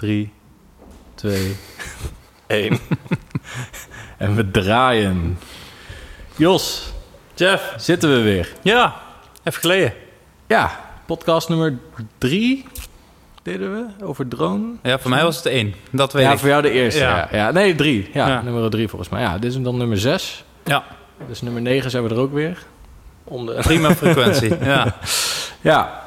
3, 0.00 0.32
2, 1.14 1.56
1. 2.46 2.78
en 4.18 4.34
we 4.34 4.50
draaien. 4.50 5.38
Jos, 6.36 6.92
Jeff. 7.34 7.74
zitten 7.76 8.10
we 8.14 8.20
weer. 8.20 8.52
Ja, 8.62 8.94
even 9.44 9.60
geleden. 9.60 9.92
Ja, 10.46 10.80
podcast 11.06 11.48
nummer 11.48 11.78
3 12.18 12.64
deden 13.42 13.72
we 13.98 14.04
over 14.04 14.28
drone. 14.28 14.72
Ja, 14.82 14.98
voor 14.98 15.10
mij 15.10 15.22
was 15.22 15.36
het 15.36 15.46
één. 15.46 15.74
Dat 15.90 16.12
weet 16.12 16.24
Ja, 16.24 16.32
ik. 16.32 16.38
voor 16.38 16.48
jou 16.48 16.62
de 16.62 16.70
eerste. 16.70 17.00
Ja. 17.00 17.16
Ja. 17.30 17.36
Ja. 17.36 17.50
Nee, 17.50 17.74
drie. 17.74 18.10
Ja, 18.12 18.28
Ja. 18.28 18.42
nummer 18.42 18.70
drie 18.70 18.88
volgens 18.88 19.10
mij. 19.10 19.20
Ja, 19.22 19.38
dit 19.38 19.52
is 19.54 19.60
dan 19.62 19.76
nummer 19.76 19.98
6. 19.98 20.44
Ja, 20.64 20.84
Dus 21.28 21.40
nummer 21.42 21.62
9 21.62 21.90
zijn 21.90 22.02
we 22.02 22.08
er 22.14 22.20
ook 22.20 22.32
weer. 22.32 22.62
Om 23.24 23.46
de... 23.46 23.52
prima 23.54 23.94
frequentie. 23.94 24.56
Ja. 24.64 24.96
Ja. 25.60 26.02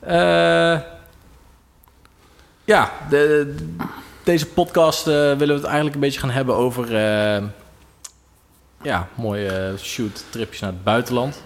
Eh, 0.00 0.80
ja, 2.64 2.92
de, 3.08 3.54
deze 4.24 4.46
podcast 4.46 5.06
eh, 5.06 5.14
willen 5.14 5.46
we 5.46 5.54
het 5.54 5.64
eigenlijk 5.64 5.94
een 5.94 6.00
beetje 6.00 6.20
gaan 6.20 6.30
hebben 6.30 6.54
over... 6.54 6.84
eh, 6.84 7.42
ja, 8.82 9.08
mooie 9.14 9.48
eh, 9.48 9.78
shoot 9.78 10.24
tripjes 10.30 10.60
naar 10.60 10.70
het 10.70 10.84
buitenland. 10.84 11.42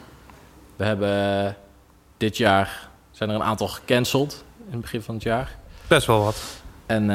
We 0.77 0.85
hebben 0.85 1.57
dit 2.17 2.37
jaar... 2.37 2.89
zijn 3.11 3.31
er 3.31 3.35
een 3.35 3.43
aantal 3.43 3.69
gecanceld 3.69 4.45
in 4.67 4.73
het 4.73 4.81
begin 4.81 5.03
van 5.03 5.15
het 5.15 5.25
jaar. 5.25 5.57
Best 5.87 6.07
wel 6.07 6.25
wat. 6.25 6.43
En 6.87 7.07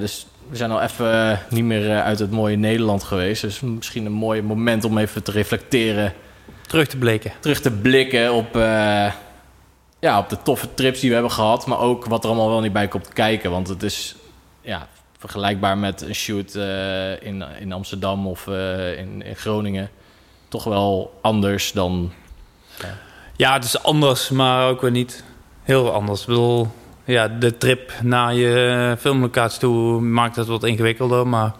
dus 0.00 0.26
we 0.48 0.56
zijn 0.56 0.70
al 0.70 0.80
even 0.80 1.40
niet 1.48 1.64
meer 1.64 2.02
uit 2.02 2.18
het 2.18 2.30
mooie 2.30 2.56
Nederland 2.56 3.02
geweest. 3.02 3.42
Dus 3.42 3.60
misschien 3.60 4.06
een 4.06 4.12
mooi 4.12 4.42
moment 4.42 4.84
om 4.84 4.98
even 4.98 5.22
te 5.22 5.30
reflecteren 5.30 6.12
Terug 6.66 6.86
te 6.86 6.96
bleken. 6.96 7.32
terug 7.40 7.60
te 7.60 7.70
blikken 7.70 8.32
op, 8.32 8.56
ja, 10.00 10.18
op 10.18 10.28
de 10.28 10.42
toffe 10.42 10.74
trips 10.74 11.00
die 11.00 11.08
we 11.08 11.14
hebben 11.14 11.32
gehad. 11.32 11.66
Maar 11.66 11.78
ook 11.78 12.04
wat 12.04 12.22
er 12.24 12.30
allemaal 12.30 12.48
wel 12.48 12.60
niet 12.60 12.72
bij 12.72 12.88
komt 12.88 13.08
kijken. 13.08 13.50
Want 13.50 13.68
het 13.68 13.82
is 13.82 14.16
ja, 14.60 14.88
vergelijkbaar 15.18 15.78
met 15.78 16.00
een 16.02 16.14
shoot 16.14 16.54
eh, 16.54 17.22
in, 17.22 17.44
in 17.60 17.72
Amsterdam 17.72 18.26
of 18.26 18.46
eh, 18.46 18.98
in, 18.98 19.22
in 19.22 19.36
Groningen. 19.36 19.90
Toch 20.48 20.64
wel 20.64 21.18
anders 21.20 21.72
dan... 21.72 22.12
Ja, 23.36 23.52
het 23.52 23.64
is 23.64 23.82
anders, 23.82 24.28
maar 24.28 24.68
ook 24.68 24.80
weer 24.80 24.90
niet 24.90 25.24
heel 25.62 25.92
anders. 25.92 26.20
Ik 26.20 26.26
bedoel, 26.26 26.68
ja, 27.04 27.28
de 27.28 27.56
trip 27.56 27.92
naar 28.02 28.34
je 28.34 28.96
filmlocatie 28.98 29.60
toe 29.60 30.00
maakt 30.00 30.36
het 30.36 30.46
wat 30.46 30.64
ingewikkelder. 30.64 31.26
Maar 31.26 31.52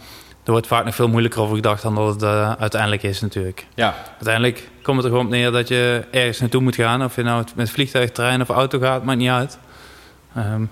er 0.44 0.50
wordt 0.52 0.66
vaak 0.66 0.84
nog 0.84 0.94
veel 0.94 1.08
moeilijker 1.08 1.41
over 1.41 1.55
gedacht 1.56 1.83
dan 1.83 1.94
dat 1.94 2.14
het 2.14 2.22
eh, 2.22 2.52
uiteindelijk 2.52 3.02
is 3.02 3.20
natuurlijk. 3.20 3.66
Ja, 3.74 3.94
Uiteindelijk 4.10 4.70
komt 4.83 4.96
het 4.96 5.05
er 5.06 5.10
gewoon 5.10 5.27
op 5.27 5.33
neer 5.33 5.50
dat 5.50 5.69
je 5.69 6.05
ergens 6.10 6.41
naartoe 6.41 6.60
moet 6.62 6.74
gaan. 6.74 7.05
Of 7.05 7.16
je 7.16 7.22
nou 7.22 7.44
met 7.55 7.70
vliegtuig, 7.70 8.10
trein 8.10 8.41
of 8.41 8.48
auto 8.48 8.78
gaat, 8.78 9.05
maakt 9.05 9.18
niet 9.18 9.30
uit. 9.30 9.58
Ehm, 10.34 10.64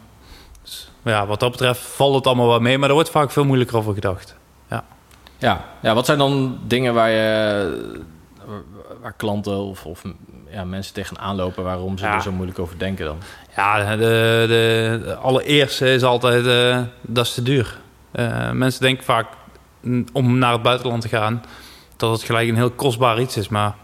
dus, 0.62 0.91
ja, 1.05 1.27
wat 1.27 1.41
dat 1.41 1.50
betreft 1.50 1.80
valt 1.80 2.14
het 2.14 2.27
allemaal 2.27 2.48
wel 2.48 2.61
mee. 2.61 2.78
Maar 2.78 2.89
er 2.89 2.94
wordt 2.94 3.11
vaak 3.11 3.30
veel 3.30 3.44
moeilijker 3.44 3.77
over 3.77 3.94
gedacht. 3.94 4.36
ja. 5.39 5.64
ja, 5.80 5.94
wat 5.94 6.06
zijn 6.06 6.19
dan 6.19 6.58
dingen 6.66 6.94
waar 6.94 7.11
je... 7.11 8.00
waar 9.02 9.12
klanten 9.16 9.56
of, 9.58 9.84
of 9.86 10.02
ja, 10.50 10.64
mensen 10.64 10.94
tegenaan 10.94 11.36
lopen... 11.36 11.64
waarom 11.64 11.98
ze 11.98 12.05
Ja. 12.05 12.14
er 12.14 12.22
zo 12.22 12.33
moeilijk 12.33 12.58
over 12.58 12.78
denken 12.78 13.05
dan? 13.05 13.19
Ja, 13.56 13.96
de, 13.96 13.96
de, 14.48 15.00
de 15.05 15.14
allereerste 15.16 15.92
is 15.92 16.02
altijd, 16.02 16.46
eh, 16.46 16.80
dat 17.00 17.27
is 17.27 17.34
te 17.34 17.42
duur. 17.42 17.78
Eh, 18.11 18.50
mensen 18.50 18.80
denken 18.80 19.05
vaak 19.05 19.27
om 20.12 20.39
naar 20.39 20.53
het 20.53 20.62
buitenland 20.62 21.03
te 21.03 21.09
gaan, 21.09 21.43
dat 21.97 22.12
het 22.12 22.23
gelijk 22.23 22.48
een 22.48 22.57
heel 22.57 22.71
kostbaar 22.71 23.21
iets 23.21 23.37
is. 23.37 23.48
Maar 23.48 23.75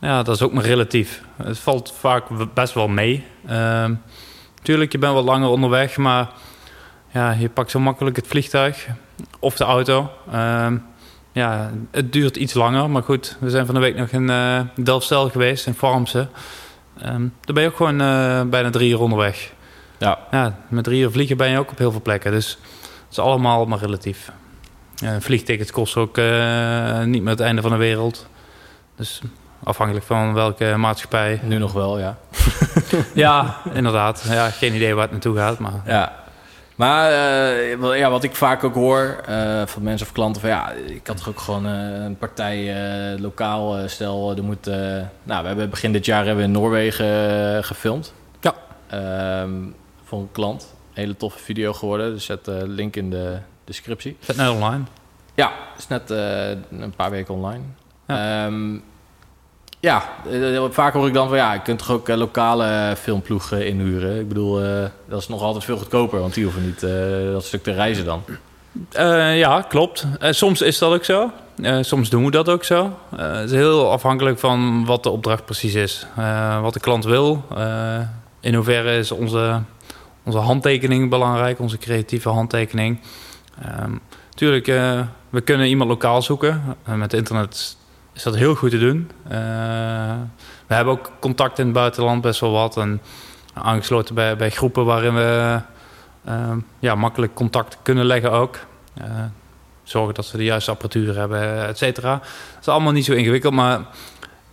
ja, 0.00 0.22
dat 0.22 0.34
is 0.34 0.42
ook 0.42 0.52
maar 0.52 0.64
relatief. 0.64 1.22
Het 1.36 1.58
valt 1.58 1.94
vaak 1.98 2.24
best 2.54 2.74
wel 2.74 2.88
mee. 2.88 3.24
Ehm 3.46 3.94
tuurlijk, 4.62 4.92
je 4.92 4.98
bent 4.98 5.14
wat 5.14 5.24
langer 5.24 5.48
onderweg, 5.48 5.96
maar 5.96 6.28
ja, 7.10 7.30
je 7.30 7.48
pakt 7.48 7.70
zo 7.70 7.80
makkelijk 7.80 8.16
het 8.16 8.26
vliegtuig 8.26 8.86
of 9.38 9.56
de 9.56 9.64
auto. 9.64 10.10
Ehm, 10.32 10.76
ja, 11.32 11.70
het 11.90 12.12
duurt 12.12 12.36
iets 12.36 12.54
langer, 12.54 12.90
maar 12.90 13.02
goed. 13.02 13.36
We 13.40 13.50
zijn 13.50 13.66
van 13.66 13.74
de 13.74 13.80
week 13.80 13.96
nog 13.96 14.08
in 14.08 14.30
eh 14.30 14.60
Delfzijl 14.74 15.30
geweest, 15.30 15.66
in 15.66 15.74
Farmsen. 15.74 16.30
Ehm 16.98 17.22
daar 17.40 17.54
ben 17.54 17.62
je 17.62 17.68
ook 17.68 17.76
gewoon 17.76 18.00
eh, 18.00 18.42
bijna 18.42 18.70
drie 18.70 18.90
uur 18.90 19.00
onderweg. 19.00 19.52
Ja, 19.98 20.18
Ja, 20.30 20.58
met 20.68 20.84
drie 20.84 21.02
uur 21.02 21.10
vliegen 21.10 21.36
ben 21.36 21.50
je 21.50 21.58
ook 21.58 21.70
op 21.70 21.78
heel 21.78 21.90
veel 21.90 22.02
plekken. 22.02 22.32
Dus 22.32 22.58
het 22.80 23.10
is 23.10 23.18
allemaal 23.18 23.66
maar 23.66 23.78
relatief. 23.78 24.32
Ja, 25.02 25.14
een 25.14 25.22
vliegticket 25.22 25.70
kost 25.70 25.96
ook 25.96 26.18
eh, 26.18 27.02
niet 27.02 27.22
meer 27.22 27.30
het 27.30 27.40
einde 27.40 27.62
van 27.62 27.70
de 27.70 27.76
wereld. 27.76 28.26
Dus 28.96 29.20
afhankelijk 29.62 30.06
van 30.06 30.34
welke 30.34 30.76
maatschappij. 30.76 31.40
nu 31.42 31.58
nog 31.58 31.72
wel, 31.72 31.98
ja. 31.98 32.16
Ja, 33.14 33.56
inderdaad. 33.72 34.24
Ja, 34.28 34.50
geen 34.50 34.74
idee 34.74 34.94
waar 34.94 35.02
het 35.02 35.10
naartoe 35.10 35.36
gaat. 35.36 35.58
Maar 35.58 35.82
Ja. 35.86 36.20
Maar 36.74 37.10
eh, 37.10 37.98
ja, 37.98 38.10
wat 38.10 38.24
ik 38.24 38.34
vaak 38.34 38.64
ook 38.64 38.74
hoor 38.74 39.20
eh, 39.26 39.62
van 39.66 39.82
mensen 39.82 40.06
of 40.06 40.12
klanten... 40.12 40.40
van 40.40 40.50
ja, 40.50 40.70
ik 40.70 41.06
had 41.06 41.16
toch 41.16 41.28
ook 41.28 41.40
gewoon 41.40 41.64
een 41.64 42.16
partij 42.16 42.74
lokaal... 43.18 43.88
stel, 43.88 44.36
er 44.36 44.44
moet... 44.44 44.66
nou, 45.22 45.42
we 45.42 45.46
hebben 45.46 45.70
begin 45.70 45.92
dit 45.92 46.04
jaar 46.04 46.24
hebben 46.24 46.36
we 46.36 46.50
in 46.50 46.50
Noorwegen 46.50 47.64
gefilmd. 47.64 48.12
Ja. 48.40 48.54
Ehm, 48.86 49.50
voor 50.04 50.20
een 50.20 50.32
klant. 50.32 50.74
Hele 50.92 51.16
toffe 51.16 51.38
video 51.38 51.72
geworden. 51.72 52.12
Dus 52.12 52.24
zet 52.24 52.44
de 52.44 52.62
link 52.66 52.96
in 52.96 53.10
de 53.10 53.36
descriptie. 53.64 54.16
zet 54.20 54.36
net 54.36 54.48
online. 54.50 54.82
Ja, 55.34 55.52
is 55.78 55.88
net 55.88 56.10
eh, 56.10 56.48
een 56.80 56.92
paar 56.96 57.10
weken 57.10 57.34
online. 57.34 57.62
Ja. 58.06 58.48
Ja, 59.80 60.02
ja 60.28 60.52
eh, 60.52 60.62
vaak 60.70 60.92
hoor 60.92 61.06
ik 61.06 61.14
dan 61.14 61.28
van 61.28 61.36
ja, 61.36 61.52
je 61.52 61.62
kunt 61.62 61.78
toch 61.78 61.90
ook 61.90 62.08
eh, 62.08 62.16
lokale 62.16 62.94
filmploegen 62.98 63.66
inhuren. 63.66 64.20
Ik 64.20 64.28
bedoel, 64.28 64.62
eh, 64.62 64.84
dat 65.08 65.20
is 65.20 65.28
nog 65.28 65.42
altijd 65.42 65.64
veel 65.64 65.76
goedkoper, 65.76 66.20
want 66.20 66.34
die 66.34 66.44
hoeven 66.44 66.64
niet 66.66 66.82
eh, 66.82 67.32
dat 67.32 67.44
stuk 67.44 67.62
te 67.62 67.72
reizen 67.72 68.04
dan. 68.04 68.22
Eh, 68.92 69.38
ja, 69.38 69.62
klopt. 69.68 70.06
Eh, 70.20 70.32
soms 70.32 70.60
is 70.60 70.78
dat 70.78 70.92
ook 70.92 71.04
zo. 71.04 71.30
Eh, 71.62 71.78
soms 71.80 72.10
doen 72.10 72.24
we 72.24 72.30
dat 72.30 72.48
ook 72.48 72.64
zo. 72.64 72.98
Eh, 73.16 73.32
het 73.32 73.50
is 73.50 73.56
heel 73.56 73.90
afhankelijk 73.90 74.38
van 74.38 74.84
wat 74.84 75.02
de 75.02 75.10
opdracht 75.10 75.44
precies 75.44 75.74
is. 75.74 76.06
Eh, 76.16 76.60
wat 76.60 76.72
de 76.72 76.80
klant 76.80 77.04
wil. 77.04 77.44
Eh, 77.56 78.00
in 78.40 78.54
hoeverre 78.54 78.96
is 78.96 79.12
onze, 79.12 79.60
onze 80.22 80.38
handtekening 80.38 81.10
belangrijk, 81.10 81.60
onze 81.60 81.78
creatieve 81.78 82.28
handtekening. 82.28 83.00
Ehm 83.62 83.92
tuurlijk, 84.34 84.68
eh, 84.68 85.00
we 85.30 85.40
kunnen 85.40 85.68
iemand 85.68 85.90
lokaal 85.90 86.22
zoeken. 86.22 86.76
Eh, 86.84 86.94
met 86.94 87.12
internet 87.12 87.76
is 88.12 88.22
dat 88.22 88.36
heel 88.36 88.54
goed 88.54 88.70
te 88.70 88.78
doen. 88.78 89.10
Eh, 89.28 89.38
we 90.66 90.74
hebben 90.74 90.92
ook 90.92 91.10
contact 91.20 91.58
in 91.58 91.64
het 91.64 91.74
buitenland 91.74 92.20
best 92.20 92.40
wel 92.40 92.52
wat. 92.52 92.76
En 92.76 93.00
aangesloten 93.54 94.14
bij, 94.14 94.36
bij 94.36 94.50
groepen 94.50 94.84
waarin 94.84 95.14
we 95.14 95.60
Ehm, 96.24 96.58
ja, 96.78 96.94
makkelijk 96.94 97.34
contact 97.34 97.78
kunnen 97.82 98.04
leggen 98.04 98.32
ook. 98.32 98.58
Zorgen 99.82 100.14
dat 100.14 100.24
ze 100.24 100.36
de 100.36 100.44
juiste 100.44 100.70
apparatuur 100.70 101.16
hebben, 101.16 101.66
et 101.66 101.78
cetera. 101.78 102.12
Dat 102.18 102.60
is 102.60 102.68
allemaal 102.68 102.92
niet 102.92 103.04
zo 103.04 103.12
ingewikkeld, 103.12 103.54
maar 103.54 103.80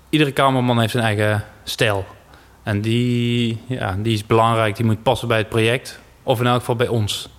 iedere 0.10 0.34
cameraman 0.34 0.80
heeft 0.80 0.92
zijn 0.92 1.04
eigen 1.04 1.44
stijl. 1.64 2.06
En 2.70 2.82
die, 2.82 3.62
ja, 3.68 3.96
die 4.00 4.14
is 4.14 4.26
belangrijk, 4.26 4.76
die 4.76 4.86
moet 4.86 5.04
passen 5.04 5.28
bij 5.28 5.38
het 5.38 5.50
project. 5.50 6.00
Of 6.24 6.40
in 6.40 6.48
elk 6.48 6.60
geval 6.60 6.76
bij 6.76 6.88
ons. 6.88 7.30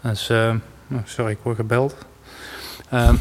Dus, 0.00 0.28
eh, 0.28 0.54
oh, 0.92 0.98
sorry, 1.04 1.30
ik 1.32 1.38
word 1.42 1.56
gebeld. 1.56 1.96
Ehm, 2.90 3.14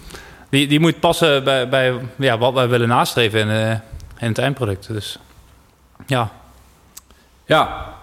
die, 0.50 0.66
die 0.66 0.80
moet 0.80 1.00
passen 1.00 1.44
bij, 1.44 1.68
bij 1.68 2.00
ja, 2.16 2.38
wat 2.38 2.52
wij 2.52 2.68
willen 2.68 2.88
nastreven 2.88 3.40
in, 3.40 3.50
eh, 3.50 3.70
in 4.18 4.28
het 4.28 4.38
eindproduct. 4.38 4.86
Dus 4.86 5.18
ja, 6.06 6.30
Ja, 7.44 7.94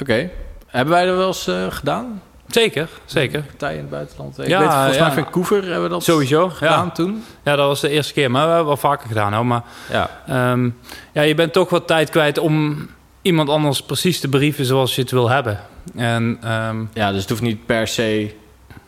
oké. 0.00 0.30
Hebben 0.66 0.94
wij 0.94 1.06
dat 1.06 1.16
wel 1.16 1.26
eens 1.26 1.46
eh, 1.46 1.66
gedaan? 1.70 2.22
Zeker, 2.48 2.88
zeker. 3.04 3.40
Partijen 3.42 3.74
in 3.76 3.80
het 3.80 3.90
buitenland? 3.90 4.38
Ik 4.38 4.46
Ja, 4.48 4.58
weet, 4.60 4.72
volgens 4.72 4.96
ja. 4.96 5.06
mij 5.06 5.14
Vancouver 5.22 5.62
hebben 5.62 5.82
we 5.82 5.88
dat 5.88 6.04
Sowieso, 6.04 6.48
gedaan 6.48 6.84
ja. 6.84 6.90
toen. 6.92 7.24
Ja, 7.42 7.56
dat 7.56 7.66
was 7.66 7.80
de 7.80 7.88
eerste 7.88 8.12
keer, 8.12 8.30
maar 8.30 8.42
we 8.42 8.48
hebben 8.48 8.66
wel 8.66 8.76
vaker 8.76 9.08
gedaan. 9.08 9.32
Hoor. 9.32 9.46
Maar 9.46 9.62
Ja, 9.90 10.10
ehm, 10.26 10.70
ja, 11.12 11.22
je 11.22 11.34
bent 11.34 11.52
toch 11.52 11.70
wat 11.70 11.86
tijd 11.86 12.10
kwijt 12.10 12.38
om 12.38 12.86
iemand 13.22 13.48
anders 13.48 13.82
precies 13.82 14.20
te 14.20 14.28
brieven 14.28 14.64
zoals 14.64 14.94
je 14.94 15.00
het 15.02 15.10
wil 15.10 15.28
hebben. 15.30 15.60
En 15.96 16.38
ehm, 16.42 16.84
ja, 16.92 17.10
dus 17.12 17.20
het 17.20 17.28
hoeft 17.30 17.42
niet 17.42 17.66
per 17.66 17.88
se 17.88 18.34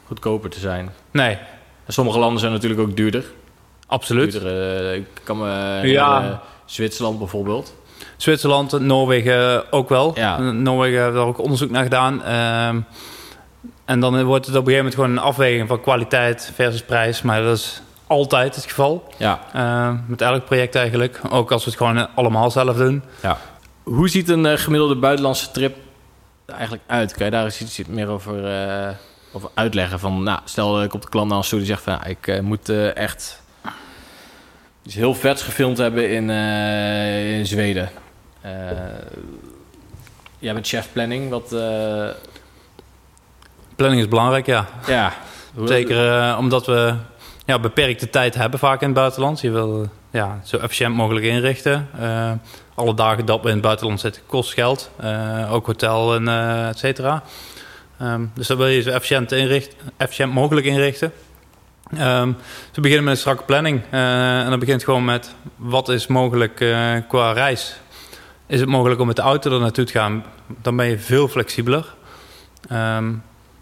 goedkoper 0.06 0.50
te 0.50 0.58
zijn. 0.58 0.90
nee, 1.10 1.38
En 1.86 1.92
sommige 1.92 2.18
landen 2.18 2.40
zijn 2.40 2.52
natuurlijk 2.52 2.80
ook 2.80 2.96
duurder. 2.96 3.24
absoluut. 3.86 4.32
duurder 4.32 4.86
eh, 4.90 4.94
ik 4.94 5.06
kan 5.24 5.38
me 5.38 5.46
Ja. 5.46 5.80
herinneren, 5.80 6.40
Zwitserland 6.64 7.18
bijvoorbeeld. 7.18 7.74
Zwitserland, 8.16 8.80
Noorwegen 8.80 9.72
ook 9.72 9.88
wel. 9.88 10.12
Ja. 10.14 10.38
Noorwegen 10.38 10.98
hebben 11.02 11.18
daar 11.20 11.28
ook 11.28 11.38
onderzoek 11.40 11.70
naar 11.70 11.82
gedaan. 11.82 12.22
Ehm, 12.24 12.80
en 13.90 14.00
dan 14.00 14.24
wordt 14.24 14.46
het 14.46 14.56
op 14.56 14.66
een 14.66 14.72
gegeven 14.72 14.90
moment 14.90 14.94
gewoon 14.94 15.10
een 15.10 15.32
afweging 15.32 15.68
van 15.68 15.80
kwaliteit 15.80 16.50
versus 16.54 16.82
prijs. 16.82 17.22
Maar 17.22 17.42
dat 17.42 17.56
is 17.56 17.82
altijd 18.06 18.54
het 18.54 18.64
geval. 18.64 19.08
Ja, 19.16 19.40
Ehm, 19.52 19.96
met 20.06 20.20
elk 20.20 20.44
project 20.44 20.74
eigenlijk. 20.74 21.20
Ook 21.30 21.52
als 21.52 21.64
we 21.64 21.70
het 21.70 21.78
gewoon 21.78 22.14
allemaal 22.14 22.50
zelf 22.50 22.76
doen. 22.76 23.02
Ja. 23.22 23.38
Hoe 23.82 24.08
ziet 24.08 24.28
een 24.28 24.46
eh, 24.46 24.58
gemiddelde 24.58 24.96
buitenlandse 24.96 25.50
trip 25.50 25.76
eigenlijk 26.46 26.82
uit? 26.86 27.14
Kan 27.14 27.24
je 27.24 27.30
daar 27.30 27.44
eens 27.44 27.60
iets 27.60 27.80
meer 27.88 28.08
over, 28.08 28.46
eh, 28.46 28.94
over 29.32 29.50
uitleggen? 29.54 29.98
Van, 29.98 30.22
nou, 30.22 30.40
stel 30.44 30.74
dat 30.74 30.84
ik 30.84 30.94
op 30.94 31.02
de 31.02 31.08
klant 31.08 31.30
naar 31.30 31.48
toe 31.48 31.58
die 31.58 31.68
zegt 31.68 31.82
van... 31.82 31.92
Ja, 31.92 32.04
ik 32.04 32.26
eh, 32.26 32.40
moet 32.40 32.68
eh, 32.68 32.96
echt 32.96 33.42
iets 34.82 34.94
heel 34.94 35.14
vets 35.14 35.42
gefilmd 35.42 35.78
hebben 35.78 36.10
in, 36.10 36.30
eh, 36.30 37.38
in 37.38 37.46
Zweden. 37.46 37.90
Eh, 38.40 38.50
jij 40.38 40.52
bent 40.52 40.68
chef 40.68 40.88
planning. 40.92 41.30
Wat, 41.30 41.52
eh, 41.52 42.08
Planning 43.80 44.02
is 44.02 44.08
belangrijk, 44.08 44.46
ja. 44.46 44.66
Ja. 44.86 45.12
Zeker 45.64 46.18
eh, 46.18 46.36
omdat 46.38 46.66
we 46.66 46.94
ja, 47.46 47.58
beperkte 47.58 48.10
tijd 48.10 48.34
hebben 48.34 48.58
vaak 48.58 48.80
in 48.80 48.86
het 48.86 48.96
buitenland. 48.96 49.40
Je 49.40 49.50
wil 49.50 49.82
eh, 49.82 49.88
ja, 50.10 50.40
zo 50.44 50.56
efficiënt 50.56 50.94
mogelijk 50.94 51.26
inrichten. 51.26 51.88
Eh, 52.00 52.32
alle 52.74 52.94
dagen 52.94 53.24
dat 53.24 53.42
we 53.42 53.48
in 53.48 53.54
het 53.54 53.62
buitenland 53.62 54.00
zitten 54.00 54.22
kost 54.26 54.52
geld. 54.52 54.90
Ook 55.50 55.66
hotel 55.66 56.14
en 56.14 56.28
eh 56.28 56.68
et 56.68 56.78
cetera. 56.78 57.22
Ehm, 57.98 58.24
dus 58.34 58.46
dat 58.46 58.56
wil 58.56 58.66
je 58.66 58.82
zo 58.82 58.90
efficiënt, 58.90 59.32
inricht, 59.32 59.76
efficiënt 59.96 60.32
mogelijk 60.32 60.66
inrichten. 60.66 61.12
Dus 61.90 62.00
we 62.74 62.80
beginnen 62.80 63.04
met 63.04 63.12
een 63.14 63.20
strakke 63.20 63.44
planning. 63.44 63.82
En 63.90 64.50
dat 64.50 64.58
begint 64.58 64.84
gewoon 64.84 65.04
met 65.04 65.34
wat 65.56 65.88
is 65.88 66.06
mogelijk 66.06 66.54
qua 67.08 67.32
reis. 67.32 67.76
Is 68.46 68.60
het 68.60 68.68
mogelijk 68.68 69.00
om 69.00 69.06
met 69.06 69.16
de 69.16 69.22
auto 69.22 69.52
er 69.52 69.60
naartoe 69.60 69.84
te 69.84 69.92
gaan? 69.92 70.24
Dan 70.62 70.76
ben 70.76 70.86
je 70.86 70.98
veel 70.98 71.28
flexibeler. 71.28 71.94
Ehm, 72.68 73.12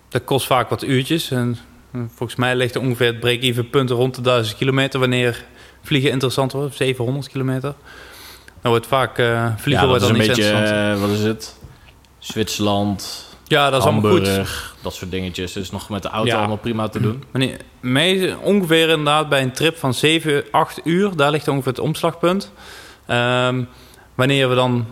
dat 0.08 0.24
kost 0.24 0.46
vaak 0.46 0.68
wat 0.68 0.82
uurtjes. 0.82 1.30
En 1.30 1.58
eh, 1.92 2.00
volgens 2.14 2.38
mij 2.38 2.56
ligt 2.56 2.74
er 2.74 2.80
ongeveer 2.80 3.06
het 3.06 3.20
break-even 3.20 3.70
punt 3.70 3.90
rond 3.90 4.14
de 4.14 4.20
1000 4.20 4.56
kilometer 4.56 5.00
wanneer 5.00 5.44
vliegen 5.82 6.10
interessant 6.10 6.52
wordt, 6.52 6.76
700 6.76 7.28
kilometer. 7.28 7.74
Dan 8.62 8.70
wordt 8.70 8.86
vaak 8.86 9.18
eh, 9.18 9.52
vliegen 9.56 9.84
ja, 9.84 9.88
wordt 9.88 10.02
dan 10.02 10.10
een 10.14 10.18
niet 10.18 10.26
beetje, 10.26 10.42
interessant. 10.42 10.96
eh, 10.96 11.00
wat 11.00 11.10
is 11.10 11.22
het? 11.24 11.56
Zwitserland, 12.18 13.26
Ja, 13.44 13.70
dat 13.70 13.80
is 13.82 13.88
allemaal 13.88 14.10
goed. 14.10 14.30
Dat 14.82 14.94
soort 14.94 15.10
dingetjes. 15.10 15.52
Dus 15.52 15.70
nog 15.70 15.88
met 15.88 16.02
de 16.02 16.08
auto 16.08 16.30
Ja. 16.30 16.38
allemaal 16.38 16.56
prima 16.56 16.88
te 16.88 17.00
doen. 17.00 17.24
Wanneer, 17.30 17.56
mee, 17.80 18.38
ongeveer 18.38 18.88
inderdaad 18.88 19.28
bij 19.28 19.42
een 19.42 19.52
trip 19.52 19.76
van 19.76 19.94
7, 19.94 20.44
8 20.50 20.80
uur, 20.84 21.16
daar 21.16 21.30
ligt 21.30 21.48
ongeveer 21.48 21.70
het 21.72 21.80
omslagpunt. 21.80 22.52
Ehm, 23.06 23.62
wanneer 24.14 24.48
we 24.48 24.54
dan 24.54 24.86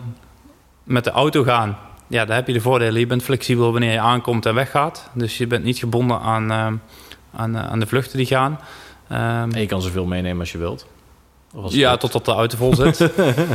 met 0.83 1.03
de 1.03 1.11
auto 1.11 1.43
gaan, 1.43 1.77
ja, 2.07 2.25
daar 2.25 2.35
heb 2.35 2.47
je 2.47 2.53
de 2.53 2.61
voordelen. 2.61 2.99
Je 2.99 3.07
bent 3.07 3.23
flexibel 3.23 3.71
wanneer 3.71 3.91
je 3.91 3.99
aankomt 3.99 4.45
en 4.45 4.53
weggaat. 4.53 5.09
Dus 5.13 5.37
je 5.37 5.47
bent 5.47 5.63
niet 5.63 5.77
gebonden 5.77 6.19
aan, 6.19 6.51
ehm, 6.51 6.73
aan, 7.35 7.55
eh, 7.55 7.67
aan 7.71 7.79
de 7.79 7.87
vluchten 7.87 8.17
die 8.17 8.27
gaan. 8.27 8.59
Ehm, 9.09 9.51
En 9.51 9.59
je 9.59 9.65
kan 9.65 9.81
zoveel 9.81 10.05
meenemen 10.05 10.39
als 10.39 10.51
je 10.51 10.57
wilt. 10.57 10.87
Als 11.55 11.73
ja, 11.73 11.89
lukt. 11.89 12.01
totdat 12.01 12.25
de 12.25 12.31
auto 12.31 12.57
vol 12.57 12.75
zit. 12.75 13.09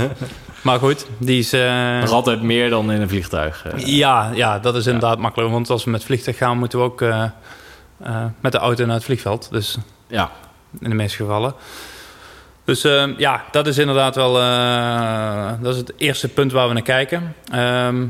maar 0.63 0.79
goed, 0.79 1.07
die 1.19 1.39
is... 1.39 1.53
eh, 1.53 2.01
Nog 2.01 2.11
altijd 2.11 2.43
meer 2.43 2.71
dan 2.71 2.93
in 2.93 3.01
een 3.01 3.09
vliegtuig. 3.09 3.65
eh. 3.67 3.87
ja, 3.87 4.31
ja, 4.35 4.59
dat 4.59 4.77
is 4.77 4.87
inderdaad 4.87 5.19
makkelijker. 5.19 5.55
Want 5.55 5.71
als 5.71 5.85
we 5.85 5.91
met 5.91 6.05
vliegtuig 6.05 6.37
gaan, 6.37 6.59
moeten 6.59 6.79
we 6.79 6.85
ook 6.85 7.01
met 8.41 8.53
de 8.53 8.59
auto 8.59 8.85
naar 8.85 8.95
het 8.95 9.05
vliegveld. 9.05 9.49
Dus 9.51 9.79
ja. 10.07 10.31
in 10.81 10.89
de 10.91 10.97
meeste 10.97 11.17
gevallen. 11.17 11.55
Dus 12.65 12.85
eh, 12.85 13.05
ja, 13.17 13.45
dat 13.51 13.67
is 13.67 13.79
inderdaad 13.79 14.15
wel 14.15 14.33
dat 15.63 15.73
is 15.75 15.81
het 15.81 15.93
eerste 15.97 16.29
punt 16.29 16.53
waar 16.53 16.69
we 16.69 16.73
naar 16.75 16.83
kijken. 16.83 17.35
Ehm, 17.53 18.05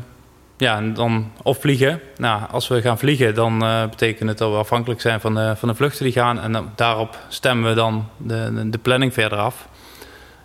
ja, 0.62 0.80
dan 0.80 1.32
of 1.42 1.60
vliegen. 1.60 2.00
Nou, 2.16 2.42
als 2.50 2.68
we 2.68 2.80
gaan 2.80 2.98
vliegen, 2.98 3.34
dan 3.34 3.64
eh, 3.64 3.88
betekent 3.88 4.28
het 4.28 4.38
dat 4.38 4.50
we 4.50 4.56
afhankelijk 4.56 5.00
zijn 5.00 5.20
van 5.20 5.34
de, 5.34 5.54
van 5.56 5.68
de 5.68 5.74
vluchten 5.74 6.04
die 6.04 6.12
gaan. 6.12 6.40
En 6.40 6.72
daarop 6.76 7.18
stemmen 7.28 7.68
we 7.68 7.74
dan 7.74 8.08
de, 8.16 8.52
de, 8.54 8.70
de 8.70 8.78
planning 8.78 9.12
verder 9.12 9.38
af. 9.38 9.68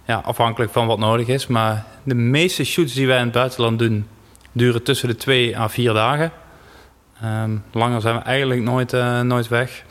Ja, 0.06 0.22
afhankelijk 0.26 0.72
van 0.72 0.88
wat 0.88 1.00
nodig 1.00 1.28
is. 1.28 1.48
Maar 1.48 1.86
de 2.04 2.16
meeste 2.16 2.64
shoots 2.64 2.94
die 2.94 3.08
wij 3.08 3.18
in 3.18 3.24
het 3.24 3.34
buitenland 3.34 3.80
doen, 3.80 4.08
duren 4.52 4.84
tussen 4.84 5.08
de 5.08 5.16
twee 5.16 5.58
à 5.58 5.70
vier 5.70 5.94
dagen. 5.94 6.32
Ehm, 7.22 7.58
langer 7.72 8.02
zijn 8.02 8.16
we 8.16 8.22
eigenlijk 8.22 8.62
nooit, 8.62 8.94
eh, 8.94 9.22
nooit 9.22 9.48
weg. 9.48 9.84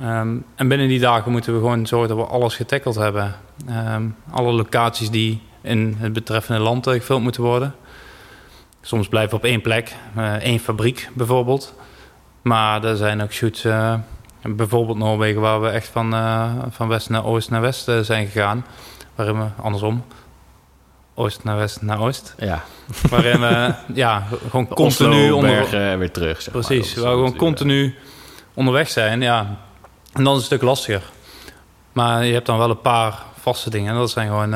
Ehm, 0.00 0.36
en 0.54 0.68
binnen 0.68 0.88
die 0.88 1.00
dagen 1.00 1.32
moeten 1.32 1.52
we 1.52 1.58
gewoon 1.58 1.86
zorgen 1.86 2.08
dat 2.08 2.18
we 2.18 2.32
alles 2.32 2.54
getackeld 2.54 2.94
hebben. 2.94 3.34
Ehm, 3.68 4.08
alle 4.30 4.52
locaties 4.52 5.10
die 5.10 5.40
in 5.62 5.96
het 5.98 6.12
betreffende 6.12 6.62
land 6.62 6.86
eh, 6.86 6.92
gefilmd 6.94 7.22
moeten 7.22 7.42
worden. 7.42 7.74
Soms 8.86 9.08
blijven 9.08 9.30
we 9.30 9.36
op 9.36 9.44
één 9.44 9.60
plek, 9.60 9.94
eh, 10.16 10.34
één 10.34 10.58
fabriek 10.58 11.08
bijvoorbeeld. 11.12 11.74
Maar 12.42 12.84
er 12.84 12.96
zijn 12.96 13.22
ook 13.22 13.32
shoots, 13.32 13.64
eh, 13.64 13.94
bijvoorbeeld 14.42 14.98
Noorwegen, 14.98 15.40
waar 15.40 15.60
we 15.60 15.68
echt 15.68 15.88
van, 15.88 16.14
eh, 16.14 16.52
van 16.70 16.88
west 16.88 17.10
naar 17.10 17.24
oost 17.24 17.50
naar 17.50 17.60
west 17.60 17.90
zijn 18.00 18.26
gegaan. 18.26 18.64
Waarin 19.14 19.38
we 19.38 19.46
andersom, 19.62 20.04
oost 21.14 21.44
naar 21.44 21.56
west 21.56 21.82
naar 21.82 22.00
oost. 22.00 22.34
ja. 22.38 22.64
Waarin 23.10 23.40
we 23.40 23.74
ja, 23.94 24.26
gewoon 24.50 24.68
Continu 24.68 24.74
continu 24.74 25.30
onder, 25.30 25.50
Bergen 25.50 25.80
en 25.80 25.98
weer 25.98 26.10
terug. 26.10 26.42
Zeg 26.42 26.52
Precies, 26.52 26.94
maar. 26.94 27.04
waar 27.04 27.12
we 27.12 27.18
gewoon 27.18 27.36
continu 27.36 27.94
onderweg 28.54 28.90
zijn, 28.90 29.20
ja. 29.20 29.38
En 30.12 30.24
dan 30.24 30.36
is 30.36 30.42
het 30.42 30.50
een 30.50 30.58
stuk 30.58 30.62
lastiger. 30.62 31.02
Maar 31.92 32.24
je 32.24 32.32
hebt 32.32 32.46
dan 32.46 32.58
wel 32.58 32.70
een 32.70 32.80
paar 32.80 33.22
vaste 33.40 33.70
dingen. 33.70 33.92
En 33.92 33.98
dat 33.98 34.10
zijn 34.10 34.28
gewoon 34.28 34.50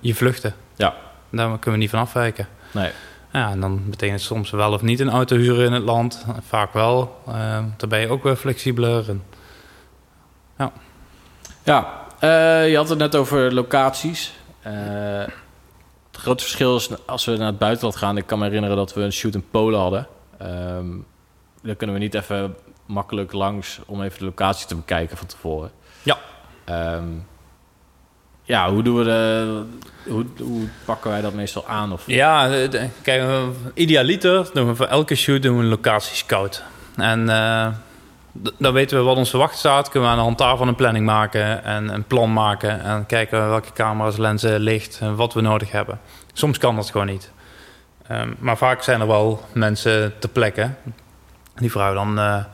je 0.00 0.14
vluchten. 0.14 0.54
Ja. 0.76 0.94
Daar 1.30 1.46
kunnen 1.46 1.72
we 1.72 1.76
niet 1.76 1.90
van 1.90 2.00
afwijken. 2.00 2.48
Nee. 2.72 2.90
Ja, 3.36 3.50
en 3.50 3.60
dan 3.60 3.90
betekent 3.90 4.18
het 4.18 4.28
soms 4.28 4.50
wel 4.50 4.72
of 4.72 4.82
niet 4.82 5.00
een 5.00 5.10
auto 5.10 5.36
huren 5.36 5.66
in 5.66 5.72
het 5.72 5.82
land. 5.82 6.24
Vaak 6.46 6.72
wel. 6.72 7.20
Eh 7.26 7.64
dan 7.76 7.88
ben 7.88 8.00
je 8.00 8.08
ook 8.08 8.22
weer 8.22 8.36
flexibeler. 8.36 9.08
En, 9.08 9.22
Ja, 11.62 11.92
eh, 12.18 12.70
je 12.70 12.76
had 12.76 12.88
het 12.88 12.98
net 12.98 13.16
over 13.16 13.54
locaties. 13.54 14.32
Eh, 14.60 14.72
het 16.06 16.16
grote 16.16 16.42
verschil 16.42 16.76
is 16.76 16.88
als 17.06 17.24
we 17.24 17.36
naar 17.36 17.46
het 17.46 17.58
buitenland 17.58 17.96
gaan. 17.96 18.16
Ik 18.16 18.26
kan 18.26 18.38
me 18.38 18.44
herinneren 18.44 18.76
dat 18.76 18.94
we 18.94 19.00
een 19.00 19.12
shoot 19.12 19.34
in 19.34 19.50
Polen 19.50 19.80
hadden. 19.80 20.06
Ehm 20.38 20.86
daar 21.62 21.74
kunnen 21.74 21.96
we 21.96 22.02
niet 22.02 22.14
even 22.14 22.56
makkelijk 22.86 23.32
langs 23.32 23.80
om 23.86 24.02
even 24.02 24.18
de 24.18 24.24
locatie 24.24 24.66
te 24.66 24.74
bekijken 24.74 25.16
van 25.16 25.26
tevoren. 25.26 25.70
Ja. 26.02 26.18
Ehm, 26.64 27.04
ja, 28.46 28.70
hoe 28.70 28.82
doen 28.82 28.96
we 28.96 29.64
hoe, 30.08 30.26
hoe 30.38 30.68
pakken 30.84 31.10
wij 31.10 31.20
dat 31.20 31.32
meestal 31.32 31.66
aan? 31.66 31.92
Of, 31.92 32.02
Ja, 32.06 32.50
kijk, 33.02 33.22
idealiter 33.74 34.50
doen 34.52 34.66
we 34.66 34.74
voor 34.74 34.86
elke 34.86 35.14
shoot 35.14 35.42
doen 35.42 35.56
we 35.56 35.62
een 35.62 35.68
locatie 35.68 36.16
scout. 36.16 36.62
En 36.96 37.28
eh, 37.28 37.66
dan 38.58 38.72
weten 38.72 38.98
we 38.98 39.04
wat 39.04 39.16
ons 39.16 39.30
te 39.30 39.36
wachten 39.36 39.58
staat. 39.58 39.88
Kunnen 39.88 40.08
we 40.08 40.14
aan 40.14 40.20
de 40.20 40.26
hand 40.26 40.38
daarvan 40.38 40.68
een 40.68 40.74
planning 40.74 41.06
maken 41.06 41.64
en 41.64 41.88
een 41.88 42.04
plan 42.04 42.32
maken. 42.32 42.82
En 42.82 43.06
kijken 43.06 43.48
welke 43.48 43.72
camera's, 43.72 44.16
lenzen, 44.16 44.60
licht 44.60 44.98
en 45.00 45.16
wat 45.16 45.34
we 45.34 45.40
nodig 45.40 45.70
hebben. 45.70 46.00
Soms 46.32 46.58
kan 46.58 46.76
dat 46.76 46.90
gewoon 46.90 47.06
niet. 47.06 47.30
Ehm, 48.06 48.32
maar 48.38 48.56
vaak 48.56 48.82
zijn 48.82 49.00
er 49.00 49.06
wel 49.06 49.44
mensen 49.52 50.12
ter 50.18 50.28
plekke. 50.28 50.70
Die 51.54 51.70
vragen 51.70 51.94
dan... 51.94 52.18
eh, 52.18 52.44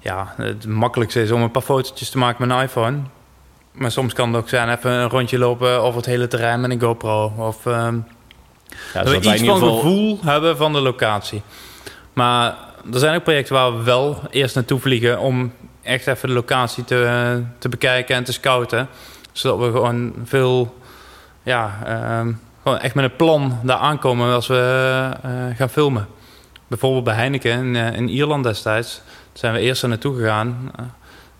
ja, 0.00 0.34
het 0.36 0.66
makkelijkste 0.66 1.22
is 1.22 1.30
om 1.30 1.42
een 1.42 1.50
paar 1.50 1.62
fotootjes 1.62 2.10
te 2.10 2.18
maken 2.18 2.48
met 2.48 2.56
een 2.56 2.62
iPhone. 2.62 2.98
Maar 3.72 3.90
soms 3.90 4.12
kan 4.12 4.28
het 4.28 4.42
ook 4.42 4.48
zijn 4.48 4.68
even 4.68 4.90
een 4.90 5.08
rondje 5.08 5.38
lopen 5.38 5.80
over 5.80 5.96
het 5.96 6.06
hele 6.06 6.26
terrein 6.26 6.60
met 6.60 6.70
een 6.70 6.80
GoPro. 6.80 7.32
Of 7.36 7.66
ehm, 7.66 7.98
ja, 8.94 9.02
dat 9.02 9.08
we 9.08 9.16
iets 9.16 9.26
in 9.26 9.34
ieder 9.34 9.58
van 9.58 9.74
gevoel 9.74 10.18
hebben 10.22 10.56
van 10.56 10.72
de 10.72 10.80
locatie. 10.80 11.42
Maar 12.12 12.56
er 12.92 12.98
zijn 12.98 13.16
ook 13.16 13.22
projecten 13.22 13.54
waar 13.54 13.76
we 13.76 13.82
wel 13.82 14.20
eerst 14.30 14.54
naartoe 14.54 14.80
vliegen 14.80 15.18
om 15.18 15.52
echt 15.82 16.06
even 16.06 16.28
de 16.28 16.34
locatie 16.34 16.84
te, 16.84 17.42
te 17.58 17.68
bekijken 17.68 18.16
en 18.16 18.24
te 18.24 18.32
scouten. 18.32 18.88
Zodat 19.32 19.58
we 19.58 19.72
gewoon 19.72 20.12
veel, 20.24 20.74
ja, 21.42 21.78
ehm, 21.84 22.32
gewoon 22.62 22.78
echt 22.78 22.94
met 22.94 23.04
een 23.04 23.16
plan 23.16 23.60
daar 23.62 23.76
aankomen 23.78 24.34
als 24.34 24.46
we 24.46 25.10
eh, 25.22 25.30
gaan 25.56 25.68
filmen. 25.68 26.06
Bijvoorbeeld 26.66 27.04
bij 27.04 27.14
Heineken 27.14 27.52
in, 27.52 27.76
eh, 27.76 27.92
in 27.92 28.08
Ierland 28.08 28.44
destijds. 28.44 28.96
Daar 29.06 29.14
zijn 29.32 29.52
we 29.52 29.60
eerst 29.60 29.82
er 29.82 29.88
naartoe 29.88 30.16
gegaan. 30.16 30.70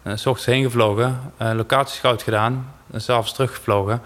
Eh, 0.08 0.16
s 0.16 0.26
ochtends 0.26 0.46
heen 0.46 0.64
gevlogen, 0.64 1.32
eh 1.36 1.50
locatiescout 1.54 2.22
gedaan, 2.22 2.72
en 2.92 3.00
s'avonds 3.00 3.32
teruggevlogen. 3.32 4.02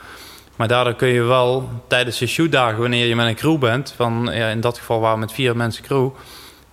Maar 0.57 0.69
daardoor 0.69 0.95
kun 0.95 1.09
je 1.09 1.23
wel 1.23 1.69
tijdens 1.89 2.19
je 2.19 2.27
shootdagen, 2.27 2.81
wanneer 2.81 3.07
je 3.07 3.17
met 3.17 3.27
een 3.27 3.35
crew 3.35 3.59
bent, 3.59 3.95
van 3.97 4.29
ja, 4.33 4.49
in 4.49 4.61
dat 4.61 4.79
geval 4.79 5.01
waren 5.01 5.19
we 5.19 5.25
met 5.25 5.33
vier 5.33 5.57
mensen 5.57 5.83
crew, 5.83 6.09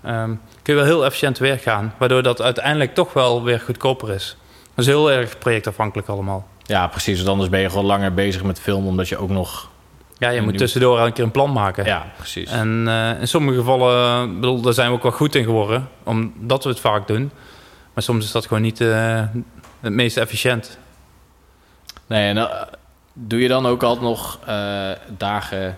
ehm, 0.03 0.33
kun 0.62 0.74
je 0.74 0.79
wel 0.79 0.83
heel 0.83 1.05
efficiënt 1.05 1.38
werk 1.38 1.62
gaan. 1.62 1.93
Waardoor 1.98 2.24
dat 2.24 2.41
uiteindelijk 2.41 2.93
toch 2.93 3.13
wel 3.13 3.43
weer 3.43 3.59
goedkoper 3.59 4.12
is. 4.12 4.38
Dat 4.75 4.86
is 4.86 4.93
heel 4.93 5.12
erg 5.12 5.38
projectafhankelijk 5.38 6.07
allemaal. 6.07 6.48
Ja, 6.63 6.88
precies. 6.88 7.17
Want 7.17 7.29
anders 7.29 7.50
ben 7.50 7.59
je 7.59 7.69
gewoon 7.69 7.86
langer 7.86 8.13
bezig 8.13 8.43
met 8.43 8.59
filmen, 8.59 8.89
omdat 8.89 9.09
je 9.09 9.17
ook 9.17 9.29
nog... 9.29 9.69
Ja, 10.17 10.29
je 10.29 10.41
moet 10.41 10.57
tussendoor 10.57 11.00
elke 11.00 11.12
keer 11.12 11.24
een 11.24 11.31
plan 11.31 11.51
maken. 11.51 11.86
Ja, 11.86 12.05
precies. 12.15 12.51
En 12.51 12.83
eh, 12.88 13.19
in 13.19 13.27
sommige 13.27 13.57
gevallen, 13.57 14.36
bedoel, 14.39 14.62
daar 14.62 14.74
zijn 14.74 14.89
we 14.89 14.95
ook 14.95 15.03
wel 15.03 15.12
goed 15.12 15.36
in 15.36 15.43
geworden, 15.43 15.89
omdat 16.03 16.63
we 16.63 16.69
het 16.69 16.79
vaak 16.79 17.07
doen. 17.07 17.31
Maar 18.00 18.08
soms 18.08 18.25
is 18.25 18.32
dat 18.32 18.48
gewoon 18.48 18.62
niet 18.62 18.82
eh, 18.82 19.24
het 19.79 19.94
meest 19.94 20.18
efficiënt. 20.18 20.77
Nee, 22.08 22.29
en 22.29 22.38
eh, 22.38 22.62
doe 23.13 23.39
je 23.41 23.48
dan 23.48 23.65
ook 23.65 23.84
altijd 23.84 24.06
nog 24.06 24.39
eh, 24.46 24.91
dagen 25.18 25.77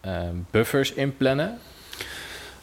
eh, 0.00 0.12
buffers 0.50 0.92
inplannen? 0.92 1.58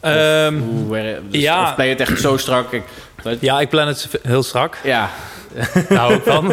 Ehm, 0.00 0.58
Hoe, 0.58 1.20
dus, 1.30 1.42
ja. 1.42 1.62
Of 1.62 1.76
ben 1.76 1.84
je 1.84 1.90
het 1.90 2.00
echt 2.00 2.20
zo 2.20 2.36
strak? 2.36 2.72
Ik, 2.72 2.84
ja, 3.40 3.60
ik 3.60 3.68
plan 3.68 3.86
het 3.86 4.08
heel 4.22 4.42
strak. 4.42 4.78
ja, 4.82 5.10
hou 5.88 6.14
ik 6.14 6.22
van. 6.22 6.52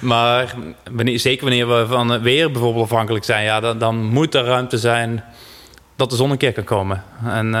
Maar 0.00 0.54
wanneer, 0.90 1.18
zeker 1.18 1.44
wanneer 1.44 1.68
we 1.68 1.86
van 1.86 2.08
het 2.08 2.22
weer 2.22 2.50
bijvoorbeeld 2.50 2.84
afhankelijk 2.84 3.24
zijn, 3.24 3.44
ja, 3.44 3.60
dan, 3.60 3.78
dan 3.78 3.96
moet 3.96 4.34
er 4.34 4.44
ruimte 4.44 4.78
zijn 4.78 5.24
dat 5.96 6.10
de 6.10 6.16
zon 6.16 6.30
een 6.30 6.36
keer 6.36 6.52
kan 6.52 6.64
komen. 6.64 7.04
En 7.24 7.56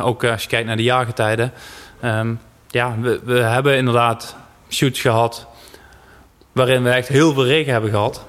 ook 0.00 0.24
als 0.24 0.42
je 0.42 0.48
kijkt 0.48 0.66
naar 0.66 0.76
de 0.76 0.82
jaargetijden. 0.82 1.52
ehm, 2.00 2.34
ja, 2.74 2.94
we, 3.24 3.34
hebben 3.34 3.76
inderdaad 3.76 4.36
shoots 4.68 5.00
gehad 5.00 5.46
waarin 6.52 6.82
we 6.82 6.90
echt 6.90 7.08
heel 7.08 7.32
veel 7.32 7.46
regen 7.46 7.72
hebben 7.72 7.90
gehad. 7.90 8.24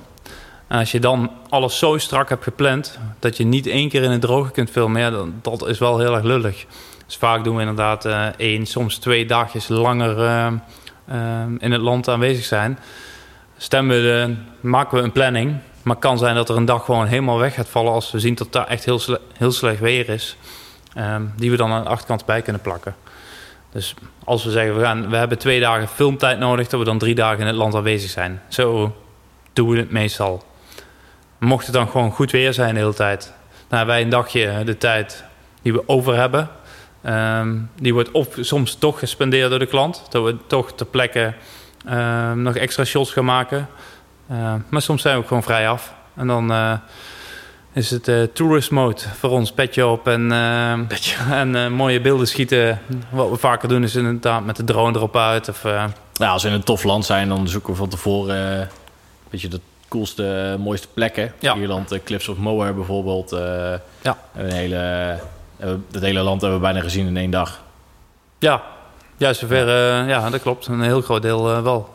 En 0.68 0.80
als 0.80 0.92
je 0.92 1.00
dan 1.00 1.32
alles 1.50 1.78
zo 1.78 1.98
strak 1.98 2.30
hebt 2.30 2.44
gepland 2.44 3.00
dat 3.20 3.38
je 3.38 3.44
niet 3.44 3.68
één 3.68 3.90
keer 3.90 4.04
in 4.04 4.12
het 4.12 4.22
droge 4.22 4.52
kunt 4.52 4.70
filmen, 4.70 5.02
ja, 5.02 5.10
dan, 5.10 5.34
dat 5.42 5.68
is 5.68 5.80
wel 5.80 6.00
heel 6.00 6.16
erg 6.16 6.24
lullig. 6.24 6.66
Dus 7.06 7.18
vaak 7.18 7.44
doen 7.44 7.56
we 7.56 7.62
inderdaad 7.62 8.06
eh, 8.06 8.26
één, 8.38 8.66
soms 8.66 8.98
twee 8.98 9.26
dagjes 9.26 9.68
langer 9.68 10.20
eh, 10.20 10.48
eh, 11.06 11.48
in 11.58 11.72
het 11.72 11.82
land 11.82 12.08
aanwezig 12.08 12.46
zijn. 12.46 12.80
Stemmen 13.58 13.96
we 13.96 14.02
de, 14.02 14.36
maken 14.68 14.98
we 14.98 15.04
een 15.04 15.12
planning. 15.12 15.56
Maar 15.84 15.96
het 15.96 16.04
kan 16.04 16.18
zijn 16.18 16.36
dat 16.36 16.50
er 16.50 16.56
een 16.56 16.66
dag 16.66 16.86
gewoon 16.86 17.06
helemaal 17.06 17.38
weg 17.38 17.54
gaat 17.54 17.70
vallen 17.70 17.92
als 17.92 18.12
we 18.12 18.20
zien 18.20 18.36
dat 18.36 18.52
daar 18.52 18.68
echt 18.68 18.86
heel, 18.86 19.02
heel 19.34 19.52
slecht 19.52 19.80
weer 19.80 20.10
is. 20.10 20.38
Die 21.36 21.52
we 21.52 21.58
dan 21.58 21.72
aan 21.72 21.84
de 21.84 21.90
achterkant 21.90 22.26
bij 22.26 22.42
kunnen 22.42 22.62
plakken. 22.62 22.96
Dus 23.76 23.94
als 24.24 24.44
we 24.44 24.52
zeggen, 24.52 24.76
we, 24.76 24.84
gaan, 24.84 25.10
we 25.10 25.16
hebben 25.16 25.38
twee 25.38 25.60
dagen 25.60 25.88
filmtijd 25.88 26.40
nodig, 26.40 26.68
dat 26.68 26.80
we 26.80 26.86
dan 26.86 26.98
drie 26.98 27.16
dagen 27.16 27.40
in 27.40 27.48
het 27.48 27.56
land 27.56 27.76
aanwezig 27.76 28.10
zijn. 28.10 28.42
Zo 28.48 28.96
doen 29.54 29.70
we 29.70 29.78
het 29.78 29.92
meestal. 29.92 30.44
Mocht 31.40 31.66
het 31.66 31.76
dan 31.76 31.88
gewoon 31.88 32.12
goed 32.12 32.32
weer 32.32 32.54
zijn 32.54 32.74
de 32.74 32.80
hele 32.80 32.94
tijd, 32.94 33.34
dan 33.68 33.86
wij 33.86 34.02
een 34.02 34.10
dagje 34.10 34.64
de 34.66 34.78
tijd 34.78 35.24
die 35.62 35.74
we 35.74 35.88
over 35.88 36.16
hebben. 36.16 36.50
Ehm, 37.02 37.58
die 37.76 37.94
wordt 37.94 38.10
soms 38.40 38.76
toch 38.76 39.00
gespendeerd 39.00 39.50
door 39.50 39.60
de 39.60 39.66
klant, 39.66 40.04
dat 40.10 40.24
we 40.24 40.38
toch 40.48 40.74
ter 40.74 40.86
plekke 40.86 41.34
ehm, 41.86 42.42
nog 42.42 42.56
extra 42.56 42.84
shots 42.84 43.12
gaan 43.12 43.26
maken. 43.26 43.70
Ehm, 44.30 44.60
maar 44.70 44.82
soms 44.82 45.02
zijn 45.02 45.16
we 45.16 45.22
ook 45.22 45.28
gewoon 45.28 45.44
vrij 45.44 45.70
af. 45.70 45.94
En 46.14 46.28
dan 46.28 46.52
eh, 46.52 46.74
is 47.76 47.92
het 47.92 48.08
eh, 48.08 48.24
tourist 48.24 48.72
mode 48.72 49.02
voor 49.18 49.30
ons, 49.30 49.52
petje 49.52 49.88
op 49.88 50.08
en, 50.08 50.32
ehm, 50.32 50.84
en 51.42 51.56
eh, 51.56 51.68
mooie 51.68 52.02
beelden 52.02 52.28
schieten. 52.28 52.80
Wat 53.10 53.30
we 53.30 53.38
vaker 53.38 53.70
doen 53.70 53.84
is 53.84 53.96
inderdaad 53.96 54.46
met 54.46 54.56
de 54.56 54.64
drone 54.64 54.98
erop 54.98 55.18
uit. 55.18 55.50
Of, 55.50 55.64
Ja, 56.14 56.30
als 56.30 56.44
we 56.44 56.50
in 56.50 56.56
een 56.56 56.64
tof 56.64 56.84
land 56.84 57.06
zijn, 57.06 57.30
dan 57.30 57.48
zoeken 57.48 57.72
we 57.72 57.78
van 57.78 57.90
tevoren 57.90 58.62
een 58.62 58.68
beetje 59.30 59.48
de 59.48 59.60
coolste, 59.88 60.56
mooiste 60.60 60.88
plekken. 60.94 61.34
Ja. 61.40 61.56
Ierland, 61.56 62.00
Cliffs 62.04 62.28
of 62.28 62.38
Moher 62.38 62.76
bijvoorbeeld. 62.76 63.30
Ja. 64.02 64.18
Een 64.36 64.52
hele, 64.52 64.76
het 65.92 66.02
hele 66.02 66.22
land 66.22 66.42
hebben 66.42 66.60
we 66.60 66.66
bijna 66.66 66.82
gezien 66.82 67.08
in 67.08 67.18
één 67.18 67.32
dag. 67.32 67.62
ja, 68.40 68.64
ja, 69.18 69.34
zover, 69.34 69.68
ja, 70.08 70.30
dat 70.30 70.42
klopt. 70.42 70.68
Een 70.68 70.82
heel 70.82 71.02
groot 71.02 71.22
deel 71.22 71.64
wel. 71.64 71.90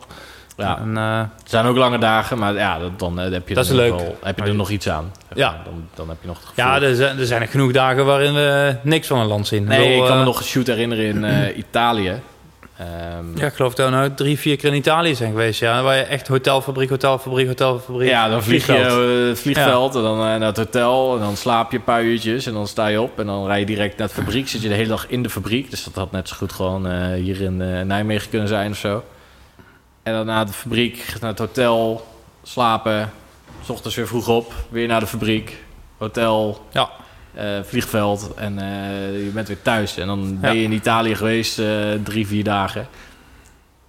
Ja. 0.61 0.79
En, 0.79 0.97
eh, 0.97 1.19
Het 1.43 1.50
zijn 1.50 1.67
ook 1.67 1.76
lange 1.76 1.99
dagen, 1.99 2.38
maar 2.38 2.55
ja, 2.55 2.79
dat- 2.79 2.99
dan 2.99 3.21
eh, 3.21 3.33
heb 3.33 3.49
je, 3.49 3.55
Dat 3.55 3.67
er 3.69 3.71
is 3.73 3.76
nog 3.79 3.87
leuk. 3.88 4.00
wel- 4.00 4.19
heb 4.23 4.38
je 4.38 4.45
er 4.45 4.55
nog 4.55 4.71
iets 4.71 4.88
aan. 4.88 5.12
Ja. 5.35 5.61
Dan, 5.64 5.85
dan 5.95 6.09
heb 6.09 6.17
je 6.21 6.26
nog 6.26 6.37
het 6.37 6.47
gevoel. 6.47 6.64
ja, 6.64 6.81
er 6.83 6.95
zijn, 6.95 7.19
er 7.19 7.26
zijn 7.26 7.43
er 7.43 7.49
genoeg 7.49 7.73
dagen 7.73 8.05
waarin 8.07 8.35
we 8.35 8.76
niks 8.83 9.07
van 9.07 9.19
een 9.19 9.26
land 9.26 9.47
zien. 9.47 9.64
Nee, 9.64 9.79
bedoel, 9.79 9.93
ik 10.02 10.05
kan 10.07 10.14
me 10.14 10.21
eh, 10.21 10.26
nog 10.26 10.38
een 10.38 10.45
shoot 10.45 10.67
herinneren 10.67 11.05
in 11.05 11.25
Italië. 11.69 12.21
Ehm, 12.76 13.38
Ja, 13.38 13.47
ik 13.47 13.52
geloof 13.55 13.75
dat 13.75 13.88
we 13.88 13.95
nou 13.97 14.14
drie, 14.14 14.38
vier 14.38 14.57
keer 14.57 14.71
in 14.71 14.76
Italië 14.76 15.14
zijn 15.14 15.31
geweest. 15.31 15.61
Ja, 15.61 15.83
waar 15.83 15.97
je 15.97 16.02
echt 16.02 16.29
hotelfabriek, 16.29 16.88
hotelfabriek, 16.90 17.47
hotelfabriek. 17.47 18.09
Ja, 18.09 18.29
dan 18.29 18.43
vlieg 18.43 18.67
je 18.67 18.73
het 19.29 19.40
vliegveld 19.40 19.95
en 19.95 20.02
dan 20.02 20.19
naar 20.19 20.40
het 20.40 20.57
hotel. 20.57 21.14
En 21.14 21.21
dan 21.21 21.37
slaap 21.37 21.71
je 21.71 21.76
een 21.76 21.85
paar 21.85 22.02
uurtjes 22.02 22.47
en 22.47 22.52
dan 22.52 22.67
sta 22.67 22.87
je 22.87 23.00
op. 23.00 23.19
En 23.21 23.26
dan 23.26 23.47
rij 23.47 23.59
je 23.61 23.67
direct 23.67 23.99
naar 23.99 24.07
de 24.09 24.14
fabriek. 24.14 24.49
Zit 24.49 24.62
je 24.62 24.69
de 24.69 24.75
hele 24.75 24.88
dag 24.88 25.07
in 25.09 25.23
de 25.23 25.31
fabriek. 25.31 25.71
Dus 25.71 25.85
dat 25.85 25.95
had 25.95 26.12
net 26.12 26.29
zo 26.29 26.37
goed 26.37 26.52
gewoon 26.52 27.12
hier 27.14 27.40
in 27.40 27.57
Nijmegen 27.87 28.31
kunnen 28.31 28.49
zijn 28.49 28.71
of 28.71 28.76
zo. 28.76 29.02
En 30.02 30.12
dan 30.12 30.26
naar 30.26 30.47
de 30.47 30.52
fabriek, 30.52 31.04
naar 31.21 31.30
het 31.30 31.38
hotel, 31.38 32.07
slapen. 32.42 33.12
's 33.64 33.69
ochtends 33.69 33.97
weer 33.97 34.07
vroeg 34.07 34.28
op, 34.28 34.52
weer 34.69 34.87
naar 34.88 35.00
de 35.00 35.07
fabriek. 35.07 35.57
Hotel, 35.99 36.66
Ja. 36.73 36.90
eh, 37.35 37.47
vliegveld 37.62 38.30
en 38.37 38.59
eh, 38.59 39.25
je 39.25 39.30
bent 39.35 39.49
weer 39.49 39.62
thuis. 39.62 39.97
En 39.97 40.07
dan 40.07 40.40
ben 40.40 40.50
Ja. 40.52 40.57
je 40.57 40.62
in 40.64 40.73
Italië 40.73 41.14
geweest 41.14 41.59
eh, 41.59 41.66
drie, 42.04 42.26
vier 42.26 42.45
dagen. 42.45 42.88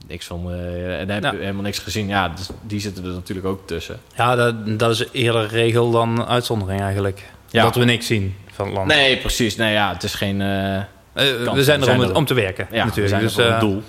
Niks 0.07 0.25
van, 0.25 0.51
eh, 0.51 0.99
en 0.99 1.07
dan 1.07 1.15
heb 1.15 1.23
Ja. 1.23 1.31
je 1.31 1.37
helemaal 1.37 1.61
niks 1.61 1.79
gezien. 1.79 2.07
Ja, 2.07 2.27
dus 2.29 2.49
die 2.61 2.79
zitten 2.79 3.03
er 3.05 3.11
natuurlijk 3.11 3.47
ook 3.47 3.67
tussen. 3.67 3.99
Ja, 4.15 4.35
dat, 4.35 4.79
dat 4.79 4.91
is 4.91 5.05
eerder 5.11 5.47
regel 5.47 5.91
dan 5.91 6.25
uitzondering 6.25 6.81
eigenlijk. 6.81 7.29
Ja. 7.49 7.63
Dat 7.63 7.75
we 7.75 7.83
niks 7.85 8.05
zien 8.05 8.35
van 8.51 8.65
het 8.65 8.75
land. 8.75 8.87
Nee, 8.87 9.17
precies. 9.17 9.55
Nee, 9.55 9.73
ja, 9.73 9.93
het 9.93 10.03
is 10.03 10.13
geen... 10.13 10.37
we 10.37 11.63
zijn 11.63 11.79
We 11.79 11.85
er 11.87 11.95
om, 11.95 12.01
er- 12.01 12.15
om 12.15 12.25
te 12.25 12.33
werken, 12.33 12.67
ja, 12.71 12.77
we 12.79 12.85
natuurlijk. 12.85 13.09
zijn 13.09 13.21
dus, 13.21 13.37
er 13.37 13.43
voor 13.43 13.51
eh, 13.51 13.59
een 13.61 13.67
doel. 13.69 13.83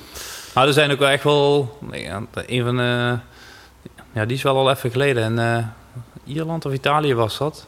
Maar 0.54 0.66
er 0.66 0.72
zijn 0.72 0.90
ook 0.90 0.98
wel 0.98 1.08
echt 1.08 1.24
wel... 1.24 1.78
een 2.46 2.64
van 2.64 2.76
de... 2.76 3.18
Ja, 4.12 4.24
die 4.24 4.36
is 4.36 4.42
wel 4.42 4.56
al 4.56 4.70
even 4.70 4.90
geleden. 4.90 5.22
En 5.22 5.38
eh, 5.38 5.66
Ierland 6.24 6.66
of 6.66 6.72
Italië 6.72 7.14
was 7.14 7.38
dat. 7.38 7.66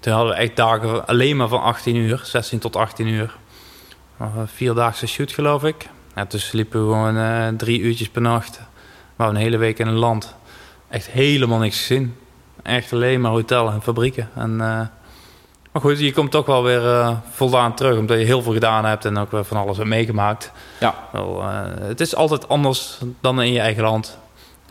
Toen 0.00 0.12
hadden 0.12 0.32
we 0.32 0.40
echt 0.40 0.56
dagen 0.56 1.06
alleen 1.06 1.36
maar 1.36 1.48
van 1.48 1.62
18 1.62 1.96
uur. 1.96 2.20
16 2.24 2.58
tot 2.58 2.76
18 2.76 3.06
uur. 3.06 3.36
Een 4.18 4.48
Vierdaagse 4.48 5.06
shoot, 5.06 5.32
geloof 5.32 5.64
ik. 5.64 5.88
Ja, 6.14 6.24
dus 6.24 6.52
liepen 6.52 6.86
we 6.86 6.92
gewoon 6.92 7.16
eh, 7.16 7.48
drie 7.48 7.80
uurtjes 7.80 8.08
per 8.08 8.22
nacht. 8.22 8.60
Maar 9.16 9.28
een 9.28 9.36
hele 9.36 9.56
week 9.56 9.78
in 9.78 9.86
een 9.86 9.94
land. 9.94 10.34
Echt 10.88 11.06
helemaal 11.06 11.58
niks 11.58 11.78
gezien. 11.78 12.16
Echt 12.62 12.92
alleen 12.92 13.20
maar 13.20 13.30
hotel 13.30 13.70
en 13.70 13.82
fabrieken. 13.82 14.30
En, 14.34 14.60
eh, 14.60 14.80
maar 15.72 15.82
goed, 15.82 15.98
je 15.98 16.12
komt 16.12 16.30
toch 16.30 16.46
wel 16.46 16.62
weer 16.62 16.86
eh, 16.86 17.16
voldaan 17.30 17.74
terug. 17.74 17.98
Omdat 17.98 18.18
je 18.18 18.24
heel 18.24 18.42
veel 18.42 18.52
gedaan 18.52 18.84
hebt 18.84 19.04
en 19.04 19.18
ook 19.18 19.30
weer 19.30 19.44
van 19.44 19.56
alles 19.56 19.76
hebt 19.76 19.88
meegemaakt. 19.88 20.52
Ja. 20.80 20.94
Wel, 21.12 21.40
eh, 21.42 21.58
het 21.82 22.00
is 22.00 22.14
altijd 22.14 22.48
anders 22.48 22.98
dan 23.20 23.42
in 23.42 23.52
je 23.52 23.60
eigen 23.60 23.82
land. 23.82 24.18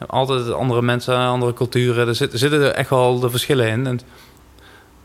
Altijd 0.08 0.54
andere 0.54 0.82
mensen, 0.82 1.16
andere 1.18 1.54
culturen. 1.54 2.08
Er, 2.08 2.16
zit- 2.16 2.34
er 2.34 2.40
zitten 2.40 2.62
er 2.62 2.72
echt 2.72 2.90
wel 2.90 3.20
de 3.20 3.30
verschillen 3.30 3.68
in. 3.68 3.88
En, 3.88 4.00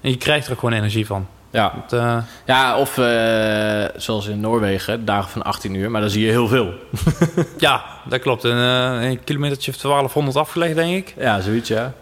en 0.01 0.11
je 0.11 0.17
krijgt 0.17 0.47
er 0.49 0.55
gewoon 0.55 0.73
energie 0.75 1.07
van. 1.07 1.27
Ja. 1.51 1.73
Eh, 1.91 2.17
ja, 2.47 2.79
of 2.79 2.95
zoals 3.97 4.27
in 4.27 4.41
Noorwegen, 4.41 5.05
dagen 5.05 5.31
van 5.31 5.43
18 5.43 5.75
uur. 5.75 5.91
Maar 5.91 6.01
dan 6.01 6.11
zie 6.11 6.25
je 6.25 6.31
heel 6.31 6.49
veel. 6.49 6.73
ja, 7.59 7.85
dat 8.09 8.21
klopt. 8.21 8.45
Een, 8.45 8.57
een 8.57 9.25
kilometertje 9.25 9.71
of 9.73 9.77
1200 9.77 10.37
afgelegd, 10.37 10.75
denk 10.75 10.97
ik. 10.97 11.15
Ja, 11.19 11.41
zoiets, 11.41 11.69
ja. 11.69 11.93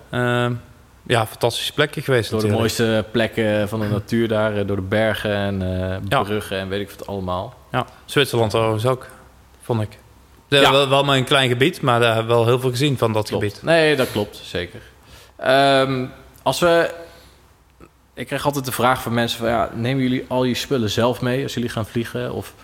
Eh, 1.07 1.17
ja, 1.17 1.27
fantastische 1.27 1.73
plekje 1.73 2.03
geweest 2.03 2.31
Door 2.31 2.41
de 2.41 2.47
natuurlijk. 2.47 2.79
mooiste 2.79 3.05
plekken 3.11 3.69
van 3.69 3.81
de 3.81 3.87
natuur 3.89 4.29
daar. 4.29 4.57
eh, 4.57 4.67
Door 4.67 4.77
de 4.77 4.83
bergen 4.83 5.35
en 5.35 5.63
eh, 5.63 5.97
Ja. 6.09 6.23
bruggen 6.23 6.59
en 6.59 6.69
weet 6.69 6.81
ik 6.81 6.91
wat 6.91 7.07
allemaal. 7.07 7.55
Ja, 7.73 7.87
Zwitserland 8.05 8.55
overigens 8.55 8.87
ook, 8.87 9.07
vond 9.63 9.83
ik. 9.83 9.99
Ja, 10.49 10.61
Ja. 10.61 10.71
wel, 10.71 10.89
wel 10.89 11.05
maar 11.05 11.17
een 11.17 11.25
klein 11.25 11.49
gebied, 11.49 11.81
maar 11.81 12.01
daar 12.01 12.15
hebben 12.15 12.33
we 12.33 12.39
wel 12.39 12.47
heel 12.47 12.61
veel 12.61 12.71
gezien 12.71 12.99
van 12.99 13.13
dat 13.13 13.29
Klopt. 13.29 13.45
gebied. 13.45 13.63
Nee, 13.63 13.97
dat 13.97 14.11
klopt, 14.11 14.37
zeker. 14.45 14.81
Ehm, 15.37 16.07
als 16.43 16.59
we... 16.61 16.95
Ik 18.15 18.27
krijg 18.27 18.45
altijd 18.45 18.65
de 18.65 18.73
vraag 18.73 19.03
van 19.03 19.15
mensen 19.15 19.39
van... 19.39 19.49
Ja, 19.49 19.71
nemen 19.75 20.03
jullie 20.03 20.25
al 20.29 20.45
je 20.45 20.55
spullen 20.55 20.91
zelf 20.91 21.21
mee 21.21 21.43
als 21.43 21.55
jullie 21.55 21.69
gaan 21.69 21.87
vliegen? 21.87 22.33
Of 22.33 22.55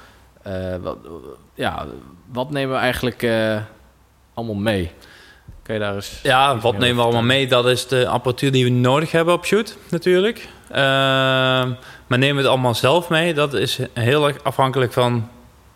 eh, 0.43 0.77
wat, 0.83 0.97
ja, 1.55 1.87
wat 2.33 2.51
nemen 2.51 2.75
we 2.75 2.81
eigenlijk 2.81 3.23
eh, 3.23 3.57
allemaal 4.35 4.55
mee? 4.55 4.91
Kan 5.69 5.77
je 5.77 5.83
daar 5.83 5.95
eens... 5.95 6.19
Ja, 6.23 6.59
wat 6.59 6.79
nemen 6.79 6.97
we 6.97 7.03
allemaal 7.03 7.23
mee? 7.23 7.47
Dat 7.47 7.67
is 7.67 7.87
de 7.87 8.07
apparatuur 8.07 8.53
die 8.53 8.65
we 8.65 8.71
nodig 8.71 9.13
hebben 9.13 9.35
op 9.35 9.47
shoot, 9.47 9.77
natuurlijk. 9.91 10.49
Ehm, 10.71 11.69
maar 12.07 12.19
nemen 12.19 12.35
we 12.35 12.41
het 12.41 12.51
allemaal 12.51 12.75
zelf 12.75 13.09
mee? 13.09 13.35
Dat 13.35 13.55
is 13.55 13.79
heel 13.93 14.27
erg 14.27 14.37
afhankelijk 14.43 14.93
van 14.93 15.29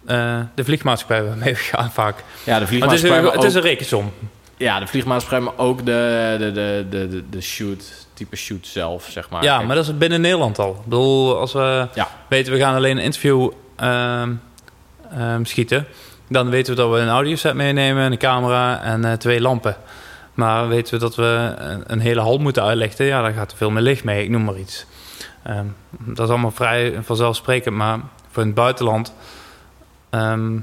eh, 0.07 0.41
de 0.55 0.65
vliegmaatschappij 0.65 1.25
waarmee 1.25 1.53
we 1.53 1.59
gaan 1.59 1.93
vaak. 1.93 2.17
Ja, 2.17 2.25
de 2.45 2.45
Maar 2.45 2.61
het, 2.61 2.63
is 2.63 2.69
vliegmaatschappij, 2.69 3.19
een, 3.19 3.25
maar 3.25 3.33
het 3.35 3.43
is 3.43 3.57
ook, 3.57 3.63
een 3.63 3.69
rekensom. 3.69 4.13
ja, 4.57 4.81
de 4.81 4.87
vliegmaatschappij, 4.87 5.41
maar 5.41 5.67
ook 5.67 5.79
de, 5.87 6.37
de, 6.39 6.53
de, 6.53 6.87
de, 7.09 7.23
de, 7.31 7.41
shoot, 7.41 8.07
type 8.15 8.37
shoot 8.37 8.67
zelf, 8.67 9.09
zeg 9.11 9.31
maar. 9.31 9.43
Ja, 9.43 9.55
Kijk, 9.55 9.67
maar 9.67 9.77
dat 9.77 9.85
is 9.85 9.99
binnen 9.99 10.21
Nederland 10.21 10.59
al. 10.59 10.71
Ik 10.71 10.85
bedoel, 10.85 11.39
als 11.39 11.53
we 11.53 11.89
Ja. 11.95 12.09
weten 12.29 12.53
we 12.53 12.59
gaan 12.59 12.75
alleen 12.75 12.97
een 12.97 13.03
interview 13.05 13.51
ehm, 13.77 14.33
ehm, 15.17 15.45
schieten, 15.45 15.87
dan 16.33 16.51
weten 16.51 16.75
we 16.75 16.81
dat 16.81 16.91
we 16.91 16.99
een 16.99 17.09
audioset 17.09 17.55
meenemen, 17.55 18.13
een 18.13 18.19
camera 18.19 18.83
en 18.83 19.05
eh, 19.05 19.13
twee 19.13 19.41
lampen. 19.41 19.77
Maar 20.35 20.69
weten 20.69 20.95
we 20.95 21.01
dat 21.01 21.15
we 21.15 21.55
een, 21.87 22.01
hele 22.01 22.21
hal 22.21 22.39
moeten 22.39 22.63
uitlichten, 22.63 23.07
ja, 23.07 23.23
dan 23.23 23.33
gaat 23.33 23.51
er 23.51 23.57
veel 23.57 23.71
meer 23.71 23.83
licht 23.83 24.05
mee, 24.05 24.23
ik 24.23 24.31
noem 24.31 24.45
maar 24.45 24.59
iets. 24.59 24.87
Ehm, 25.43 25.67
dat 25.91 26.25
is 26.25 26.31
allemaal 26.31 26.51
vrij 26.51 26.99
vanzelfsprekend, 27.03 27.77
maar 27.77 27.99
voor 28.31 28.43
het 28.43 28.55
buitenland, 28.55 29.15
ehm, 30.11 30.59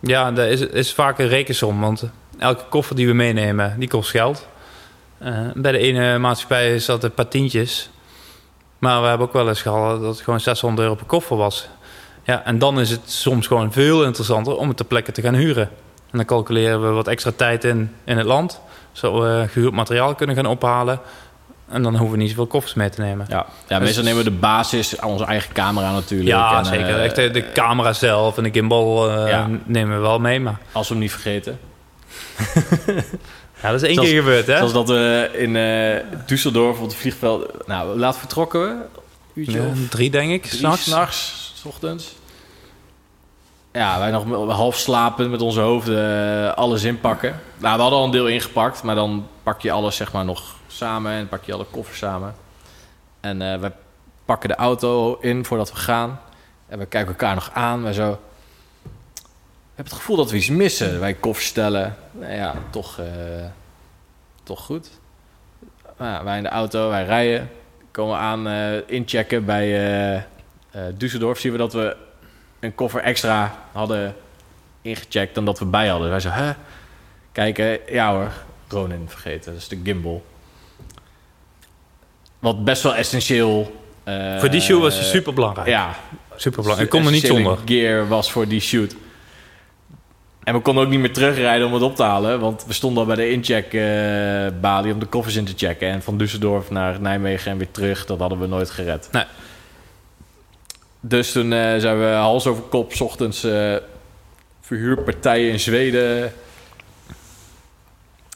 ja, 0.00 0.32
dat 0.32 0.46
is, 0.46 0.60
is 0.60 0.94
vaak 0.94 1.18
een 1.18 1.28
rekensom, 1.28 1.80
want 1.80 2.10
elke 2.38 2.64
koffer 2.68 2.96
die 2.96 3.06
we 3.06 3.12
meenemen, 3.12 3.74
die 3.78 3.88
kost 3.88 4.10
geld. 4.10 4.48
Eh, 5.18 5.38
bij 5.54 5.72
de 5.72 5.78
ene 5.78 6.18
maatschappij 6.18 6.74
is 6.74 6.84
dat 6.84 7.04
een 7.04 7.14
paar 7.14 7.28
tientjes. 7.28 7.90
Maar 8.78 9.02
we 9.02 9.06
hebben 9.08 9.26
ook 9.26 9.32
wel 9.32 9.48
eens 9.48 9.62
gehad 9.62 10.00
dat 10.00 10.14
het 10.14 10.24
gewoon 10.24 10.40
600 10.40 10.82
euro 10.82 10.94
per 10.94 11.06
koffer 11.06 11.36
was. 11.36 11.68
Ja, 12.24 12.44
en 12.44 12.58
dan 12.58 12.80
is 12.80 12.90
het 12.90 13.00
soms 13.04 13.46
gewoon 13.46 13.72
veel 13.72 14.04
interessanter 14.04 14.56
om 14.56 14.68
het 14.68 14.76
ter 14.76 14.86
plekke 14.86 15.12
te 15.12 15.22
gaan 15.22 15.34
huren. 15.34 15.68
En 16.10 16.18
dan 16.18 16.24
calculeren 16.26 16.82
we 16.82 16.88
wat 16.88 17.08
extra 17.08 17.30
tijd 17.36 17.64
in 17.64 17.94
in 18.04 18.16
het 18.16 18.26
land. 18.26 18.60
Zodat 18.92 19.22
we 19.22 19.44
gehuurd 19.48 19.72
materiaal 19.72 20.14
kunnen 20.14 20.36
gaan 20.36 20.46
ophalen. 20.46 21.00
En 21.70 21.82
dan 21.82 21.92
hoeven 21.96 22.10
we 22.16 22.22
niet 22.22 22.28
zoveel 22.30 22.46
koffers 22.46 22.74
mee 22.74 22.88
te 22.90 23.00
nemen. 23.00 23.26
Ja, 23.28 23.46
ja 23.68 23.78
meestal 23.78 24.02
nemen 24.04 24.24
we 24.24 24.30
de 24.30 24.36
basis, 24.36 24.98
onze 25.00 25.24
eigen 25.24 25.52
camera 25.52 25.92
natuurlijk. 25.92 26.28
Ja, 26.30 26.58
en, 26.58 26.64
zeker. 26.64 26.86
eh, 26.88 27.04
Echt 27.04 27.14
de, 27.16 27.30
de 27.30 27.52
camera 27.52 27.92
zelf 27.92 28.36
en 28.36 28.42
de 28.42 28.50
gimbal 28.50 29.10
eh, 29.10 29.28
Ja. 29.28 29.48
nemen 29.64 29.96
we 29.96 30.02
wel 30.02 30.18
mee. 30.18 30.40
Maar 30.40 30.58
Als 30.72 30.88
we 30.88 30.94
hem 30.94 31.02
niet 31.02 31.12
vergeten. 31.12 31.58
ja, 33.62 33.70
dat 33.70 33.74
is 33.74 33.82
één 33.82 33.94
Zoals- 33.94 34.08
keer 34.08 34.18
gebeurd, 34.18 34.46
hè? 34.46 34.56
Zoals 34.56 34.72
dat 34.72 34.88
we 34.88 35.30
in 35.32 35.56
eh 35.56 36.20
Düsseldorf 36.26 36.78
op 36.78 36.82
het 36.82 36.94
vliegveld... 36.94 37.66
Nou, 37.66 37.98
laat 37.98 38.18
vertrokken 38.18 38.60
we. 38.60 38.74
Uurtje 39.34 39.60
Ja, 39.62 39.68
drie, 39.90 40.10
denk 40.10 40.30
ik, 40.30 40.42
drie 40.46 40.76
s'nachts. 40.76 41.41
S 41.62 41.64
ochtends. 41.64 42.14
Ja, 43.72 43.98
wij 43.98 44.10
nog 44.10 44.48
half 44.50 44.76
slapend 44.76 45.30
met 45.30 45.40
onze 45.40 45.60
hoofden 45.60 46.46
eh, 46.48 46.54
alles 46.54 46.82
inpakken. 46.82 47.40
Nou, 47.58 47.76
we 47.76 47.82
hadden 47.82 47.98
al 47.98 48.04
een 48.04 48.10
deel 48.10 48.26
ingepakt, 48.26 48.82
maar 48.82 48.94
dan 48.94 49.26
pak 49.42 49.60
je 49.60 49.72
alles 49.72 49.96
zeg 49.96 50.12
maar 50.12 50.24
nog 50.24 50.56
samen 50.66 51.12
en 51.12 51.28
pak 51.28 51.44
je 51.44 51.52
alle 51.52 51.66
koffers 51.70 51.98
samen. 51.98 52.34
En 53.20 53.42
eh 53.42 53.60
we 53.60 53.72
pakken 54.24 54.48
de 54.48 54.54
auto 54.54 55.18
in 55.20 55.44
voordat 55.44 55.70
we 55.72 55.76
gaan. 55.76 56.20
En 56.66 56.78
we 56.78 56.86
kijken 56.86 57.10
elkaar 57.10 57.34
nog 57.34 57.50
aan. 57.52 57.84
We 57.84 57.92
zo... 57.92 58.12
Ik 58.12 59.78
heb 59.78 59.84
het 59.84 59.94
gevoel 59.94 60.16
dat 60.16 60.30
we 60.30 60.36
iets 60.36 60.48
missen. 60.48 61.00
Wij 61.00 61.14
koffers 61.14 61.46
stellen. 61.46 61.96
Nou 62.12 62.32
ja, 62.32 62.54
toch, 62.70 62.98
eh, 62.98 63.06
toch 64.42 64.64
goed. 64.64 64.90
Nou 65.98 66.24
wij 66.24 66.36
in 66.36 66.42
de 66.42 66.48
auto, 66.48 66.88
wij 66.88 67.04
rijden. 67.04 67.50
Komen 67.90 68.18
aan 68.18 68.48
inchecken 68.86 69.44
bij 69.44 69.66
eh 70.16 70.22
eh, 70.72 70.82
Düsseldorf. 70.98 71.38
Zien 71.38 71.52
we 71.52 71.58
dat 71.58 71.72
we 71.72 71.96
een 72.60 72.74
koffer 72.74 73.00
extra 73.00 73.54
hadden 73.72 74.14
ingecheckt 74.82 75.34
dan 75.34 75.44
dat 75.44 75.58
we 75.58 75.64
bij 75.64 75.88
hadden. 75.88 76.10
Wij 76.10 76.20
zo, 76.20 76.28
hè? 76.28 76.52
Kijken, 77.32 77.78
ja 77.88 78.12
hoor, 78.12 78.30
Ronin 78.68 79.04
vergeten. 79.08 79.52
Dat 79.52 79.60
is 79.60 79.68
de 79.68 79.80
gimbal. 79.84 80.24
Wat 82.38 82.64
best 82.64 82.82
wel 82.82 82.94
essentieel... 82.94 83.80
eh, 84.04 84.38
Voor 84.38 84.50
die 84.50 84.60
show 84.60 84.80
was 84.82 84.96
het 84.96 85.04
super 85.06 85.32
belangrijk. 85.34 85.68
Ja, 85.68 85.94
super 86.36 86.62
belangrijk. 86.62 86.92
Ik 86.92 86.98
kon 87.00 87.06
er 87.06 87.12
niet 87.12 87.26
zonder. 87.26 87.58
gear 87.64 88.08
was 88.08 88.32
voor 88.32 88.48
die 88.48 88.60
shoot. 88.60 88.94
En 90.44 90.54
we 90.54 90.60
konden 90.60 90.84
ook 90.84 90.90
niet 90.90 91.00
meer 91.00 91.12
terugrijden 91.12 91.66
om 91.66 91.72
het 91.74 91.82
op 91.82 91.96
te 91.96 92.02
halen. 92.02 92.40
Want 92.40 92.64
we 92.66 92.72
stonden 92.72 93.00
al 93.02 93.06
bij 93.06 93.16
de 93.16 93.30
incheck-balie 93.30 94.92
om 94.92 94.98
de 94.98 95.06
koffers 95.06 95.36
in 95.36 95.44
te 95.44 95.52
checken. 95.56 95.88
En 95.88 96.02
van 96.02 96.22
Düsseldorf 96.22 96.68
naar 96.70 97.00
Nijmegen 97.00 97.50
en 97.50 97.58
weer 97.58 97.70
terug, 97.70 98.06
dat 98.06 98.18
hadden 98.18 98.38
we 98.40 98.46
nooit 98.46 98.70
gered. 98.70 99.08
Nee. 99.12 99.24
Dus 101.04 101.32
toen 101.32 101.52
eh, 101.52 101.78
zijn 101.78 101.98
we 101.98 102.04
hals 102.04 102.46
over 102.46 102.62
kop 102.62 102.92
's 102.92 103.00
ochtends 103.00 103.44
eh, 103.44 103.76
verhuurpartijen 104.60 105.50
in 105.52 105.60
Zweden... 105.60 106.32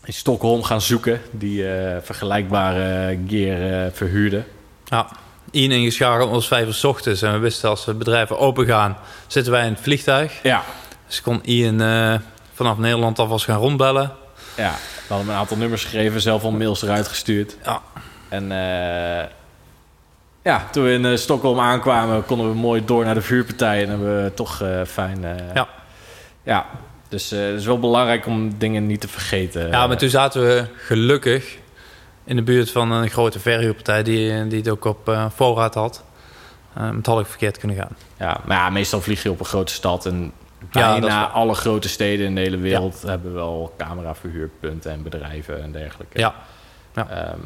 in 0.05 0.13
Stockholm 0.13 0.63
gaan 0.63 0.81
zoeken... 0.81 1.21
die 1.31 1.69
eh, 1.69 1.97
vergelijkbare 2.03 3.19
gear 3.29 3.91
verhuurden. 3.93 4.45
Ja. 4.85 5.09
Ian 5.51 5.71
ingeschakeld 5.71 6.31
was 6.31 6.49
vijf 6.49 6.67
uur 6.67 6.75
's 6.75 6.85
ochtends. 6.85 7.23
En 7.23 7.33
we 7.33 7.39
wisten 7.39 7.69
als 7.69 7.85
de 7.85 7.95
bedrijven 7.95 8.39
open 8.39 8.67
gaan, 8.67 8.97
zitten 9.27 9.53
wij 9.53 9.67
in 9.67 9.73
het 9.73 9.83
vliegtuig. 9.83 10.43
Ja, 10.43 10.63
Dus 11.07 11.23
kon 11.23 11.41
Ian 11.45 12.21
vanaf 12.55 12.79
Nederland 12.79 13.19
alvast 13.19 13.45
gaan 13.45 13.59
rondbellen. 13.59 14.13
Ja, 14.57 14.75
we 15.07 15.15
hadden 15.15 15.29
een 15.29 15.39
aantal 15.39 15.57
nummers 15.57 15.83
geschreven, 15.83 16.21
zelf 16.21 16.43
al 16.43 16.51
mails 16.51 16.83
eruit 16.83 17.09
gestuurd. 17.09 17.57
Ja. 17.65 17.83
En 18.29 18.53
eh, 18.53 19.25
ja, 20.47 20.69
toen 20.73 20.85
we 20.85 20.91
in 20.93 21.05
eh, 21.05 21.17
Stockholm 21.17 21.61
aankwamen, 21.61 22.25
konden 22.25 22.49
we 22.49 22.55
mooi 22.55 22.85
door 22.85 23.05
naar 23.05 23.15
de 23.15 23.23
vuurpartij. 23.23 23.83
En 23.83 23.89
hebben 23.89 24.25
we 24.25 24.35
toch 24.35 24.61
eh, 24.63 24.81
fijn... 24.85 25.25
eh, 25.25 25.55
Ja. 25.55 25.69
Ja, 26.43 26.67
dus 27.09 27.31
het 27.31 27.41
is 27.59 27.67
wel 27.67 27.79
belangrijk 27.79 28.27
om 28.27 28.59
dingen 28.59 28.87
niet 28.87 29.01
te 29.01 29.09
vergeten. 29.09 29.69
Ja, 29.69 29.87
maar 29.87 29.97
toen 29.97 30.09
zaten 30.09 30.43
we 30.43 30.65
gelukkig 30.77 31.59
in 32.25 32.37
de 32.37 32.43
buurt 32.43 32.71
van 32.71 32.91
een 32.91 33.11
grote 33.11 33.39
verhuurpartij 33.41 34.03
die, 34.03 34.47
die 34.47 34.59
het 34.59 34.69
ook 34.69 34.85
op 34.85 35.29
voorraad 35.35 35.75
had. 35.75 36.05
Het 36.73 37.07
had 37.07 37.21
ik 37.21 37.27
verkeerd 37.27 37.59
kunnen 37.59 37.77
gaan. 37.77 37.97
Ja, 38.19 38.41
maar 38.45 38.57
ja, 38.57 38.71
meestal 38.71 39.01
vlieg 39.01 39.23
je 39.23 39.31
op 39.31 39.39
een 39.41 39.47
grote 39.47 39.73
stad. 39.73 40.07
En 40.07 40.33
Ja, 40.71 40.91
bijna 40.91 41.07
waar. 41.07 41.27
alle 41.27 41.55
grote 41.55 41.89
steden 41.89 42.27
in 42.27 42.35
de 42.35 42.41
hele 42.41 42.57
wereld 42.59 43.03
hebben 43.03 43.35
wel 43.35 43.75
cameraverhuurpunten 43.79 44.93
en 44.93 45.03
bedrijven 45.03 45.63
en 45.63 45.73
dergelijke. 45.73 46.19
Ja, 46.19 46.35
ja. 46.95 47.09
Ehm, 47.09 47.41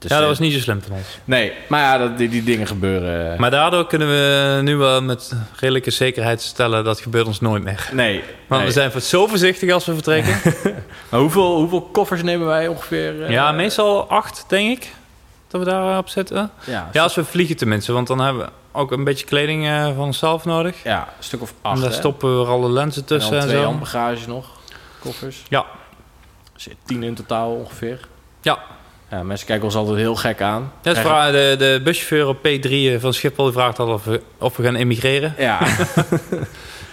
dus, 0.00 0.10
ja 0.10 0.16
dat 0.16 0.24
eh, 0.24 0.30
was 0.30 0.38
niet 0.38 0.52
zo 0.52 0.58
slim 0.58 0.82
van 0.82 0.96
ons. 0.96 1.18
Nee, 1.24 1.52
maar 1.68 1.80
ja, 1.80 1.98
dat, 1.98 2.18
die, 2.18 2.28
die 2.28 2.42
dingen 2.42 2.66
gebeuren. 2.66 3.40
Maar 3.40 3.50
daardoor 3.50 3.86
kunnen 3.86 4.08
we 4.08 4.60
nu 4.62 4.76
wel 4.76 5.02
met 5.02 5.32
redelijke 5.56 5.90
zekerheid 5.90 6.42
stellen 6.42 6.84
dat 6.84 7.00
gebeurt 7.00 7.26
ons 7.26 7.40
nooit 7.40 7.62
meer. 7.62 7.88
nee, 7.92 8.22
Want 8.46 8.62
nee. 8.62 8.72
we 8.72 8.90
zijn 8.90 9.00
zo 9.02 9.26
voorzichtig 9.26 9.72
als 9.72 9.84
we 9.86 9.94
vertrekken. 9.94 10.40
Maar 11.10 11.20
hoeveel, 11.20 11.56
hoeveel 11.56 11.82
koffers 11.82 12.22
nemen 12.22 12.46
wij 12.46 12.68
ongeveer? 12.68 13.24
eh? 13.24 13.30
ja, 13.30 13.52
meestal 13.52 14.08
acht, 14.08 14.44
denk 14.48 14.78
ik. 14.78 14.92
Dat 15.48 15.60
we 15.64 15.70
daarop 15.70 16.08
zitten. 16.08 16.50
Ja, 16.64 16.88
Ja, 16.92 17.02
als 17.02 17.14
we 17.14 17.24
vliegen 17.24 17.56
tenminste. 17.56 17.92
Want 17.92 18.06
dan 18.06 18.20
hebben 18.20 18.42
we 18.44 18.50
ook 18.72 18.92
een 18.92 19.04
beetje 19.04 19.26
kleding 19.26 19.66
eh, 19.66 19.84
van 19.84 20.04
onszelf 20.04 20.44
nodig. 20.44 20.82
ja, 20.82 21.00
een 21.18 21.24
stuk 21.24 21.42
of 21.42 21.54
acht. 21.62 21.74
en 21.74 21.80
daar 21.82 21.90
hè? 21.90 21.96
stoppen 21.96 22.40
we 22.40 22.46
alle 22.46 22.70
lenzen 22.70 23.02
En 23.02 23.08
tussen 23.08 23.32
dan 23.32 23.40
en, 23.40 23.48
twee 23.48 24.26
nog, 24.26 24.50
koffers. 24.98 25.42
Ja. 25.48 25.66
Dus 26.54 26.68
tien 26.84 27.02
in 27.02 27.14
totaal 27.14 27.50
ongeveer. 27.54 28.00
Ja. 28.40 28.58
Ja, 29.10 29.22
mensen 29.22 29.46
kijken 29.46 29.64
ons 29.64 29.74
altijd 29.74 29.96
heel 29.96 30.14
gek 30.14 30.40
aan. 30.42 30.72
De, 30.82 31.54
de 31.58 31.80
buschauffeur 31.84 32.26
op 32.28 32.36
P3 32.38 33.00
van 33.00 33.14
Schiphol 33.14 33.52
vraagt 33.52 33.78
al 33.78 33.88
of 33.92 34.04
we, 34.04 34.22
of 34.38 34.56
we 34.56 34.62
gaan 34.62 34.74
emigreren. 34.74 35.34
Ja, 35.38 35.58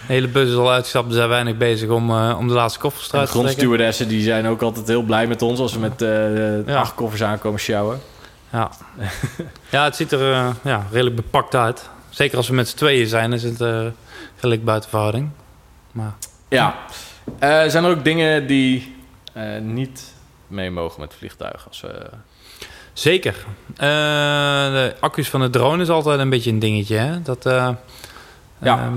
De 0.08 0.14
hele 0.14 0.28
bus 0.28 0.50
is 0.50 0.56
al 0.56 0.72
uitgestapt. 0.72 1.08
We 1.08 1.14
zijn 1.14 1.30
weinig 1.30 1.58
bezig 1.58 1.90
om, 1.90 2.10
eh, 2.10 2.36
om 2.40 2.48
de 2.48 2.54
laatste 2.54 2.80
koffers 2.80 3.04
de 3.04 3.10
te 3.10 3.16
trekken. 3.16 3.40
grondstewardessen 3.40 4.08
die 4.08 4.22
zijn 4.22 4.48
ook 4.48 4.62
altijd 4.62 4.88
heel 4.88 5.02
blij 5.02 5.28
met 5.28 5.42
ons 5.42 5.60
als 5.60 5.74
we 5.74 5.80
met 5.80 6.02
eh 6.02 6.66
Ja. 6.68 6.80
acht 6.80 6.94
koffers 6.96 7.24
aankomen 7.24 7.60
sjouwen. 7.60 8.00
Ja. 8.52 8.72
ja, 9.70 9.84
het 9.84 9.96
ziet 9.96 10.12
er 10.12 10.32
eh, 10.32 10.50
ja, 10.64 10.86
redelijk 10.92 11.16
bepakt 11.16 11.56
uit. 11.56 11.90
Zeker 12.10 12.38
als 12.38 12.48
we 12.48 12.54
met 12.54 12.68
z'n 12.70 12.78
tweeën 12.78 13.08
zijn, 13.08 13.34
is 13.34 13.44
het 13.44 13.62
eh 13.62 13.86
redelijk 14.36 14.64
buiten 14.66 14.90
verhouding. 14.90 15.30
Maar 15.92 16.14
Ja. 16.50 16.76
Eh, 17.40 17.64
zijn 17.68 17.84
er 17.84 17.90
ook 17.92 18.04
dingen 18.04 18.48
die 18.48 18.96
eh, 19.34 19.44
niet 19.62 20.14
mee 20.48 20.72
mogen 20.72 21.00
met 21.00 21.10
het 21.10 21.18
vliegtuig? 21.18 21.66
Als 21.68 21.82
we... 21.82 22.10
zeker. 22.94 23.36
Eh, 23.76 23.88
de 24.72 24.96
accu's 25.00 25.30
van 25.30 25.42
de 25.42 25.50
drone 25.50 25.82
is 25.82 25.90
altijd 25.90 26.20
een 26.20 26.30
beetje 26.30 26.52
een 26.52 26.60
dingetje. 26.60 26.96
Hè? 26.96 27.22
Dat, 27.22 27.46
eh, 27.46 27.70
Ja. 28.62 28.78
ehm, 28.80 28.94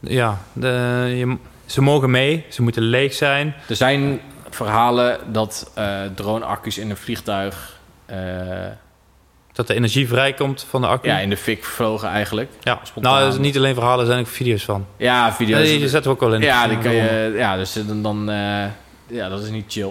ja, 0.00 0.38
de, 0.52 0.68
je, 1.16 1.36
ze 1.66 1.80
mogen 1.82 2.10
mee. 2.10 2.44
Ze 2.48 2.62
moeten 2.62 2.82
leeg 2.82 3.14
zijn. 3.14 3.54
Er 3.68 3.76
zijn 3.76 4.20
verhalen 4.50 5.18
dat 5.32 5.70
eh 5.74 6.00
drone-accu's 6.14 6.78
in 6.78 6.90
een 6.90 6.96
vliegtuig 6.96 7.78
eh, 8.06 8.16
Dat 9.52 9.66
de 9.66 9.74
energie 9.74 10.08
vrijkomt 10.08 10.66
van 10.68 10.80
de 10.80 10.86
accu. 10.86 11.08
ja, 11.08 11.18
in 11.18 11.30
de 11.30 11.36
fik 11.36 11.64
vlogen 11.64 12.08
eigenlijk. 12.08 12.50
Ja. 12.62 12.80
spontaan. 12.82 13.12
Nou, 13.12 13.24
dat 13.24 13.32
is 13.34 13.40
niet 13.40 13.56
alleen 13.56 13.74
verhalen, 13.74 14.00
er 14.00 14.06
zijn 14.06 14.20
ook 14.20 14.26
video's 14.26 14.64
van. 14.64 14.86
Ja, 14.96 15.32
video's. 15.32 15.62
Die 15.68 15.88
zetten 15.88 16.02
we 16.02 16.08
ook 16.16 16.20
wel 16.20 16.34
in. 16.34 16.40
Ja, 16.40 16.68
die 16.68 16.78
kan 16.78 16.94
je, 16.94 17.32
ja 17.36 17.56
dus 17.56 17.72
dan, 17.72 18.02
dan 18.02 18.30
eh, 18.30 18.64
ja, 19.06 19.28
dat 19.28 19.42
is 19.42 19.50
niet 19.50 19.64
chill. 19.72 19.90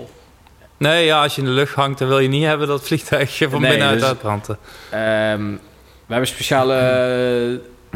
Nee, 0.84 1.06
ja, 1.06 1.22
als 1.24 1.36
je 1.36 1.42
in 1.42 1.48
de 1.48 1.54
lucht 1.54 1.74
hangt, 1.74 2.00
dan 2.00 2.08
wil 2.08 2.20
je 2.20 2.28
niet 2.28 2.44
hebben 2.44 2.68
dat 2.68 2.78
het 2.78 2.88
vliegtuig 2.88 3.38
je 3.38 3.50
van 3.50 3.62
Nee, 3.62 3.70
binnenuit 3.70 4.00
dus- 4.00 4.08
uitbrandt. 4.08 4.50
Ehm, 4.50 5.52
we 6.06 6.14
hebben 6.14 6.28
speciale 6.28 6.74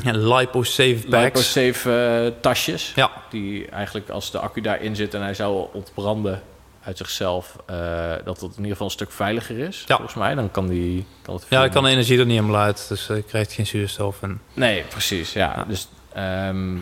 Ja, 0.04 0.12
lipo-safe 0.12 0.98
bags. 1.10 1.24
LiPo-safe 1.24 2.22
eh, 2.26 2.42
tasjes. 2.42 2.92
Ja. 2.96 3.12
Die 3.30 3.70
eigenlijk 3.70 4.10
als 4.10 4.32
de 4.32 4.40
accu 4.40 4.62
daarin 4.62 4.96
zit 4.96 5.14
en 5.14 5.22
hij 5.22 5.34
zou 5.34 5.68
ontbranden 5.74 6.42
uit 6.84 6.98
zichzelf, 6.98 7.56
eh, 7.66 7.76
dat 8.24 8.42
het 8.42 8.52
in 8.52 8.58
ieder 8.58 8.72
geval 8.72 8.86
een 8.86 8.92
stuk 8.92 9.12
veiliger 9.12 9.60
is. 9.60 9.84
Ja. 9.88 9.96
Volgens 9.96 10.18
mij, 10.18 10.36
dan 10.36 10.52
kan 10.52 10.68
die... 10.68 11.06
Kan 11.22 11.34
het 11.36 11.46
Ja, 11.50 11.60
dan 11.62 11.70
kan 11.70 11.84
de 11.84 11.90
energie 11.90 12.20
er 12.20 12.26
niet 12.26 12.40
helemaal 12.40 12.62
uit, 12.62 12.86
dus 12.90 13.08
je 13.08 13.24
krijgt 13.28 13.54
geen 13.54 13.68
zuurstof. 13.68 14.18
En... 14.22 14.42
Nee, 14.54 14.84
precies. 14.84 15.34
Ja. 15.34 15.54
Ja. 15.56 15.64
Dus, 15.68 15.88
ehm, 16.14 16.76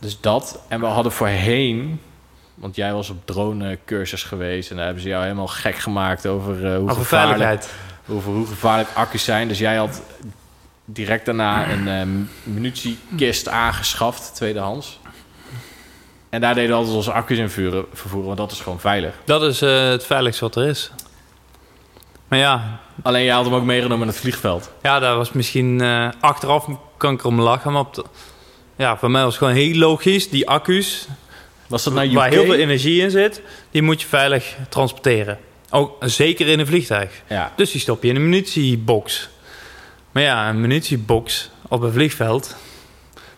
dus 0.00 0.20
dat. 0.20 0.60
En 0.68 0.80
we 0.80 0.86
hadden 0.86 1.12
voorheen... 1.12 2.00
Want 2.60 2.76
jij 2.76 2.92
was 2.92 3.10
op 3.10 3.26
drone-cursus 3.26 4.22
geweest... 4.22 4.70
en 4.70 4.76
daar 4.76 4.84
hebben 4.84 5.02
ze 5.02 5.08
jou 5.08 5.22
helemaal 5.22 5.46
gek 5.46 5.76
gemaakt 5.76 6.26
over, 6.26 6.66
eh, 6.66 6.76
hoe, 6.76 6.90
Over 6.90 7.02
gevaarlijk, 7.02 7.38
veiligheid. 7.38 7.72
over 8.08 8.32
hoe 8.32 8.46
gevaarlijk 8.46 8.88
accu's 8.94 9.24
zijn. 9.24 9.48
Dus 9.48 9.58
jij 9.58 9.76
had 9.76 10.02
direct 10.84 11.26
daarna 11.26 11.70
een 11.70 11.88
ehm, 11.88 12.08
munitiekist 12.42 13.48
aangeschaft, 13.48 14.34
tweedehands. 14.34 15.00
En 16.30 16.40
daar 16.40 16.54
deden 16.54 16.70
we 16.70 16.76
altijd 16.76 16.96
onze 16.96 17.12
accu's 17.12 17.38
in 17.38 17.50
vuren, 17.50 17.84
vervoeren, 17.92 18.26
want 18.26 18.38
dat 18.38 18.50
is 18.52 18.60
gewoon 18.60 18.80
veilig. 18.80 19.14
Dat 19.24 19.42
is 19.42 19.62
eh, 19.62 19.88
het 19.88 20.06
veiligste 20.06 20.44
wat 20.44 20.56
er 20.56 20.66
is. 20.66 20.90
Maar 22.28 22.38
ja, 22.38 22.80
Alleen 23.02 23.24
jij 23.24 23.34
had 23.34 23.44
hem 23.44 23.54
ook 23.54 23.64
meegenomen 23.64 23.98
naar 24.06 24.14
het 24.14 24.22
vliegveld. 24.22 24.70
ja 24.82 24.98
daar 24.98 25.16
was 25.16 25.32
misschien 25.32 25.80
eh, 25.80 26.08
achteraf 26.20 26.66
kan 26.96 27.14
ik 27.14 27.20
erom 27.20 27.40
lachen. 27.40 27.72
Maar 27.72 27.80
op 27.80 27.94
de- 27.94 28.04
ja, 28.76 28.96
voor 28.96 29.10
mij 29.10 29.22
was 29.22 29.34
het 29.34 29.42
gewoon 29.42 29.58
heel 29.58 29.74
logisch. 29.74 30.30
Die 30.30 30.48
accu's, 30.48 31.08
Was 31.68 31.84
dat 31.84 31.92
naar 31.94 32.04
UK? 32.06 32.12
waar 32.12 32.30
heel 32.30 32.44
veel 32.44 32.54
energie 32.54 33.00
in 33.02 33.10
zit, 33.10 33.42
die 33.70 33.82
moet 33.82 34.00
je 34.00 34.06
veilig 34.06 34.56
transporteren. 34.68 35.38
Ook 35.70 35.96
zeker 36.00 36.46
in 36.46 36.58
een 36.58 36.66
vliegtuig. 36.66 37.10
Ja, 37.28 37.52
Dus 37.56 37.70
die 37.70 37.80
stop 37.80 38.02
je 38.02 38.08
in 38.08 38.16
een 38.16 38.28
munitiebox. 38.28 39.28
Maar 40.12 40.22
ja, 40.22 40.48
een 40.48 40.60
munitiebox 40.60 41.50
op 41.68 41.82
een 41.82 41.92
vliegveld. 41.92 42.56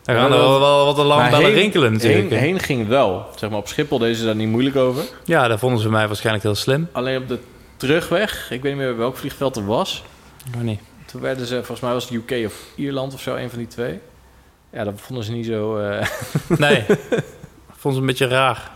Daar 0.02 0.16
gaan 0.16 0.32
er 0.32 0.38
wel, 0.38 0.60
wel 0.60 0.84
wat 0.84 0.98
alarmbellen 0.98 1.52
rinkelen 1.52 1.92
natuurlijk. 1.92 2.30
heen, 2.30 2.38
heen 2.38 2.58
ging 2.58 2.88
wel. 2.88 3.26
Zeg 3.36 3.50
maar, 3.50 3.58
op 3.58 3.68
Schiphol 3.68 3.98
deden 3.98 4.16
ze 4.16 4.24
daar 4.24 4.34
niet 4.36 4.48
moeilijk 4.48 4.76
over. 4.76 5.04
Ja, 5.24 5.48
daar 5.48 5.58
vonden 5.58 5.80
ze 5.80 5.90
mij 5.90 6.06
waarschijnlijk 6.06 6.44
heel 6.44 6.54
slim. 6.54 6.88
Alleen 6.92 7.16
op 7.22 7.28
de 7.28 7.38
terugweg, 7.76 8.50
ik 8.50 8.62
weet 8.62 8.72
niet 8.72 8.80
meer 8.82 8.96
welk 8.96 9.16
vliegveld 9.16 9.54
het 9.54 9.64
was. 9.64 10.02
Maar 10.54 10.64
niet. 10.64 10.80
Toen 11.06 11.20
werden 11.20 11.46
ze, 11.46 11.54
volgens 11.54 11.80
mij 11.80 11.92
was 11.92 12.08
het 12.08 12.12
UK 12.30 12.46
of 12.46 12.54
Ierland 12.74 13.14
of 13.14 13.20
zo, 13.20 13.34
een 13.34 13.48
van 13.50 13.58
die 13.58 13.68
twee. 13.68 13.98
Ja, 14.72 14.84
dat 14.84 14.94
vonden 14.96 15.24
ze 15.24 15.32
niet 15.32 15.46
zo... 15.46 15.76
eh, 15.78 16.06
Nee, 16.48 16.84
vond 17.80 17.94
ze 17.94 18.00
een 18.00 18.06
beetje 18.06 18.26
raar. 18.26 18.70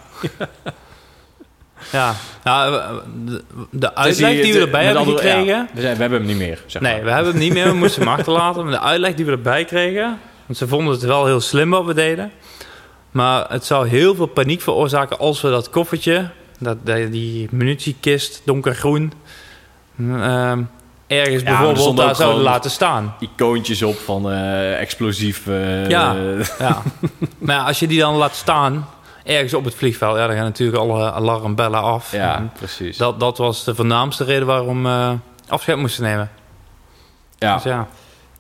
Ja, 1.92 2.14
nou, 2.44 2.82
de, 3.24 3.44
de 3.70 3.94
uitleg 3.94 4.42
die 4.42 4.52
we 4.52 4.60
erbij 4.60 4.84
hebben 4.84 5.02
andere- 5.02 5.18
gekregen... 5.18 5.44
ja, 5.46 5.66
we, 5.74 5.80
zijn, 5.80 5.94
we 5.94 6.00
hebben 6.00 6.18
hem 6.18 6.28
niet 6.28 6.36
meer, 6.38 6.62
zeg 6.66 6.82
Nee, 6.82 6.94
maar. 6.94 7.04
we 7.04 7.10
hebben 7.10 7.32
hem 7.32 7.40
niet 7.40 7.52
meer. 7.52 7.66
We 7.66 7.72
moesten 7.74 8.02
hem 8.02 8.10
achterlaten. 8.18 8.62
Maar 8.62 8.72
de 8.72 8.80
uitleg 8.80 9.14
die 9.14 9.24
we 9.24 9.30
erbij 9.30 9.64
kregen... 9.64 10.18
Want 10.46 10.58
ze 10.58 10.68
vonden 10.68 10.92
het 10.92 11.02
wel 11.02 11.26
heel 11.26 11.40
slim 11.40 11.70
wat 11.70 11.84
we 11.84 11.94
deden. 11.94 12.32
Maar 13.10 13.46
het 13.48 13.64
zou 13.64 13.88
heel 13.88 14.14
veel 14.14 14.26
paniek 14.26 14.60
veroorzaken 14.60 15.18
als 15.18 15.40
we 15.40 15.50
dat 15.50 15.70
koffertje... 15.70 16.28
Dat, 16.58 16.76
die- 17.10 17.48
munitiekist, 17.50 18.42
donkergroen... 18.44 19.12
ehm, 19.98 20.62
ergens 21.06 21.42
er 21.42 21.44
bijvoorbeeld 21.44 21.96
daar 21.96 22.16
zouden 22.16 22.42
laten 22.42 22.70
staan. 22.70 23.14
Icoontjes 23.20 23.82
op 23.82 23.96
van 23.98 24.30
eh, 24.30 24.80
explosief. 24.80 25.46
eh, 25.46 25.88
Ja. 25.88 26.14
Ja. 26.58 26.82
maar 27.38 27.56
ja, 27.56 27.64
als 27.64 27.78
je 27.78 27.86
die 27.86 27.98
dan 28.00 28.14
laat 28.14 28.36
staan, 28.36 28.88
ergens 29.24 29.54
op 29.54 29.64
het 29.64 29.74
vliegveld, 29.74 30.16
ja, 30.16 30.26
dan 30.26 30.36
gaan 30.36 30.44
natuurlijk 30.44 30.78
alle 30.78 31.12
alarmbellen 31.12 31.82
af. 31.82 32.12
ja, 32.12 32.36
En 32.36 32.52
precies. 32.58 32.96
dat, 32.96 33.20
dat 33.20 33.38
was 33.38 33.64
de 33.64 33.74
voornaamste 33.74 34.24
reden 34.24 34.46
waarom 34.46 34.86
eh 34.86 35.12
afscheid 35.48 35.78
moesten 35.78 36.04
nemen. 36.04 36.30
ja. 37.38 37.54
Dus 37.54 37.62
ja. 37.62 37.88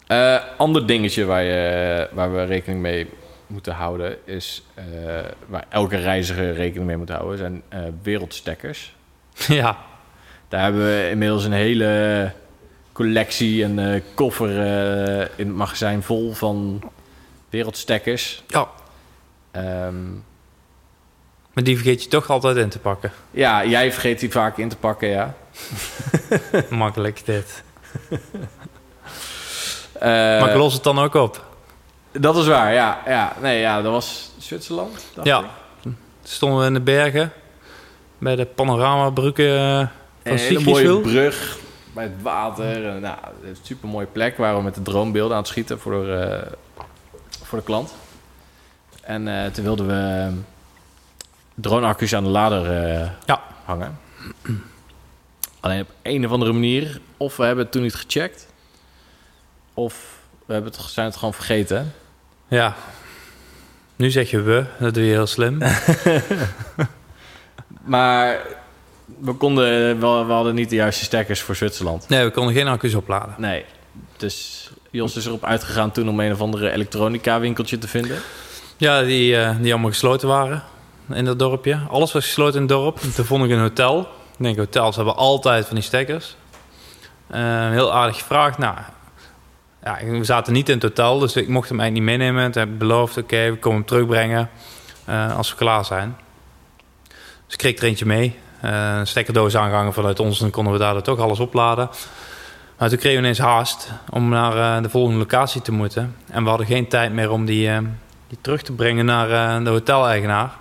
Eh, 0.06 0.36
ander 0.56 0.86
dingetje 0.86 1.24
waar, 1.24 1.42
je, 1.42 2.08
waar 2.12 2.34
we 2.34 2.44
rekening 2.44 2.80
mee 2.80 3.10
moeten 3.46 3.72
houden 3.72 4.16
is, 4.24 4.62
eh, 4.74 4.84
waar 5.46 5.64
elke 5.68 5.96
reiziger 5.96 6.54
rekening 6.54 6.86
mee 6.86 6.96
moet 6.96 7.08
houden, 7.08 7.38
zijn 7.38 7.62
wereldstekkers. 8.02 8.94
ja. 9.48 9.76
Daar 10.48 10.62
hebben 10.62 10.84
we 10.84 11.08
inmiddels 11.10 11.44
een 11.44 11.52
hele 11.52 12.32
collectie, 12.92 13.64
eh, 13.64 14.00
koffer 14.14 14.50
in 15.36 15.46
het 15.46 15.56
magazijn 15.56 16.02
vol 16.02 16.32
van 16.32 16.82
wereldstekkers. 17.50 18.42
Ja. 18.46 18.68
Ehm, 19.50 19.94
Maar 21.54 21.64
die 21.64 21.76
vergeet 21.76 22.02
je 22.02 22.08
toch 22.08 22.30
altijd 22.30 22.56
in 22.56 22.68
te 22.68 22.78
pakken. 22.78 23.12
ja, 23.30 23.64
jij 23.64 23.92
vergeet 23.92 24.20
die 24.20 24.30
vaak 24.30 24.58
in 24.58 24.68
te 24.68 24.76
pakken, 24.76 25.08
ja. 25.08 25.34
Makkelijk 26.70 27.26
dit. 27.26 27.62
Eh, 29.94 30.10
maar 30.10 30.48
ik 30.48 30.56
los 30.56 30.74
het 30.74 30.82
dan 30.82 30.98
ook 30.98 31.14
op. 31.14 31.44
Dat 32.12 32.36
is 32.36 32.46
waar, 32.46 32.72
ja. 32.72 33.02
ja. 33.06 33.32
Nee, 33.40 33.60
ja, 33.60 33.82
dat 33.82 33.92
was 33.92 34.30
Zwitserland, 34.38 35.04
dacht 35.14 35.26
Ja. 35.26 35.40
ik. 35.40 35.90
Stonden 36.22 36.58
we 36.60 36.66
in 36.66 36.72
de 36.74 36.80
bergen 36.80 37.32
bij 38.18 38.36
de 38.36 38.44
panoramabruggen 38.44 39.58
eh, 39.58 39.76
van 40.22 40.32
Een 40.32 40.38
hele 40.38 40.60
mooie 40.60 41.00
brug 41.00 41.58
bij 41.92 42.04
het 42.04 42.22
water. 42.22 42.86
En, 42.86 43.00
nou, 43.00 43.16
een 43.44 43.56
super 43.62 43.88
mooie 43.88 44.06
plek 44.06 44.36
waar 44.36 44.56
we 44.56 44.62
met 44.62 44.74
de 44.74 44.82
droombeelden 44.82 45.32
aan 45.36 45.42
het 45.42 45.50
schieten 45.50 45.80
voor 45.80 45.92
de, 45.92 46.46
eh, 46.76 46.84
voor 47.42 47.58
de 47.58 47.64
klant. 47.64 47.94
En 49.00 49.52
toen 49.52 49.64
wilden 49.64 49.86
we 49.86 50.32
droneaccu's 51.54 52.14
aan 52.14 52.24
de 52.24 52.30
lader 52.30 52.70
eh, 52.84 53.08
Ja. 53.26 53.42
hangen. 53.64 53.98
Alleen 55.60 55.80
op 55.80 55.88
een 56.02 56.24
of 56.26 56.30
andere 56.32 56.52
manier, 56.52 57.00
of 57.16 57.36
we 57.36 57.44
hebben 57.44 57.64
het 57.64 57.72
toen 57.72 57.82
niet 57.82 57.94
gecheckt, 57.94 58.46
of 59.74 60.18
we 60.46 60.52
hebben 60.52 60.72
het, 60.72 60.80
zijn 60.82 61.06
het 61.06 61.16
gewoon 61.16 61.34
vergeten. 61.34 61.92
Ja. 62.48 62.74
Nu 63.96 64.10
zeg 64.10 64.30
je 64.30 64.40
we, 64.40 64.64
dat 64.78 64.94
doe 64.94 65.02
je 65.04 65.10
heel 65.12 65.26
slim. 65.26 65.58
Maar 67.84 68.38
we 69.20 69.32
konden, 69.32 70.00
wel- 70.00 70.26
we 70.26 70.32
hadden 70.32 70.54
niet 70.54 70.70
de 70.70 70.76
juiste 70.76 71.04
stekkers 71.04 71.40
voor 71.40 71.56
Zwitserland. 71.56 72.08
Nee, 72.08 72.24
we 72.24 72.30
konden 72.30 72.54
geen 72.54 72.66
accu's 72.68 72.94
opladen. 72.94 73.34
Nee. 73.38 73.64
Dus 74.16 74.70
Jos 74.90 75.16
is 75.16 75.26
erop 75.26 75.44
uitgegaan 75.44 75.90
toen 75.90 76.08
om 76.08 76.20
een 76.20 76.32
of 76.32 76.40
andere 76.40 76.70
elektronica 76.70 77.40
winkeltje 77.40 77.78
te 77.78 77.88
vinden. 77.88 78.18
Ja, 78.76 79.02
die, 79.02 79.36
eh, 79.36 79.56
die 79.60 79.72
allemaal 79.72 79.90
gesloten 79.90 80.28
waren 80.28 80.62
in 81.12 81.24
dat 81.24 81.38
dorpje. 81.38 81.78
Alles 81.88 82.12
was 82.12 82.24
gesloten 82.24 82.54
in 82.54 82.60
het 82.60 82.68
dorp. 82.68 82.98
Toen 83.14 83.24
vond 83.24 83.44
ik 83.44 83.50
een 83.50 83.58
hotel. 83.58 84.00
Ik 84.00 84.42
denk, 84.42 84.56
hotels 84.56 84.96
hebben 84.96 85.16
altijd 85.16 85.66
van 85.66 85.74
die 85.74 85.84
stekkers. 85.84 86.36
Eh, 87.26 87.70
heel 87.70 87.92
aardig 87.92 88.18
gevraagd. 88.18 88.58
Nou, 88.58 88.76
ja, 89.84 89.98
we 90.04 90.24
zaten 90.24 90.52
niet 90.52 90.68
in 90.68 90.74
het 90.74 90.82
hotel, 90.82 91.18
dus 91.18 91.36
ik 91.36 91.48
mocht 91.48 91.68
hem 91.68 91.80
eigenlijk 91.80 92.10
niet 92.10 92.18
meenemen. 92.18 92.50
Toen 92.50 92.62
heb 92.62 92.70
ik 92.70 92.78
beloofd, 92.78 93.16
oké, 93.16 93.50
we 93.50 93.58
komen 93.58 93.78
hem 93.78 93.86
terugbrengen 93.86 94.50
eh, 95.04 95.36
als 95.36 95.50
we 95.50 95.56
klaar 95.56 95.84
zijn. 95.84 96.16
Dus 97.44 97.52
ik 97.52 97.58
kreeg 97.58 97.78
er 97.78 97.84
eentje 97.84 98.06
mee. 98.06 98.38
Eh, 98.60 98.96
een 98.98 99.06
stekkerdoos 99.06 99.56
aangehangen 99.56 99.92
vanuit 99.92 100.20
ons, 100.20 100.38
dan 100.38 100.50
konden 100.50 100.72
we 100.72 100.78
daar 100.78 101.02
toch 101.02 101.18
alles 101.18 101.40
opladen. 101.40 101.90
Maar 102.78 102.88
toen 102.88 102.98
kregen 102.98 103.18
we 103.18 103.24
ineens 103.24 103.38
haast 103.38 103.90
om 104.10 104.28
naar 104.28 104.82
de 104.82 104.90
volgende 104.90 105.18
locatie 105.18 105.62
te 105.62 105.72
moeten. 105.72 106.16
En 106.30 106.42
we 106.42 106.48
hadden 106.48 106.66
geen 106.66 106.88
tijd 106.88 107.12
meer 107.12 107.30
om 107.30 107.44
die, 107.44 107.70
die 108.28 108.38
terug 108.40 108.62
te 108.62 108.72
brengen 108.72 109.04
naar 109.04 109.64
de 109.64 109.70
hoteleigenaar. 109.70 110.52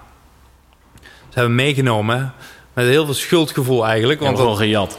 Ze 1.34 1.40
hebben 1.40 1.56
meegenomen 1.56 2.34
met 2.74 2.86
heel 2.86 3.06
veel 3.06 3.14
schuldgevoel 3.14 3.86
eigenlijk. 3.88 4.20
Want 4.20 4.38
gewoon 4.38 4.58
gejat. 4.58 4.98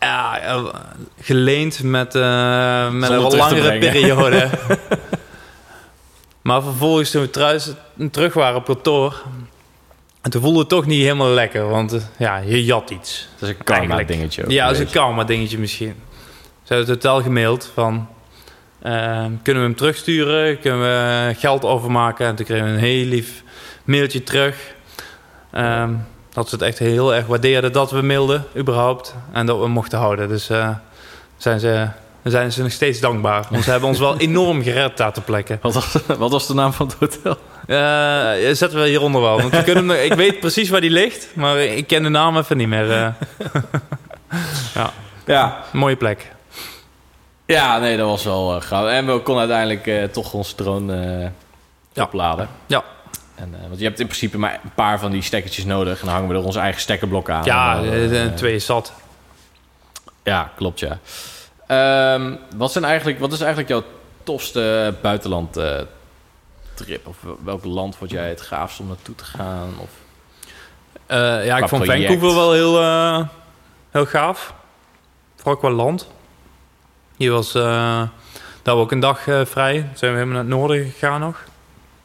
ja, 0.00 0.40
geleend 1.20 1.82
met, 1.82 2.14
eh, 2.14 2.90
met 2.90 3.08
Zonder 3.08 3.12
een 3.12 3.22
wat 3.22 3.36
langere 3.36 3.78
periode. 3.78 4.48
maar 6.42 6.62
vervolgens 6.62 7.10
toen 7.10 7.22
we 7.22 7.30
thuis, 7.30 7.70
terug 8.10 8.34
waren 8.34 8.56
op 8.56 8.64
kantoor... 8.64 9.22
En 10.20 10.30
toen 10.30 10.42
voelde 10.42 10.58
het 10.58 10.68
toch 10.68 10.86
niet 10.86 11.02
helemaal 11.02 11.28
lekker, 11.28 11.68
want 11.68 11.92
eh, 11.92 12.00
ja, 12.18 12.36
je 12.36 12.64
jat 12.64 12.90
iets. 12.90 13.28
Dat 13.38 13.48
is 13.48 13.54
een 13.56 13.64
karma 13.64 13.80
Eigenlijk. 13.80 14.08
dingetje. 14.08 14.44
ook 14.44 14.50
Ja, 14.50 14.64
dat 14.64 14.72
is 14.72 14.78
een 14.78 14.84
beetje. 14.84 15.00
karma 15.00 15.24
dingetje 15.24 15.58
misschien. 15.58 15.94
Ze 16.62 16.74
hebben 16.74 16.94
het 16.94 17.02
hotel 17.04 17.22
gemaild 17.22 17.70
van... 17.74 18.08
eh, 18.82 19.24
kunnen 19.42 19.62
we 19.62 19.68
hem 19.68 19.76
terugsturen? 19.76 20.60
Kunnen 20.60 20.80
we 20.80 21.34
geld 21.38 21.64
overmaken? 21.64 22.26
En 22.26 22.34
toen 22.34 22.46
kregen 22.46 22.64
we 22.66 22.70
een 22.72 22.78
heel 22.78 23.04
lief 23.04 23.42
mailtje 23.84 24.22
terug. 24.22 24.74
Ehm, 25.52 25.90
dat 26.32 26.48
ze 26.48 26.54
het 26.54 26.64
echt 26.64 26.78
heel 26.78 27.14
erg 27.14 27.26
waardeerden 27.26 27.72
dat 27.72 27.90
we 27.90 28.02
mailden, 28.02 28.44
überhaupt. 28.56 29.14
En 29.32 29.46
dat 29.46 29.58
we 29.60 29.68
mochten 29.68 29.98
houden. 29.98 30.28
Dus 30.28 30.50
eh, 30.50 30.68
zijn 31.36 31.60
ze, 31.60 31.88
zijn 32.24 32.52
ze 32.52 32.62
nog 32.62 32.72
steeds 32.72 33.00
dankbaar. 33.00 33.46
Want 33.50 33.64
ze 33.64 33.70
hebben 33.70 33.88
ons 33.88 33.98
wel 33.98 34.16
enorm 34.16 34.62
gered 34.62 34.96
daar 34.96 35.12
te 35.12 35.20
plekken. 35.20 35.58
Wat 35.62 35.74
was, 35.74 35.96
wat 36.18 36.30
was 36.30 36.46
de 36.46 36.54
naam 36.54 36.72
van 36.72 36.86
het 36.86 36.96
hotel? 36.98 37.36
Eh, 37.66 38.54
zetten 38.54 38.80
we 38.80 38.88
hieronder 38.88 39.20
wel. 39.20 39.40
Want 39.40 39.52
we 39.56 39.62
kunnen 39.62 40.04
ik 40.04 40.12
weet 40.14 40.40
precies 40.40 40.68
waar 40.70 40.80
die 40.80 40.90
ligt. 40.90 41.28
Maar 41.34 41.58
ik 41.58 41.86
ken 41.86 42.02
de 42.02 42.08
naam 42.08 42.36
even 42.36 42.56
niet 42.56 42.68
meer. 42.68 42.92
eh. 42.92 43.08
Ja. 45.26 45.62
mooie 45.72 45.96
plek. 45.96 46.32
Ja, 47.46 47.78
nee, 47.78 47.96
dat 47.96 48.06
was 48.08 48.24
wel 48.24 48.54
uh, 48.56 48.60
gaaf. 48.62 48.86
En 48.88 49.06
we 49.06 49.18
konden 49.18 49.50
uiteindelijk 49.50 50.12
toch 50.12 50.32
ons 50.32 50.52
drone 50.52 51.20
eh, 51.22 51.28
Ja. 51.92 52.02
opladen. 52.02 52.48
Ja. 52.66 52.84
En, 53.42 53.54
eh, 53.54 53.66
want 53.68 53.78
je 53.78 53.84
hebt 53.84 54.00
in 54.00 54.06
principe 54.06 54.38
maar 54.38 54.60
een 54.64 54.74
paar 54.74 54.98
van 54.98 55.10
die 55.10 55.22
stekkertjes 55.22 55.64
nodig. 55.64 56.00
En 56.00 56.04
dan 56.04 56.14
hangen 56.14 56.28
we 56.28 56.34
er 56.34 56.44
onze 56.44 56.58
eigen 56.58 56.80
stekkerblok 56.80 57.30
aan. 57.30 57.44
Ja, 57.44 57.82
En 57.82 58.22
eh, 58.22 58.34
twee 58.34 58.54
is 58.54 58.66
zat. 58.66 58.92
Ja, 60.22 60.52
klopt, 60.56 60.80
ja. 60.80 60.98
Ehm, 61.66 62.34
wat, 62.56 62.72
zijn 62.72 62.84
eigenlijk, 62.84 63.18
wat 63.18 63.32
is 63.32 63.40
eigenlijk 63.40 63.68
jouw 63.68 63.82
tofste 64.22 64.94
buitenland 65.02 65.56
eh, 65.56 65.80
trip? 66.74 67.06
Of 67.06 67.16
welk 67.44 67.64
land 67.64 67.96
vond 67.96 68.10
jij 68.10 68.28
het 68.28 68.40
gaafst 68.40 68.80
om 68.80 68.86
naartoe 68.86 69.14
te 69.14 69.24
gaan? 69.24 69.72
Of... 69.78 69.90
Ja, 71.44 71.56
ik 71.56 71.68
vond 71.68 71.82
project. 71.82 72.06
Vancouver 72.06 72.38
wel 72.38 72.52
heel, 72.52 72.80
heel 73.90 74.06
gaaf. 74.06 74.54
Vooral 75.36 75.56
qua 75.56 75.70
land. 75.70 76.08
Hier 77.16 77.32
was... 77.32 77.52
daar 77.52 78.10
we 78.62 78.70
ook 78.70 78.92
een 78.92 79.00
dag 79.00 79.20
vrij. 79.44 79.74
Toen 79.74 79.90
zijn 79.94 80.12
we 80.12 80.18
helemaal 80.18 80.26
naar 80.26 80.36
het 80.36 80.48
noorden 80.48 80.90
gegaan 80.90 81.20
nog. 81.20 81.44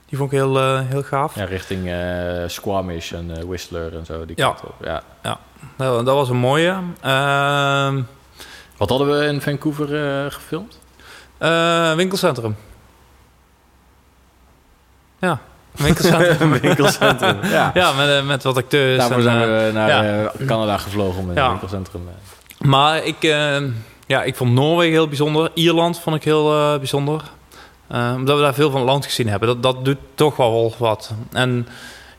Die 0.09 0.17
vond 0.17 0.31
ik 0.31 0.37
heel, 0.37 0.57
eh, 0.59 0.79
heel 0.83 1.03
gaaf. 1.03 1.35
Ja, 1.35 1.43
richting 1.45 1.89
eh, 1.91 2.47
Squamish 2.47 3.11
en 3.11 3.37
eh, 3.37 3.43
Whistler 3.43 3.95
en 3.97 4.05
zo. 4.05 4.25
Die 4.25 4.37
Ja. 4.37 4.45
kant 4.47 4.61
op. 4.63 4.73
Ja. 4.81 5.01
Dat, 5.77 6.05
dat 6.05 6.15
was 6.15 6.29
een 6.29 6.35
mooie. 6.37 6.75
Ehm, 7.01 8.01
Wat 8.77 8.89
hadden 8.89 9.19
we 9.19 9.25
in 9.25 9.41
Vancouver 9.41 9.87
gefilmd? 10.31 10.79
winkelcentrum. 11.95 12.55
Ja, 15.19 15.39
winkelcentrum. 15.71 16.51
Winkelcentrum. 16.61 17.37
ja. 17.43 17.71
ja, 17.73 17.91
met, 17.93 18.25
met 18.25 18.43
wat 18.43 18.57
acteurs. 18.57 18.97
Daarvoor 18.97 19.21
zijn 19.21 19.39
we 19.39 19.69
naar 19.73 20.05
ja. 20.05 20.31
Canada 20.45 20.77
gevlogen 20.77 21.19
om 21.21 21.29
in 21.29 21.35
Ja. 21.35 21.43
een 21.43 21.49
winkelcentrum. 21.49 22.01
Maar 22.59 23.03
ik, 23.05 23.21
ja, 24.07 24.23
ik 24.23 24.35
vond 24.35 24.53
Noorwegen 24.53 24.93
heel 24.93 25.07
bijzonder. 25.07 25.51
Ierland 25.53 25.99
vond 25.99 26.15
ik 26.15 26.23
heel 26.23 26.77
bijzonder. 26.77 27.21
Eh, 27.87 28.13
omdat 28.15 28.35
we 28.35 28.41
daar 28.41 28.53
veel 28.53 28.71
van 28.71 28.79
het 28.79 28.89
land 28.89 29.05
gezien 29.05 29.27
hebben. 29.27 29.47
Dat, 29.47 29.63
dat 29.63 29.85
doet 29.85 29.97
toch 30.15 30.35
wel 30.35 30.75
wat. 30.77 31.13
En 31.31 31.67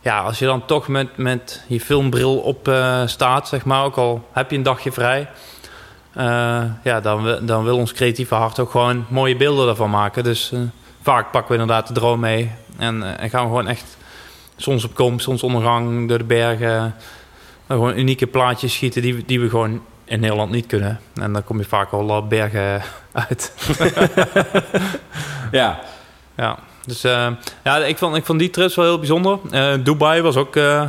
ja, 0.00 0.20
als 0.20 0.38
je 0.38 0.44
dan 0.44 0.66
toch 0.66 0.88
met, 0.88 1.16
met 1.16 1.62
je 1.66 1.80
filmbril 1.80 2.36
op 2.36 2.68
eh, 2.68 3.02
staat, 3.06 3.48
zeg 3.48 3.64
maar, 3.64 3.84
ook 3.84 3.96
al 3.96 4.28
heb 4.32 4.50
je 4.50 4.56
een 4.56 4.62
dagje 4.62 4.92
vrij. 4.92 5.28
eh, 6.14 6.62
ja, 6.84 7.00
dan, 7.00 7.46
dan 7.46 7.64
wil 7.64 7.76
ons 7.76 7.92
creatieve 7.92 8.34
hart 8.34 8.58
ook 8.58 8.70
gewoon 8.70 9.04
mooie 9.08 9.36
beelden 9.36 9.66
daarvan 9.66 9.90
maken. 9.90 10.24
Dus 10.24 10.52
vaak 11.02 11.30
pakken 11.30 11.54
we 11.54 11.60
inderdaad 11.60 11.86
de 11.86 11.94
droom 11.94 12.20
mee. 12.20 12.50
En, 12.76 13.18
en 13.18 13.30
gaan 13.30 13.42
we 13.42 13.48
gewoon 13.48 13.68
echt 13.68 13.96
zonsopkomst, 14.56 15.24
zonsondergang 15.24 16.08
door 16.08 16.18
de 16.18 16.24
bergen. 16.24 16.94
gewoon 17.66 17.98
unieke 17.98 18.26
plaatjes 18.26 18.72
schieten 18.72 19.02
die, 19.02 19.24
die 19.26 19.40
we 19.40 19.48
gewoon 19.48 19.80
in 20.08 20.20
Nederland 20.20 20.50
niet 20.50 20.66
kunnen. 20.66 21.00
En 21.14 21.32
dan 21.32 21.44
kom 21.44 21.58
je 21.58 21.64
vaak 21.64 21.90
al 21.92 22.08
op 22.16 22.28
bergen 22.28 22.82
uit. 23.12 23.52
Ja. 25.50 25.78
Ja, 26.36 26.58
dus 26.86 27.04
eh, 27.04 27.26
ja, 27.64 27.76
ik 27.78 27.98
vond, 27.98 28.16
ik 28.16 28.24
vond 28.24 28.38
die 28.38 28.50
trips 28.50 28.74
wel 28.74 28.84
heel 28.84 28.98
bijzonder. 28.98 29.38
Eh, 29.50 29.74
Dubai 29.84 30.22
was 30.22 30.36
ook 30.36 30.56
eh, 30.56 30.84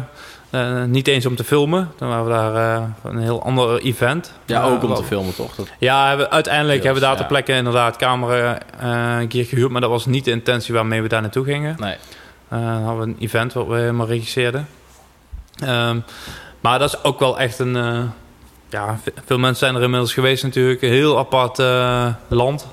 eh, 0.50 0.84
niet 0.84 1.08
eens 1.08 1.26
om 1.26 1.36
te 1.36 1.44
filmen. 1.44 1.92
Dan 1.98 2.10
waren 2.10 2.26
we 2.26 2.32
daar 2.32 2.76
eh, 2.78 2.84
een 3.04 3.18
heel 3.20 3.44
ander 3.44 3.80
event. 3.82 4.34
ja, 4.46 4.62
Eh, 4.62 4.72
ook 4.72 4.84
om 4.84 4.96
te 4.96 5.04
filmen, 5.04 5.36
toch? 5.36 5.56
Dat, 5.56 5.68
Ja, 5.80 6.08
uiteindelijk 6.28 6.82
Deels, 6.82 6.84
hebben 6.84 6.94
we 6.94 7.00
daar 7.08 7.12
ter 7.16 7.22
ja. 7.22 7.28
plekke 7.28 7.54
inderdaad 7.54 7.96
camera 7.96 8.58
eh, 8.80 9.20
een 9.20 9.28
keer 9.28 9.46
gehuurd. 9.46 9.72
Maar 9.72 9.82
dat 9.82 9.90
was 9.90 10.06
niet 10.06 10.26
de 10.26 10.32
intentie 10.32 10.74
waarmee 10.74 11.02
we 11.02 11.08
daar 11.08 11.22
naartoe 11.22 11.46
gingen. 11.46 11.76
nee. 11.80 11.96
Eh, 12.50 12.60
dan 12.60 12.84
hadden 12.84 13.06
we 13.06 13.12
een 13.12 13.18
event 13.20 13.54
wat 13.54 13.68
we 13.68 13.76
helemaal 13.76 14.08
regisseerden. 14.08 14.68
Ehm, 15.64 16.00
maar 16.60 16.80
dat 16.80 16.90
is 16.94 17.04
ook 17.04 17.20
wel 17.20 17.40
echt 17.40 17.60
een, 17.60 17.76
eh, 17.76 18.00
ja, 18.70 19.00
ve- 19.04 19.14
veel 19.26 19.38
mensen 19.38 19.58
zijn 19.66 19.76
er 19.76 19.82
inmiddels 19.84 20.14
geweest 20.14 20.44
natuurlijk. 20.44 20.82
Een 20.82 20.90
heel 20.90 21.18
apart 21.18 21.60
eh, 21.60 22.08
land. 22.28 22.68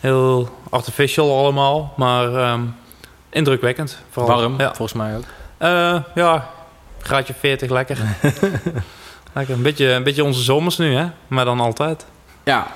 Heel 0.00 0.48
artificial 0.70 1.38
allemaal, 1.38 1.92
maar 1.96 2.34
ehm, 2.34 2.60
indrukwekkend. 3.30 3.98
Vooral. 4.10 4.36
Warm, 4.40 4.58
Ja, 4.60 4.66
volgens 4.74 4.92
mij 4.92 5.16
ook. 5.16 5.24
Eh, 5.56 6.02
ja 6.14 6.50
graadje 7.02 7.34
40, 7.34 7.70
lekker. 7.70 7.98
lekker. 9.34 9.54
Een 9.54 9.62
beetje, 9.62 9.92
een 9.92 10.02
beetje 10.02 10.24
onze 10.24 10.42
zomers 10.42 10.76
nu, 10.78 10.94
hè? 10.94 11.06
Maar 11.26 11.44
dan 11.44 11.60
altijd. 11.60 12.06
Ja. 12.44 12.66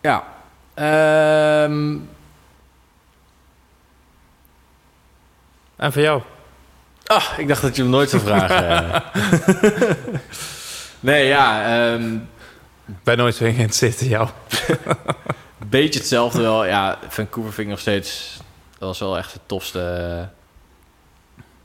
Ja. 0.00 0.24
Ehm, 0.74 1.96
En 5.76 5.92
voor 5.92 6.02
jou? 6.02 6.22
Ah, 7.14 7.38
ik 7.38 7.48
dacht 7.48 7.62
dat 7.62 7.76
je 7.76 7.82
hem 7.82 7.90
nooit 7.90 8.10
zou 8.10 8.22
vragen. 8.22 9.02
nee, 11.00 11.26
ja. 11.26 11.64
ehm, 11.92 12.14
Ik 12.86 13.02
ben 13.02 13.16
nooit 13.16 13.34
zo 13.34 13.44
geïnteresseerd 13.44 14.00
in 14.00 14.08
jou. 14.08 14.28
Een 14.68 15.68
beetje 15.78 15.98
hetzelfde 15.98 16.42
wel. 16.42 16.64
Ja, 16.64 16.98
Vancouver 17.08 17.52
vind 17.52 17.66
ik 17.66 17.72
nog 17.72 17.80
steeds... 17.80 18.36
Dat 18.78 18.88
was 18.88 18.98
wel 18.98 19.18
echt 19.18 19.32
de 19.32 19.40
tofste 19.46 19.78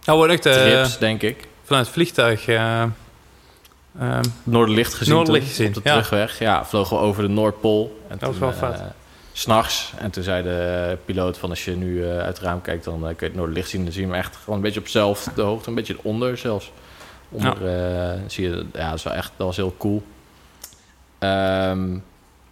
Nou, 0.05 0.29
eh, 0.31 0.37
trips, 0.37 0.97
denk 0.97 1.21
ik. 1.21 1.47
vanuit 1.63 1.85
het 1.85 1.93
vliegtuig... 1.93 2.47
eh, 2.47 2.81
ehm, 2.81 4.23
Noorderlicht 4.43 4.93
gezien 4.93 5.13
Noorderlicht 5.13 5.47
gezien, 5.47 5.67
op 5.67 5.73
de 5.73 5.81
ja. 5.83 5.91
terugweg. 5.91 6.39
Ja, 6.39 6.65
vlogen 6.65 6.97
we 6.97 7.03
over 7.03 7.23
de 7.23 7.29
Noordpool. 7.29 8.01
En 8.09 8.17
Dat 8.17 8.29
was 8.29 8.37
wel 8.37 8.49
eh, 8.49 8.57
vet. 8.57 8.81
S'nachts. 9.39 9.91
En 9.97 10.11
toen 10.11 10.23
zei 10.23 10.43
de 10.43 10.97
piloot 11.05 11.37
van 11.37 11.49
als 11.49 11.65
je 11.65 11.75
nu 11.75 12.03
eh, 12.03 12.17
uit 12.17 12.37
het 12.37 12.39
raam 12.39 12.61
kijkt... 12.61 12.83
dan 12.83 12.95
eh, 12.95 13.01
kun 13.01 13.15
je 13.19 13.25
het 13.25 13.35
Noorderlicht 13.35 13.69
zien. 13.69 13.83
Dan 13.83 13.91
zie 13.91 14.01
je 14.01 14.07
hem 14.07 14.17
echt 14.17 14.35
gewoon 14.35 14.55
een 14.55 14.61
beetje 14.61 14.79
op 14.79 14.85
dezelfde 14.85 15.41
hoogte. 15.41 15.69
Een 15.69 15.75
beetje 15.75 15.97
onder 16.01 16.37
zelfs. 16.37 16.71
Onder, 17.29 17.67
eh, 17.67 18.19
zie 18.27 18.49
je, 18.49 18.65
ja, 18.73 18.89
dat, 18.89 18.97
is 18.97 19.03
wel 19.03 19.13
echt, 19.13 19.31
dat 19.35 19.47
was 19.47 19.55
heel 19.55 19.75
cool. 19.77 20.03
Ehm, 21.19 21.97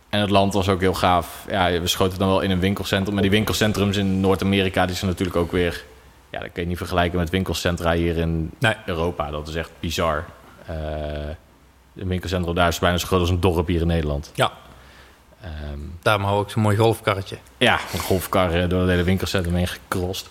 en 0.10 0.20
het 0.20 0.30
land 0.30 0.54
was 0.54 0.70
ook 0.70 0.80
heel 0.82 0.94
gaaf. 0.94 1.46
Ja, 1.50 1.80
we 1.80 1.88
schoten 1.88 2.20
dan 2.20 2.28
wel 2.28 2.42
in 2.42 2.52
een 2.52 2.60
winkelcentrum. 2.60 3.14
Maar 3.14 3.24
die 3.24 3.32
winkelcentrums 3.32 3.98
in 3.98 4.20
Noord-Amerika... 4.20 4.86
die 4.86 4.96
zijn 4.96 5.10
natuurlijk 5.12 5.38
ook 5.38 5.52
weer... 5.52 5.84
Ja, 6.30 6.40
dat 6.40 6.52
kun 6.52 6.62
je 6.64 6.68
niet 6.68 6.78
vergelijken 6.78 7.20
met 7.20 7.30
winkelcentra 7.30 7.94
hier 7.94 8.18
in 8.18 8.52
Nee. 8.60 8.76
Europa. 8.86 9.32
Dat 9.32 9.48
is 9.48 9.56
echt 9.56 9.72
bizar. 9.80 10.26
Eh 10.66 10.76
een 11.96 12.08
winkelcentrum 12.08 12.56
daar 12.56 12.68
is 12.68 12.80
bijna 12.80 12.98
zo 12.98 13.08
groot 13.08 13.20
als 13.20 13.30
een 13.30 13.40
dorp 13.40 13.68
hier 13.68 13.82
in 13.82 13.88
Nederland. 13.88 14.32
Ja. 14.34 14.52
Ehm, 15.42 15.80
daarom 16.02 16.24
hou 16.24 16.44
ik 16.44 16.50
zo'n 16.50 16.62
mooi 16.62 16.78
golfkarretje. 16.78 17.38
ja, 17.58 17.80
een 17.94 18.00
golfkar 18.00 18.54
eh, 18.54 18.70
door 18.70 18.80
het 18.82 18.90
hele 18.90 19.04
winkelcentrum 19.04 19.56
heen 19.56 19.68
gekrost. 19.68 20.30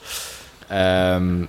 Ehm, 0.68 1.44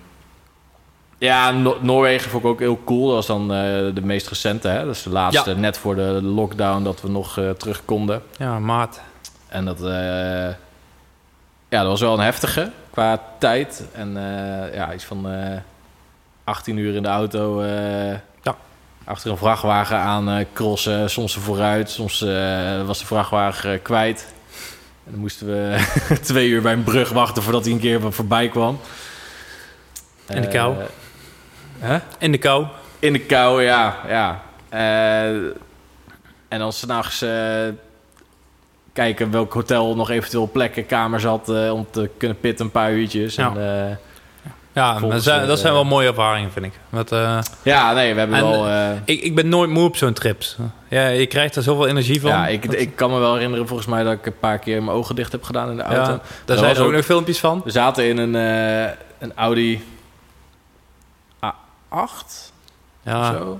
ja, 1.17 1.51
No- 1.51 1.77
Noorwegen 1.81 2.29
vond 2.31 2.43
ik 2.43 2.49
ook 2.49 2.59
heel 2.59 2.81
cool. 2.85 3.05
Dat 3.05 3.15
was 3.15 3.25
dan 3.25 3.41
eh, 3.41 3.57
de 3.93 4.01
meest 4.03 4.27
recente. 4.27 4.67
Hè? 4.67 4.85
Dat 4.85 4.95
is 4.95 5.03
de 5.03 5.09
laatste, 5.09 5.49
Ja. 5.49 5.55
net 5.55 5.77
voor 5.77 5.95
de 5.95 6.19
lockdown, 6.23 6.83
dat 6.83 7.01
we 7.01 7.09
nog 7.09 7.37
eh, 7.37 7.49
terug 7.49 7.85
konden. 7.85 8.21
Ja, 8.37 8.59
maat. 8.59 9.01
En 9.47 9.65
dat, 9.65 9.79
ja, 11.69 11.79
dat 11.81 11.87
was 11.87 12.01
wel 12.01 12.13
een 12.13 12.19
heftige 12.23 12.71
qua 12.91 13.21
tijd. 13.39 13.85
En 13.93 14.11
ja, 14.73 14.93
iets 14.93 15.03
van 15.05 15.29
eh 15.29 15.57
18 16.43 16.77
uur 16.77 16.95
in 16.95 17.01
de 17.03 17.09
auto. 17.09 17.61
Achter 19.07 19.31
een 19.31 19.37
vrachtwagen 19.37 19.97
aan 19.97 20.29
eh, 20.29 20.45
crossen. 20.53 21.09
Soms 21.09 21.35
er 21.35 21.41
vooruit, 21.41 21.89
soms 21.89 22.21
eh, 22.21 22.85
was 22.85 22.99
de 22.99 23.05
vrachtwagen 23.05 23.73
eh, 23.73 23.79
kwijt. 23.81 24.33
En 25.05 25.11
dan 25.11 25.19
moesten 25.19 25.47
we 25.47 25.85
twee 26.21 26.49
uur 26.49 26.61
bij 26.61 26.73
een 26.73 26.83
brug 26.83 27.09
wachten 27.09 27.43
voordat 27.43 27.63
hij 27.63 27.73
een 27.73 27.79
keer 27.79 28.13
voorbij 28.13 28.49
kwam. 28.49 28.79
In 30.27 30.41
de 30.41 30.47
kou. 30.47 30.75
Hè? 31.79 31.99
In 32.19 32.31
de 32.31 32.37
kou. 32.37 32.65
In 32.99 33.13
de 33.13 33.19
kou, 33.19 33.63
ja. 33.63 33.97
ja. 34.07 34.43
En 36.47 36.59
dan 36.59 36.73
s'nachts 36.73 37.21
eh 37.21 37.67
kijken 38.93 39.31
welk 39.31 39.53
hotel 39.53 39.95
nog 39.95 40.09
eventueel 40.09 40.49
plekken, 40.51 40.85
kamers 40.85 41.23
had... 41.23 41.49
om 41.49 41.87
te 41.91 42.09
kunnen 42.17 42.39
pitten 42.39 42.65
een 42.65 42.71
paar 42.71 42.91
uurtjes. 42.91 43.35
Ja. 43.35 43.55
En, 43.55 43.99
Ja, 44.77 44.99
dat 44.99 45.23
zijn, 45.23 45.47
dat 45.47 45.57
zijn 45.59 45.67
eh, 45.73 45.79
wel 45.79 45.85
mooie 45.89 46.07
ervaringen, 46.07 46.51
vind 46.51 46.65
ik. 46.65 46.71
Want, 46.89 47.11
eh, 47.11 47.39
ja, 47.61 47.93
nee, 47.93 48.13
we 48.13 48.19
hebben 48.19 48.37
En, 48.37 48.43
wel... 48.49 48.67
eh, 48.67 48.91
ik, 49.05 49.21
ik 49.21 49.35
ben 49.35 49.49
nooit 49.49 49.69
moe 49.69 49.83
op 49.87 49.95
zo'n 49.97 50.13
trips. 50.13 50.57
Ja, 50.87 51.07
je 51.07 51.25
krijgt 51.25 51.55
er 51.55 51.63
zoveel 51.63 51.87
energie 51.87 52.21
van. 52.21 52.29
ja, 52.31 52.47
ik, 52.47 52.65
Dat- 52.65 52.79
ik 52.79 52.95
kan 52.95 53.11
me 53.11 53.19
wel 53.19 53.33
herinneren 53.33 53.67
volgens 53.67 53.87
mij 53.87 54.03
dat 54.03 54.13
ik 54.13 54.25
een 54.25 54.39
paar 54.39 54.59
keer 54.59 54.83
mijn 54.83 54.97
ogen 54.97 55.15
dicht 55.15 55.31
heb 55.31 55.43
gedaan 55.43 55.69
in 55.69 55.75
de 55.77 55.83
auto. 55.83 56.11
ja, 56.11 56.19
daar 56.45 56.57
zijn 56.57 56.75
er 56.75 56.83
ook 56.85 56.91
nog 56.91 57.05
filmpjes 57.05 57.39
van. 57.39 57.61
We 57.63 57.71
zaten 57.71 58.05
in 58.09 58.17
een, 58.17 58.33
een 59.19 59.33
Audi 59.35 59.83
A8 61.45 62.51
Ja, 63.03 63.19
of 63.19 63.37
zo. 63.37 63.59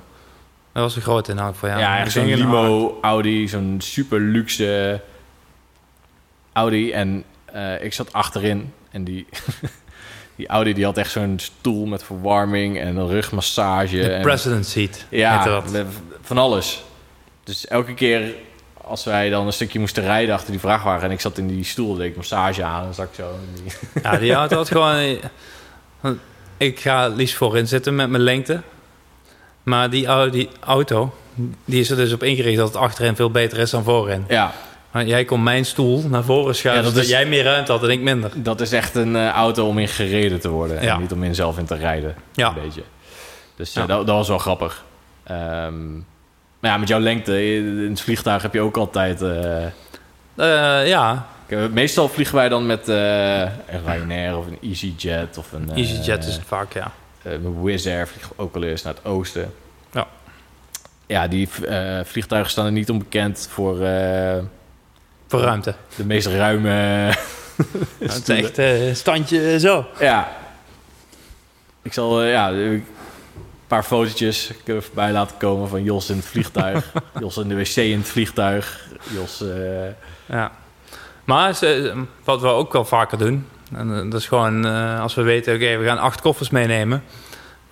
dat 0.74 0.84
was 0.84 0.96
een 0.96 1.02
grote 1.02 1.32
in 1.32 1.40
elk 1.40 1.54
geval. 1.54 1.70
Ja, 1.80 1.98
echt 2.00 2.12
zo'n 2.12 2.26
limo 2.34 2.98
Audi, 3.02 3.48
zo'n 3.48 3.76
super 3.82 4.20
luxe 4.20 5.02
Audi. 6.54 6.92
En 6.92 7.24
ik 7.82 7.94
zat 7.94 8.14
achterin 8.14 8.74
en 8.92 9.04
die, 9.04 9.28
die 10.38 10.47
Audi 10.47 10.73
die 10.73 10.86
had 10.86 10.97
echt 10.97 11.12
zo'n 11.12 11.39
stoel 11.39 11.86
met 11.86 12.04
verwarming 12.04 12.80
en 12.80 12.95
een 12.97 13.08
rugmassage. 13.08 13.95
De 14.00 14.10
en, 14.12 14.21
president 14.21 14.65
seat. 14.65 15.06
ja, 15.10 15.63
van 16.21 16.38
alles. 16.38 16.84
Dus 17.43 17.67
elke 17.67 17.93
keer 17.93 18.34
als 18.84 19.04
wij 19.04 19.30
dan 19.30 19.45
een 19.45 19.54
stukje 19.54 19.80
moesten 19.80 20.04
rijden 20.04 20.36
achter 20.36 20.52
die 20.52 20.60
vrachtwagen 20.60 21.04
en 21.08 21.12
ik 21.12 21.19
zat 21.19 21.38
in 21.38 21.47
die 21.47 21.63
stoel, 21.63 21.95
deed 21.95 22.10
ik 22.10 22.15
massage 22.15 22.63
aan 22.63 22.86
en 22.88 22.93
zat 22.93 23.06
ik 23.06 23.15
zo. 23.15 23.32
die- 23.54 23.71
Ja, 24.04 24.17
die 24.17 24.34
auto 24.34 24.56
had 24.56 24.67
gewoon... 24.67 25.17
Ik 26.58 26.80
ga 26.80 27.08
liefst 27.08 27.36
voorin 27.36 27.67
zitten 27.67 27.95
met 27.95 28.10
mijn 28.10 28.23
lengte. 28.23 28.62
Maar 29.63 29.89
die, 29.89 30.30
die 30.30 30.50
auto, 30.60 31.13
die 31.65 31.80
is 31.80 31.89
er 31.89 31.95
dus 31.97 32.13
op 32.13 32.23
ingericht 32.23 32.58
dat 32.58 32.67
het 32.67 32.78
achterin 32.78 33.15
veel 33.15 33.32
beter 33.32 33.58
is 33.60 33.69
dan 33.69 33.84
voorin. 33.84 34.26
Ja, 34.28 34.54
jij 35.06 35.26
kon 35.26 35.44
mijn 35.44 35.66
stoel 35.66 36.04
naar 36.10 36.24
voren 36.24 36.56
schuiven, 36.56 36.86
Ja, 36.88 36.94
dat 36.94 37.04
is- 37.04 37.10
jij 37.10 37.26
meer 37.26 37.44
ruimte 37.44 37.72
had 37.72 37.84
en 37.84 37.90
ik 37.90 38.02
minder. 38.02 38.32
dat 38.36 38.62
is 38.62 38.72
echt 38.72 38.96
een 38.96 39.16
eh, 39.16 39.30
auto 39.30 39.68
om 39.68 39.78
in 39.78 39.88
gereden 39.88 40.40
te 40.40 40.50
worden 40.50 40.80
en 40.80 41.00
niet 41.02 41.12
om 41.12 41.24
in 41.24 41.36
zelf 41.36 41.58
in 41.58 41.66
te 41.66 41.76
rijden. 41.76 42.16
Ja. 42.34 42.48
Een 42.48 42.62
beetje. 42.64 42.84
Dus 43.56 43.70
eh, 43.76 43.82
Ja. 43.82 43.88
dat, 43.88 44.08
dat 44.08 44.16
was 44.16 44.28
wel 44.28 44.38
grappig. 44.38 44.84
Ehm, 45.24 45.94
maar 46.60 46.72
ja, 46.72 46.78
met 46.78 46.88
jouw 46.88 47.00
lengte 47.00 47.56
in 47.56 47.90
het 47.90 48.02
vliegtuig 48.02 48.42
heb 48.42 48.54
je 48.54 48.62
ook 48.62 48.78
altijd. 48.78 49.22
eh, 49.22 49.66
Eh, 50.36 50.88
ja, 50.88 51.28
meestal 51.72 52.10
vliegen 52.10 52.36
wij 52.36 52.50
dan 52.50 52.66
met 52.66 52.90
eh, 52.90 53.40
een 53.42 53.82
Ryanair 53.86 54.38
of 54.38 54.46
een 54.48 54.58
EasyJet 54.62 55.38
of 55.38 55.52
een. 55.52 55.70
eh, 55.72 55.78
EasyJet 55.78 56.26
is 56.26 56.34
het 56.36 56.44
vaak, 56.46 56.74
ja. 56.74 56.92
eh, 57.22 57.32
met 57.32 57.52
Wizz 57.64 57.86
Air 57.88 58.08
vliegen 58.08 58.32
ook 58.36 58.54
wel 58.54 58.64
eens 58.64 58.84
naar 58.84 58.94
het 58.94 59.06
oosten. 59.06 59.54
Ja. 59.92 60.08
Ja, 61.06 61.28
die 61.28 61.50
eh, 61.68 62.00
vliegtuigen 62.04 62.52
staan 62.52 62.66
er 62.66 62.72
niet 62.72 62.90
onbekend 62.90 63.48
voor 63.52 63.82
eh, 63.82 64.38
Voor 65.28 65.40
ruimte. 65.42 65.76
de 65.96 66.06
meest 66.06 66.28
ruime. 66.28 66.70
Het 66.78 67.16
is 68.00 68.13
stoelen. 68.16 68.44
echt 68.44 68.58
eh, 68.58 68.94
standje 68.96 69.60
zo. 69.60 69.86
Ja. 70.00 70.32
Ik 71.82 71.94
zal 71.94 72.22
eh, 72.22 72.32
ja, 72.32 72.50
een 72.52 72.86
paar 73.68 73.84
fotootjes 73.84 74.52
voorbij 74.66 75.12
laten 75.12 75.38
komen 75.38 75.70
van 75.70 75.84
Jos 75.84 76.10
in 76.10 76.16
het 76.16 76.26
vliegtuig. 76.26 76.92
Jos 77.20 77.38
in 77.38 77.48
de 77.48 77.56
wc 77.56 77.76
in 77.76 77.98
het 77.98 78.08
vliegtuig. 78.10 78.88
Jos... 79.13 79.42
eh, 79.42 79.88
Ja. 80.26 80.52
Maar 81.24 81.58
wat 82.24 82.42
we 82.42 82.48
ook 82.48 82.74
wel 82.74 82.86
vaker 82.86 83.18
doen, 83.18 83.48
en 83.74 83.96
eh, 83.96 84.12
dat 84.12 84.20
is 84.20 84.28
gewoon 84.28 84.66
eh, 84.66 85.02
als 85.02 85.16
we 85.16 85.22
weten, 85.22 85.56
oké, 85.56 85.78
we 85.78 85.86
gaan 85.86 85.98
acht 86.00 86.22
koffers 86.22 86.50
meenemen. 86.50 87.04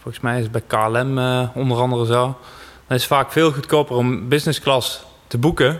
Volgens 0.01 0.23
mij 0.23 0.37
is 0.37 0.43
het 0.43 0.51
bij 0.51 0.61
KLM 0.67 1.17
eh, 1.17 1.49
onder 1.53 1.77
andere 1.77 2.05
zo. 2.05 2.21
Dan 2.87 2.97
is 2.97 3.03
het 3.03 3.11
vaak 3.11 3.31
veel 3.31 3.51
goedkoper 3.51 3.95
om 3.95 4.29
business 4.29 4.59
class 4.59 5.03
te 5.27 5.37
boeken. 5.37 5.79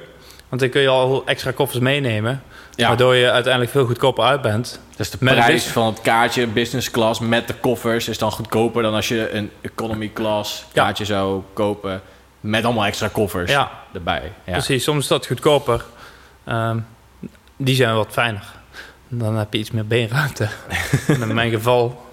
Want 0.49 0.62
dan 0.62 0.69
kun 0.69 0.81
je 0.81 0.88
al 0.88 1.23
extra 1.25 1.51
koffers 1.51 1.79
meenemen. 1.79 2.43
ja, 2.75 2.88
Waardoor 2.88 3.15
je 3.15 3.31
uiteindelijk 3.31 3.71
veel 3.71 3.86
goedkoper 3.86 4.23
uit 4.23 4.41
bent. 4.41 4.79
dus 4.95 5.10
de 5.10 5.17
prijs 5.17 5.65
van 5.67 5.86
het 5.86 6.01
kaartje 6.01 6.47
business 6.47 6.91
class 6.91 7.19
met 7.19 7.47
de 7.47 7.53
koffers 7.53 8.08
is 8.08 8.17
dan 8.17 8.31
goedkoper 8.31 8.84
dan 8.84 8.93
als 8.93 9.08
je 9.08 9.31
een 9.31 9.51
economy 9.62 10.12
class 10.13 10.65
Ja. 10.73 10.84
kaartje 10.84 11.05
zou 11.05 11.41
kopen 11.53 12.01
met 12.39 12.65
allemaal 12.65 12.86
extra 12.86 13.08
koffers 13.08 13.51
Ja, 13.51 13.71
erbij. 13.93 14.31
Ja. 14.43 14.51
precies. 14.51 14.84
Soms 14.84 14.99
is 15.03 15.08
dat 15.08 15.25
goedkoper. 15.27 15.86
Ehm, 16.43 16.79
die 17.58 17.75
zijn 17.75 17.95
wat 17.95 18.08
fijner. 18.12 18.43
Dan 19.08 19.36
heb 19.36 19.53
je 19.53 19.60
iets 19.60 19.71
meer 19.71 19.88
beenruimte. 19.88 20.47
En 21.08 21.21
in 21.29 21.34
mijn 21.34 21.51
geval 21.51 22.05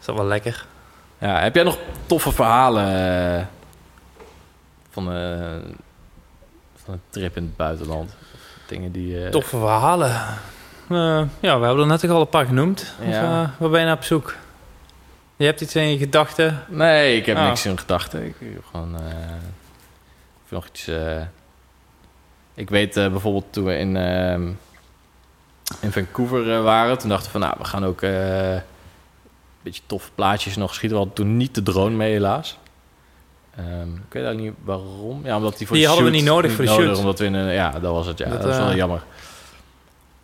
is 0.00 0.04
dat 0.06 0.14
wel 0.16 0.24
lekker. 0.26 0.66
Ja, 1.18 1.40
heb 1.40 1.54
jij 1.54 1.64
nog 1.64 1.78
toffe 2.06 2.32
verhalen 2.32 2.84
eh, 3.38 3.44
van, 4.90 5.12
eh, 5.12 5.56
van 6.88 6.94
een 6.96 7.02
trip 7.10 7.36
in 7.36 7.42
het 7.42 7.56
buitenland? 7.56 8.10
Dingen 8.66 8.92
die... 8.92 9.24
eh, 9.24 9.30
Toffe 9.30 9.58
verhalen. 9.58 10.10
Eh, 10.88 11.22
ja, 11.40 11.58
we 11.58 11.66
hebben 11.66 11.78
er 11.78 11.86
net 11.86 12.08
al 12.10 12.20
een 12.20 12.28
paar 12.28 12.46
genoemd. 12.46 12.94
Of, 13.00 13.06
Ja. 13.12 13.42
eh, 13.42 13.48
waar 13.58 13.70
ben 13.70 13.80
je 13.80 13.86
naar 13.86 13.96
op 13.96 14.02
zoek? 14.04 14.34
Je 15.36 15.44
hebt 15.44 15.60
iets 15.60 15.74
in 15.76 15.88
je 15.90 15.98
gedachten. 15.98 16.64
Nee, 16.68 17.16
ik 17.16 17.26
heb 17.26 17.36
Oh. 17.36 17.44
niks 17.46 17.66
in 17.66 17.78
gedachten. 17.78 18.24
Ik 18.26 18.34
heb 18.38 18.64
gewoon 18.70 18.94
of 20.44 20.50
nog 20.50 20.66
iets. 20.66 20.90
ik 22.54 22.70
weet 22.70 22.94
bijvoorbeeld 22.94 23.44
toen 23.52 23.64
we 23.64 23.76
in, 23.78 23.96
in 25.80 25.92
Vancouver 25.92 26.62
waren, 26.62 26.98
toen 26.98 27.08
dachten 27.08 27.26
we 27.26 27.38
van, 27.38 27.40
nou, 27.40 27.54
we 27.58 27.64
gaan 27.64 27.84
ook 27.84 28.02
eh, 28.02 28.56
beetje 29.62 29.82
toffe 29.86 30.10
plaatjes 30.14 30.56
nog 30.56 30.68
geschieten. 30.68 30.98
We 30.98 31.04
hadden 31.04 31.24
toen 31.24 31.36
niet 31.36 31.54
de 31.54 31.62
drone 31.62 31.96
mee, 31.96 32.12
helaas. 32.12 32.58
Ehm, 33.58 33.88
ik 33.94 34.12
weet 34.12 34.24
eigenlijk 34.24 34.40
niet 34.40 34.54
waarom. 34.64 35.20
Ja, 35.24 35.36
omdat 35.36 35.58
die 35.58 35.66
voor 35.66 35.76
Die 35.76 35.84
de 35.84 35.90
hadden 35.92 36.10
we 36.10 36.16
niet 36.16 36.26
nodig 36.26 36.52
voor 36.52 36.64
de 36.64 36.70
shoot. 36.70 36.98
Omdat 36.98 37.18
we 37.18 37.24
in 37.24 37.34
een, 37.34 37.52
ja, 37.52 37.70
dat 37.70 37.92
was 37.92 38.06
het. 38.06 38.18
Ja, 38.18 38.28
Dat, 38.28 38.42
dat, 38.42 38.50
is 38.50 38.56
wel 38.56 38.68
eh, 38.70 38.76
jammer. 38.76 39.02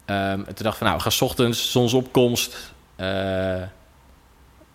Ehm, 0.05 0.19
en 0.19 0.45
toen 0.45 0.55
dacht 0.57 0.67
ik 0.73 0.75
van, 0.75 0.87
nou, 0.87 0.97
we 0.97 1.03
gaan 1.03 1.13
's 1.13 1.21
ochtends, 1.21 1.71
zonsopkomst. 1.73 2.73
eh, 2.97 3.63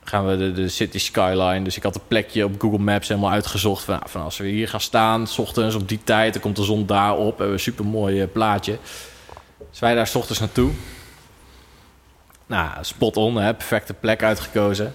gaan 0.04 0.28
we 0.28 0.38
de, 0.38 0.52
de 0.52 0.68
city 0.68 1.00
skyline. 1.00 1.62
Dus 1.62 1.78
ik 1.78 1.84
had 1.84 1.96
een 1.96 2.08
plekje 2.08 2.46
op 2.46 2.62
Google 2.62 2.80
Maps 2.80 3.08
helemaal 3.08 3.32
uitgezocht. 3.32 3.84
Van, 3.84 3.94
nou, 3.96 4.10
van 4.10 4.22
als 4.22 4.38
we 4.38 4.48
hier 4.48 4.68
gaan 4.70 4.82
staan, 4.82 5.28
's 5.28 5.38
ochtends 5.38 5.76
op 5.76 5.88
die 5.88 6.00
tijd, 6.04 6.34
dan 6.34 6.42
komt 6.42 6.56
de 6.56 6.64
zon 6.64 6.86
daar 6.86 7.16
op. 7.18 7.28
Hebben 7.28 7.48
we 7.48 7.54
een 7.54 7.60
super 7.60 7.86
mooi 7.86 8.26
plaatje. 8.28 8.78
Dus 9.72 9.80
wij 9.80 9.96
daar 9.96 10.08
's 10.08 10.16
ochtends 10.16 10.40
naartoe. 10.40 10.72
Nou, 12.46 12.70
spot 12.82 13.18
on, 13.18 13.36
hè, 13.36 13.54
perfecte 13.54 13.94
plek 13.94 14.24
uitgekozen. 14.24 14.94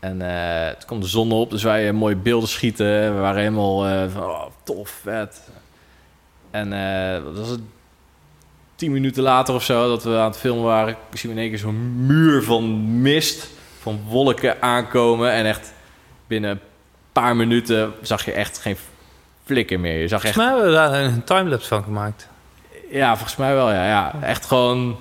En 0.00 0.22
eh 0.22 0.68
toen 0.68 0.86
kwam 0.86 1.00
de 1.00 1.06
zon 1.06 1.32
op, 1.32 1.50
dus 1.50 1.62
wij 1.62 1.88
eh, 1.88 1.94
mooie 1.94 2.16
beelden 2.16 2.48
schieten. 2.48 3.14
We 3.14 3.20
waren 3.20 3.40
helemaal 3.40 3.86
eh, 3.86 4.02
van, 4.12 4.22
oh, 4.22 4.46
tof, 4.62 4.90
vet. 5.02 5.40
En 6.50 6.72
eh 6.72 7.22
wat 7.22 7.38
was 7.38 7.48
het? 7.48 7.60
Tien 8.74 8.92
minuten 8.92 9.22
later 9.22 9.54
of 9.54 9.62
zo, 9.62 9.88
dat 9.88 10.04
we 10.04 10.16
aan 10.16 10.30
het 10.30 10.38
filmen 10.38 10.64
waren... 10.64 10.96
zien 11.12 11.30
we 11.30 11.36
in 11.36 11.42
één 11.42 11.50
keer 11.50 11.58
zo'n 11.58 12.06
muur 12.06 12.42
van 12.42 13.00
mist, 13.02 13.48
van 13.80 14.00
wolken 14.08 14.62
aankomen. 14.62 15.32
En 15.32 15.46
echt 15.46 15.72
binnen 16.26 16.50
een 16.50 16.60
paar 17.12 17.36
minuten 17.36 17.92
zag 18.02 18.24
je 18.24 18.32
echt 18.32 18.58
geen 18.58 18.76
flikker 19.44 19.80
meer. 19.80 20.00
Je 20.00 20.08
zag 20.08 20.24
echt, 20.24 20.34
Volgens 20.34 20.54
mij 20.54 20.62
hebben 20.62 20.88
we 20.90 20.90
daar 20.90 21.04
een 21.04 21.24
timelapse 21.24 21.68
van 21.68 21.82
gemaakt. 21.82 22.28
ja, 22.90 23.14
volgens 23.14 23.36
mij 23.36 23.54
wel, 23.54 23.72
ja. 23.72 23.86
ja. 23.86 24.14
Echt 24.22 24.46
gewoon 24.46 24.96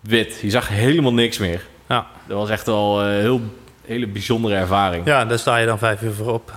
wit. 0.00 0.38
Je 0.42 0.50
zag 0.50 0.68
helemaal 0.68 1.14
niks 1.14 1.38
meer. 1.38 1.66
Ja. 1.88 2.06
Dat 2.26 2.38
was 2.38 2.50
echt 2.50 2.66
wel 2.66 3.02
een 3.02 3.20
heel, 3.20 3.40
hele 3.86 4.06
bijzondere 4.06 4.54
ervaring. 4.54 5.06
Ja, 5.06 5.24
daar 5.24 5.38
sta 5.38 5.56
je 5.56 5.66
dan 5.66 5.78
vijf 5.78 6.02
uur 6.02 6.12
voor 6.12 6.32
op. 6.32 6.52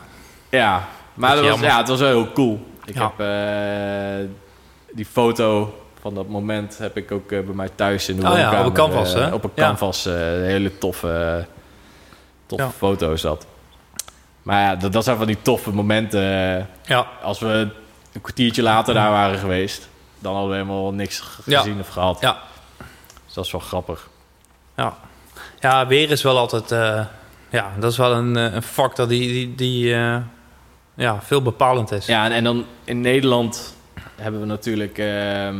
Ja, 0.49 0.87
maar 1.13 1.35
Dat 1.35 1.43
dat 1.43 1.53
is 1.53 1.59
was, 1.61 1.69
ja, 1.69 1.77
het 1.77 1.87
was 1.87 1.99
wel 1.99 2.09
heel 2.09 2.31
cool. 2.31 2.65
Ik 2.85 2.95
Ja. 2.95 3.11
heb 3.15 3.19
eh, 3.19 4.29
die 4.95 5.05
foto 5.05 5.77
van 6.01 6.13
dat 6.15 6.27
moment 6.27 6.77
heb 6.77 6.97
ik 6.97 7.11
ook 7.11 7.31
eh, 7.31 7.39
bij 7.45 7.55
mij 7.55 7.69
thuis 7.75 8.09
in 8.09 8.15
de 8.19 8.21
Oh 8.27 8.37
ja, 8.37 8.43
woonkamer, 8.43 8.59
op 8.59 8.65
een 8.65 8.73
canvas, 8.73 9.13
eh, 9.13 9.21
hè? 9.25 9.33
Op 9.33 9.43
een 9.43 9.51
Ja. 9.55 9.63
canvas. 9.63 10.03
hele 10.03 10.77
toffe, 10.77 11.45
toffe 12.45 12.65
Ja. 12.65 12.71
foto's 12.71 13.21
dat. 13.21 13.45
Maar 14.43 14.61
ja, 14.61 14.75
dat, 14.75 14.93
dat 14.93 15.03
zijn 15.03 15.17
van 15.17 15.27
die 15.27 15.41
toffe 15.41 15.71
momenten. 15.73 16.21
Ja, 16.83 17.07
Als 17.21 17.39
we 17.39 17.47
een 18.13 18.21
kwartiertje 18.21 18.61
later 18.61 18.93
daar 18.93 19.11
waren 19.11 19.39
geweest, 19.39 19.87
dan 20.19 20.31
hadden 20.33 20.51
we 20.51 20.57
helemaal 20.57 20.91
niks 20.93 21.23
Ja. 21.45 21.57
gezien 21.59 21.79
of 21.79 21.87
gehad. 21.89 22.17
Ja. 22.21 22.37
Dus 23.25 23.33
dat 23.33 23.45
is 23.45 23.51
wel 23.51 23.61
grappig. 23.61 24.09
ja. 24.75 24.93
Ja, 25.59 25.87
weer 25.87 26.11
is 26.11 26.21
wel 26.23 26.37
altijd... 26.37 26.71
ja, 27.49 27.71
dat 27.79 27.91
is 27.91 27.97
wel 27.97 28.13
een, 28.13 28.37
eh, 28.37 28.53
een 28.53 28.61
factor 28.61 29.07
die, 29.07 29.27
die, 29.27 29.55
die 29.55 29.93
eh, 29.93 30.17
ja, 30.95 31.21
veel 31.21 31.41
bepalend 31.41 31.91
is. 31.91 32.05
Ja, 32.05 32.25
en, 32.25 32.31
en 32.31 32.43
dan 32.43 32.65
in 32.83 33.01
Nederland 33.01 33.75
hebben 34.15 34.41
we 34.41 34.47
natuurlijk 34.47 34.97
ehm, 34.97 35.55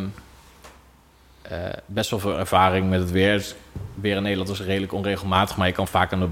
eh, 1.41 1.57
best 1.85 2.09
wel 2.09 2.19
veel 2.19 2.37
ervaring 2.39 2.89
met 2.89 2.99
het 2.99 3.11
weer. 3.11 3.45
Weer 3.95 4.15
in 4.15 4.21
Nederland 4.23 4.49
is 4.49 4.61
redelijk 4.61 4.93
onregelmatig, 4.93 5.57
maar 5.57 5.67
je 5.67 5.73
kan 5.73 5.87
vaak 5.87 6.13
aan 6.13 6.19
de 6.19 6.27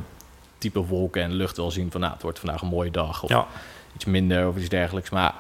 type 0.58 0.80
wolken 0.80 1.22
en 1.22 1.32
lucht 1.34 1.58
wel 1.58 1.72
zien 1.72 1.92
van 1.92 2.02
nou, 2.02 2.14
het 2.14 2.22
wordt 2.22 2.40
vandaag 2.40 2.62
een 2.62 2.68
mooie 2.68 2.92
dag 2.92 3.24
of 3.24 3.30
Ja. 3.30 3.48
iets 3.96 4.06
minder 4.06 4.48
of 4.48 4.58
iets 4.58 4.70
dergelijks. 4.70 5.10
Maar 5.10 5.34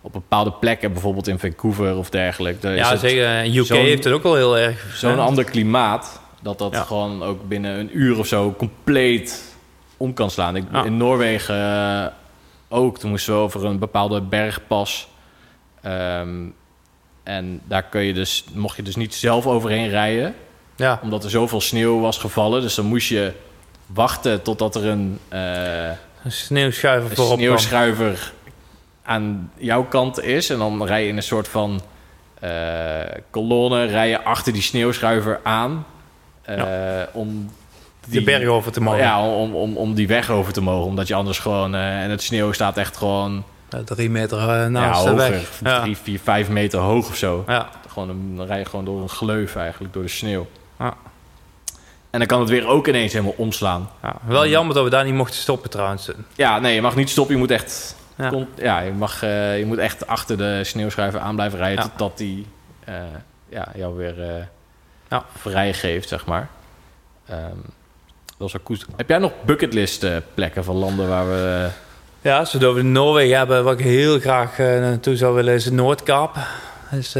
op 0.00 0.12
bepaalde 0.12 0.52
plekken, 0.52 0.92
bijvoorbeeld 0.92 1.28
in 1.28 1.38
Vancouver 1.38 1.96
of 1.96 2.10
daar 2.10 2.28
is 2.40 2.58
Ja, 2.60 2.90
het 2.90 3.00
zeker. 3.00 3.44
UK 3.56 3.68
heeft 3.68 4.04
het 4.04 4.12
ook 4.12 4.22
wel 4.22 4.34
heel 4.34 4.58
erg. 4.58 4.94
zo'n 4.96 5.18
ander 5.18 5.44
klimaat 5.44 6.20
dat 6.42 6.58
dat 6.58 6.72
Ja. 6.72 6.82
gewoon 6.82 7.22
ook 7.22 7.48
binnen 7.48 7.78
een 7.78 7.98
uur 7.98 8.18
of 8.18 8.26
zo 8.26 8.54
compleet 8.58 9.56
om 9.98 10.14
kan 10.14 10.30
slaan. 10.30 10.56
Ik, 10.56 10.64
Ja. 10.72 10.84
In 10.84 10.96
Noorwegen 10.96 11.54
eh, 11.54 12.06
ook, 12.68 12.98
toen 12.98 13.10
moesten 13.10 13.34
we 13.34 13.40
over 13.40 13.64
een 13.64 13.78
bepaalde 13.78 14.20
bergpas. 14.20 15.08
Ehm, 15.82 16.46
en 17.22 17.60
daar 17.64 17.82
kun 17.82 18.02
je 18.02 18.12
dus, 18.12 18.44
mocht 18.52 18.76
je 18.76 18.82
dus 18.82 18.96
niet 18.96 19.14
zelf 19.14 19.46
overheen 19.46 19.88
rijden, 19.88 20.34
Ja, 20.76 21.00
omdat 21.02 21.24
er 21.24 21.30
zoveel 21.30 21.60
sneeuw 21.60 22.00
was 22.00 22.18
gevallen. 22.18 22.60
Dus 22.60 22.74
dan 22.74 22.84
moest 22.84 23.08
je 23.08 23.32
wachten 23.86 24.42
totdat 24.42 24.74
er 24.74 24.86
een, 24.86 25.18
eh, 25.28 25.88
een 26.24 26.32
sneeuwschuiver 26.32 27.18
een 27.18 27.36
sneeuwschuiver 27.36 28.32
aan 29.02 29.52
jouw 29.56 29.84
kant 29.84 30.22
is. 30.22 30.50
En 30.50 30.58
dan 30.58 30.86
rij 30.86 31.02
je 31.02 31.08
in 31.08 31.16
een 31.16 31.22
soort 31.22 31.48
van 31.48 31.80
eh, 32.40 32.50
kolonne, 33.30 33.84
rij 33.84 34.08
je 34.08 34.22
achter 34.22 34.52
die 34.52 34.62
sneeuwschuiver 34.62 35.40
aan. 35.42 35.86
Om 37.12 37.50
De 38.10 38.22
berg 38.22 38.46
over 38.48 38.72
te 38.72 38.80
mogen. 38.80 39.00
Ja, 39.00 39.26
om, 39.28 39.54
om, 39.54 39.76
om 39.76 39.94
die 39.94 40.06
weg 40.08 40.30
over 40.30 40.52
te 40.52 40.60
mogen. 40.60 40.86
Omdat 40.88 41.08
je 41.08 41.14
anders 41.14 41.38
gewoon... 41.38 41.74
eh, 41.74 42.02
en 42.02 42.10
het 42.10 42.22
sneeuw 42.22 42.52
staat 42.52 42.76
echt 42.76 42.96
gewoon 42.96 43.44
Ja, 43.70 43.82
drie 43.84 44.10
meter 44.10 44.38
ja, 44.38 44.68
naast 44.68 45.04
de 45.04 45.14
weg. 45.14 45.60
Ja. 45.64 45.80
Drie, 45.80 45.96
vier, 45.96 46.20
vijf 46.22 46.48
meter 46.48 46.78
hoog 46.80 47.08
of 47.08 47.16
zo. 47.16 47.44
Ja. 47.46 47.68
Gewoon, 47.88 48.08
een- 48.08 48.36
dan 48.36 48.46
rij 48.46 48.58
je 48.58 48.64
gewoon 48.64 48.84
door 48.84 49.02
een 49.02 49.08
gleuf 49.08 49.56
eigenlijk, 49.56 49.92
door 49.92 50.02
de 50.02 50.08
sneeuw. 50.08 50.46
Ja. 50.78 50.94
En 52.10 52.18
dan 52.18 52.28
kan 52.28 52.40
het 52.40 52.48
weer 52.48 52.66
ook 52.66 52.88
ineens 52.88 53.12
helemaal 53.12 53.34
omslaan. 53.36 53.90
Ja, 54.02 54.14
wel 54.26 54.46
jammer 54.46 54.74
dat 54.74 54.84
we 54.84 54.90
daar 54.90 55.04
niet 55.04 55.14
mochten 55.14 55.40
stoppen 55.40 55.70
trouwens. 55.70 56.10
Ja, 56.34 56.58
nee, 56.58 56.74
je 56.74 56.82
mag 56.82 56.96
niet 56.96 57.10
stoppen. 57.10 57.34
Je 57.34 57.40
moet 57.40 57.50
echt, 57.50 57.96
Ja. 58.16 58.28
kon- 58.28 58.48
ja, 58.56 58.80
je 58.80 58.92
mag, 58.92 59.22
eh, 59.22 59.58
je 59.58 59.66
moet 59.66 59.78
echt 59.78 60.06
achter 60.06 60.36
de 60.38 60.60
sneeuwschuiver 60.64 61.20
aan 61.20 61.34
blijven 61.34 61.58
rijden... 61.58 61.84
Ja. 61.84 61.90
totdat 61.90 62.18
die 62.18 62.46
eh, 62.84 62.94
ja, 63.48 63.68
jou 63.74 63.96
weer 63.96 64.22
eh 64.22 64.42
Ja. 65.10 65.24
vrijgeeft, 65.36 66.08
zeg 66.08 66.26
maar. 66.26 66.48
Ehm, 67.26 67.38
dat 68.38 68.52
was 68.52 68.62
cool. 68.62 68.78
Heb 68.96 69.08
jij 69.08 69.18
nog 69.18 69.32
bucketlist 69.44 70.04
eh, 70.04 70.16
plekken 70.34 70.64
van 70.64 70.76
landen 70.76 71.08
waar 71.08 71.28
we... 71.28 71.64
eh, 71.64 71.72
Ja, 72.30 72.38
als 72.38 72.52
we 72.52 72.58
het 72.58 72.66
over 72.66 72.84
Noorwegen 72.84 73.36
hebben, 73.36 73.64
wat 73.64 73.78
ik 73.78 73.84
heel 73.84 74.18
graag 74.20 74.58
eh, 74.58 74.66
naartoe 74.66 75.16
zou 75.16 75.34
willen, 75.34 75.54
is 75.54 75.70
Noordkaap. 75.70 76.36
is 76.90 77.16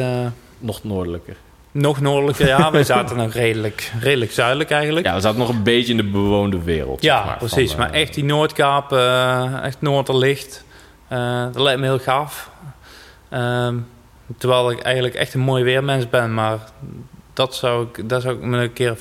nog 0.59 0.85
noordelijker? 0.85 1.37
nog 1.71 2.01
noordelijker, 2.01 2.47
ja. 2.47 2.71
We 2.73 2.85
zaten 2.85 3.17
nog 3.17 3.33
redelijk, 3.33 3.93
redelijk 4.01 4.33
zuidelijk 4.33 4.71
eigenlijk. 4.71 5.07
Ja, 5.07 5.15
we 5.15 5.21
zaten 5.21 5.39
nog 5.39 5.49
een 5.49 5.63
beetje 5.63 5.91
in 5.91 5.97
de 5.97 6.05
bewoonde 6.11 6.63
wereld. 6.63 7.03
Ja, 7.03 7.17
zeg 7.17 7.27
maar, 7.27 7.37
precies. 7.37 7.71
van, 7.71 7.81
maar 7.81 7.91
echt 7.93 8.15
die 8.15 8.25
Noordkaap, 8.25 8.93
echt 9.63 9.81
Noorderlicht. 9.81 10.65
dat 11.53 11.57
lijkt 11.63 11.81
me 11.81 11.87
heel 11.87 11.99
gaaf. 11.99 12.51
Ehm, 13.29 13.77
terwijl 14.39 14.71
ik 14.71 14.81
eigenlijk 14.81 15.15
echt 15.15 15.35
een 15.35 15.41
mooi 15.41 15.65
weermens 15.65 16.09
ben, 16.09 16.35
maar 16.35 16.59
dat 17.33 17.55
zou 17.55 17.87
ik, 17.93 18.09
daar 18.09 18.21
zou 18.21 18.35
ik 18.37 18.43
me 18.43 18.59
een 18.59 18.73
keer 18.73 18.97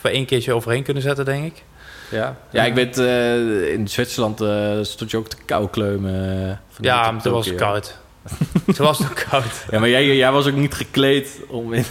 voor 0.00 0.10
één 0.10 0.26
keertje 0.26 0.52
overheen 0.52 0.82
kunnen 0.82 1.02
zetten, 1.02 1.24
denk 1.24 1.44
ik. 1.44 1.62
Ja, 2.10 2.36
ja 2.50 2.64
ik 2.64 2.74
weet, 2.74 2.98
eh, 2.98 3.72
in 3.72 3.88
Zwitserland 3.88 4.40
eh, 4.40 4.78
stond 4.82 5.10
je 5.10 5.16
ook 5.16 5.28
te 5.28 5.36
kou 5.44 5.68
kleumen. 5.68 6.42
eh, 6.50 6.56
Ja, 6.80 7.10
maar 7.10 7.22
toen 7.22 7.32
was 7.32 7.46
het 7.46 7.54
koud. 7.54 7.98
toen 8.74 8.86
was 8.86 8.98
het 8.98 9.08
ook 9.10 9.24
koud. 9.30 9.64
Ja, 9.70 9.78
maar 9.78 9.88
jij, 9.88 10.16
jij 10.16 10.32
was 10.32 10.46
ook 10.46 10.54
niet 10.54 10.74
gekleed 10.74 11.40
om 11.48 11.72
in, 11.72 11.84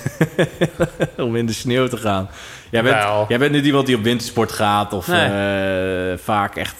om 1.25 1.35
in 1.35 1.45
de 1.45 1.53
sneeuw 1.53 1.87
te 1.87 1.97
gaan. 1.97 2.29
Jij 2.71 2.83
bent, 2.83 3.03
jij 3.27 3.37
bent 3.39 3.51
niet 3.51 3.65
iemand 3.65 3.85
die 3.85 3.95
op 3.95 4.03
wintersport 4.03 4.51
gaat 4.51 4.93
of 4.93 5.07
Nee. 5.07 6.17
vaak 6.17 6.55
echt 6.55 6.79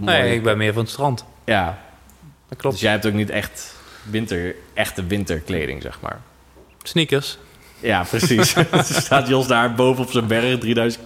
Nee, 0.00 0.34
ik 0.34 0.42
ben 0.42 0.56
meer 0.56 0.72
van 0.72 0.82
het 0.82 0.90
strand. 0.90 1.24
Ja, 1.44 1.78
Dat 2.48 2.58
klopt. 2.58 2.74
dus 2.74 2.84
jij 2.84 2.92
hebt 2.92 3.06
ook 3.06 3.12
niet 3.12 3.30
echt 3.30 3.74
winter, 4.02 4.54
echte 4.74 5.04
winterkleding, 5.06 5.82
zeg 5.82 6.00
maar. 6.00 6.20
Sneakers. 6.82 7.38
Ja, 7.80 8.02
precies. 8.08 8.54
Staat 9.04 9.28
Jos 9.28 9.46
daar 9.46 9.74
boven 9.74 10.04
op 10.04 10.10
zijn 10.10 10.26
berg, 10.26 10.58
3000 10.58 11.04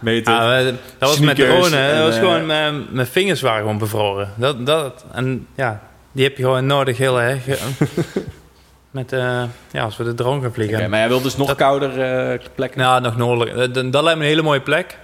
meter. 0.00 0.32
Ja, 0.32 0.48
we- 0.64 0.74
dat 0.98 1.08
was 1.08 1.18
met 1.18 1.36
drone. 1.36 1.92
Dat 1.94 2.02
was 2.04 2.14
eh, 2.14 2.20
gewoon, 2.20 2.46
mijn, 2.46 2.86
mijn 2.90 3.06
vingers 3.06 3.40
waren 3.40 3.60
gewoon 3.60 3.78
bevroren. 3.78 4.32
Dat, 4.36 4.66
dat, 4.66 5.04
en 5.12 5.46
ja, 5.54 5.80
die 6.12 6.24
heb 6.24 6.36
je 6.36 6.42
gewoon 6.42 6.66
nodig 6.66 6.98
heel 6.98 7.20
erg. 7.20 7.42
met, 8.90 9.12
eh, 9.12 9.42
ja, 9.70 9.82
als 9.82 9.96
we 9.96 10.04
de 10.04 10.14
drone 10.14 10.42
gaan 10.42 10.52
vliegen. 10.52 10.90
Maar 10.90 10.98
jij 10.98 11.08
wilt 11.08 11.22
dus 11.22 11.36
nog 11.36 11.46
Dat- 11.46 11.56
kouder 11.56 12.00
eh, 12.02 12.38
plekken? 12.54 12.80
Nou, 12.80 13.00
nog 13.00 13.16
noordelijk. 13.16 13.50
Eh, 13.56 13.72
Dat, 13.74 13.92
dat 13.92 14.02
lijkt 14.02 14.18
me 14.18 14.24
een 14.24 14.30
hele 14.30 14.42
mooie 14.42 14.60
plek. 14.60 14.98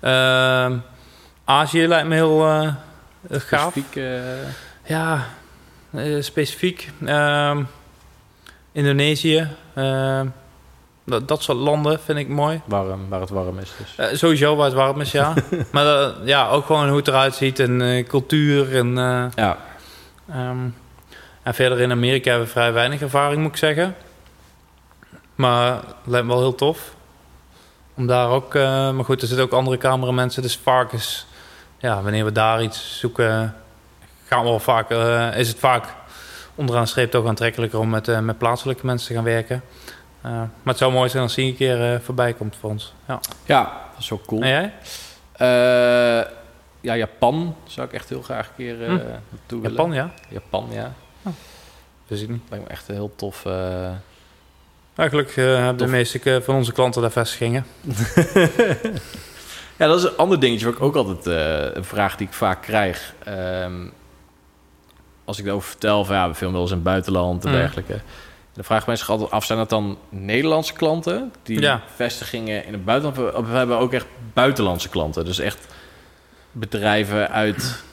Ehm, 0.00 0.72
Azië 1.44 1.86
lijkt 1.86 2.08
me 2.08 2.14
heel 2.14 2.46
eh, 2.48 2.70
gaaf. 3.30 3.70
Specifiek, 3.70 3.96
eh, 3.96 4.20
Ja, 4.84 5.24
eh, 5.90 6.22
specifiek. 6.22 6.90
Ehm, 7.04 7.62
Indonesië. 8.72 9.48
Dat, 11.06 11.28
dat 11.28 11.42
soort 11.42 11.58
landen 11.58 12.00
vind 12.00 12.18
ik 12.18 12.28
mooi. 12.28 12.60
warm, 12.64 13.08
waar 13.08 13.20
het 13.20 13.30
warm 13.30 13.58
is 13.58 13.72
dus. 13.78 13.96
Eh, 13.96 14.16
sowieso 14.16 14.56
waar 14.56 14.66
het 14.66 14.74
warm 14.74 15.00
is, 15.00 15.12
ja. 15.12 15.34
maar 15.72 15.86
eh, 15.86 16.10
ja, 16.24 16.48
ook 16.48 16.66
gewoon 16.66 16.88
hoe 16.88 16.96
het 16.96 17.08
eruit 17.08 17.34
ziet 17.34 17.58
en 17.58 17.82
eh, 17.82 18.06
cultuur. 18.06 18.76
En, 18.76 18.94
Ja, 19.34 19.58
ehm, 20.28 20.68
en 21.42 21.54
verder 21.54 21.80
in 21.80 21.90
Amerika 21.90 22.28
hebben 22.28 22.46
we 22.46 22.52
vrij 22.52 22.72
weinig 22.72 23.00
ervaring, 23.00 23.42
moet 23.42 23.50
ik 23.50 23.56
zeggen. 23.56 23.94
Maar 25.34 25.72
het 25.72 25.84
lijkt 26.04 26.26
me 26.26 26.32
wel 26.32 26.42
heel 26.42 26.54
tof. 26.54 26.94
Om 27.94 28.06
daar 28.06 28.28
ook... 28.28 28.54
maar 28.54 29.04
goed, 29.04 29.22
er 29.22 29.28
zitten 29.28 29.46
ook 29.46 29.52
andere 29.52 29.78
cameramensen. 29.78 30.42
Dus 30.42 30.60
vaak 30.62 30.92
is... 30.92 31.26
Ja, 31.78 32.02
wanneer 32.02 32.24
we 32.24 32.32
daar 32.32 32.62
iets 32.62 32.98
zoeken... 32.98 33.54
Gaan 34.24 34.42
we 34.42 34.48
wel 34.48 34.58
vaak... 34.58 34.90
is 35.36 35.48
het 35.48 35.58
vaak 35.58 35.84
onderaan 36.54 36.86
streep 36.86 37.10
toch 37.10 37.26
aantrekkelijker 37.26 37.78
om 37.78 37.90
met, 37.90 38.20
met 38.20 38.38
plaatselijke 38.38 38.86
mensen 38.86 39.08
te 39.08 39.14
gaan 39.14 39.24
werken. 39.24 39.62
Eh, 40.26 40.32
maar 40.32 40.50
het 40.64 40.78
zou 40.78 40.92
mooi 40.92 41.08
zijn 41.08 41.22
als 41.22 41.34
die 41.34 41.46
een 41.50 41.56
keer 41.56 41.92
eh, 41.94 42.00
voorbij 42.00 42.32
komt 42.32 42.56
voor 42.60 42.70
ons. 42.70 42.94
Ja. 43.08 43.20
ja 43.44 43.62
dat 43.92 44.00
is 44.02 44.08
wel 44.08 44.20
cool. 44.26 44.42
En 44.42 44.48
jij? 44.48 44.72
Eh, 45.32 46.28
ja, 46.80 46.96
Japan 46.96 47.56
zou 47.64 47.86
ik 47.86 47.92
echt 47.92 48.08
heel 48.08 48.22
graag 48.22 48.46
een 48.48 48.54
keer 48.56 48.76
Hm. 48.86 48.96
naartoe 49.28 49.60
willen. 49.60 49.70
Japan, 49.70 49.92
ja. 49.92 50.10
Japan, 50.28 50.66
ja. 50.70 50.92
Wist 52.06 52.22
ik 52.22 52.28
niet. 52.28 52.42
Lijkt 52.48 52.64
me 52.64 52.70
echt 52.70 52.88
een 52.88 52.94
heel 52.94 53.12
tof... 53.16 53.44
Eigenlijk 54.94 55.34
hebben 55.34 55.76
de 55.76 55.86
meeste 55.86 56.40
van 56.44 56.54
onze 56.54 56.72
klanten 56.72 57.02
daar 57.02 57.10
vestigingen. 57.10 57.66
Ja, 59.78 59.86
dat 59.86 59.98
is 59.98 60.04
een 60.04 60.16
ander 60.16 60.40
dingetje 60.40 60.64
waar 60.64 60.74
ik 60.74 60.82
ook 60.82 60.96
altijd 60.96 61.26
een 61.76 61.84
vraag 61.84 62.16
die 62.16 62.26
ik 62.26 62.32
vaak 62.32 62.62
krijg. 62.62 63.14
Ehm, 63.24 63.86
als 65.24 65.38
ik 65.38 65.44
daarover 65.44 65.68
vertel 65.68 66.04
van 66.04 66.14
ja, 66.16 66.28
we 66.28 66.34
filmen 66.34 66.52
wel 66.54 66.62
eens 66.62 66.70
in 66.70 66.76
het 66.76 66.86
buitenland 66.86 67.44
en 67.44 67.50
Mm. 67.50 67.56
dergelijke. 67.56 68.00
Dan 68.56 68.64
vragen 68.64 68.84
mensen 68.86 69.06
zich 69.06 69.14
altijd 69.14 69.30
af, 69.34 69.44
zijn 69.44 69.58
dat 69.58 69.68
dan 69.70 69.98
Nederlandse 70.08 70.72
klanten 70.72 71.32
die 71.42 71.60
Ja. 71.60 71.80
vestigingen 71.94 72.64
in 72.66 72.72
het 72.72 72.84
buitenland 72.84 73.46
we 73.46 73.56
hebben 73.56 73.78
ook 73.78 73.92
echt 73.92 74.06
buitenlandse 74.32 74.88
klanten. 74.88 75.24
Dus 75.24 75.38
echt 75.38 75.66
bedrijven 76.52 77.30
uit 77.30 77.84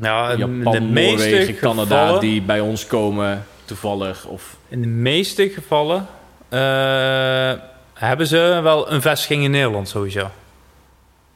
in 0.00 0.08
Japan, 0.38 0.72
de 0.72 0.80
meeste 0.80 1.28
Noorwegen, 1.30 1.56
Canada 1.56 1.98
gevallen, 2.00 2.20
die 2.20 2.42
bij 2.42 2.60
ons 2.60 2.86
komen 2.86 3.44
toevallig. 3.64 4.24
Of 4.24 4.56
In 4.68 4.80
de 4.80 4.86
meeste 4.88 5.48
gevallen 5.48 6.06
eh, 6.48 7.52
hebben 7.94 8.26
ze 8.26 8.60
wel 8.62 8.90
een 8.92 9.00
vestiging 9.02 9.44
in 9.44 9.50
Nederland 9.50 9.88
sowieso. 9.88 10.30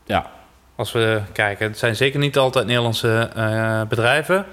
ja, 0.04 0.30
Als 0.76 0.92
we 0.92 1.20
kijken, 1.32 1.66
het 1.68 1.78
zijn 1.78 1.96
zeker 1.96 2.18
niet 2.18 2.36
altijd 2.38 2.66
Nederlandse 2.66 3.30
eh, 3.34 3.82
bedrijven. 3.88 4.46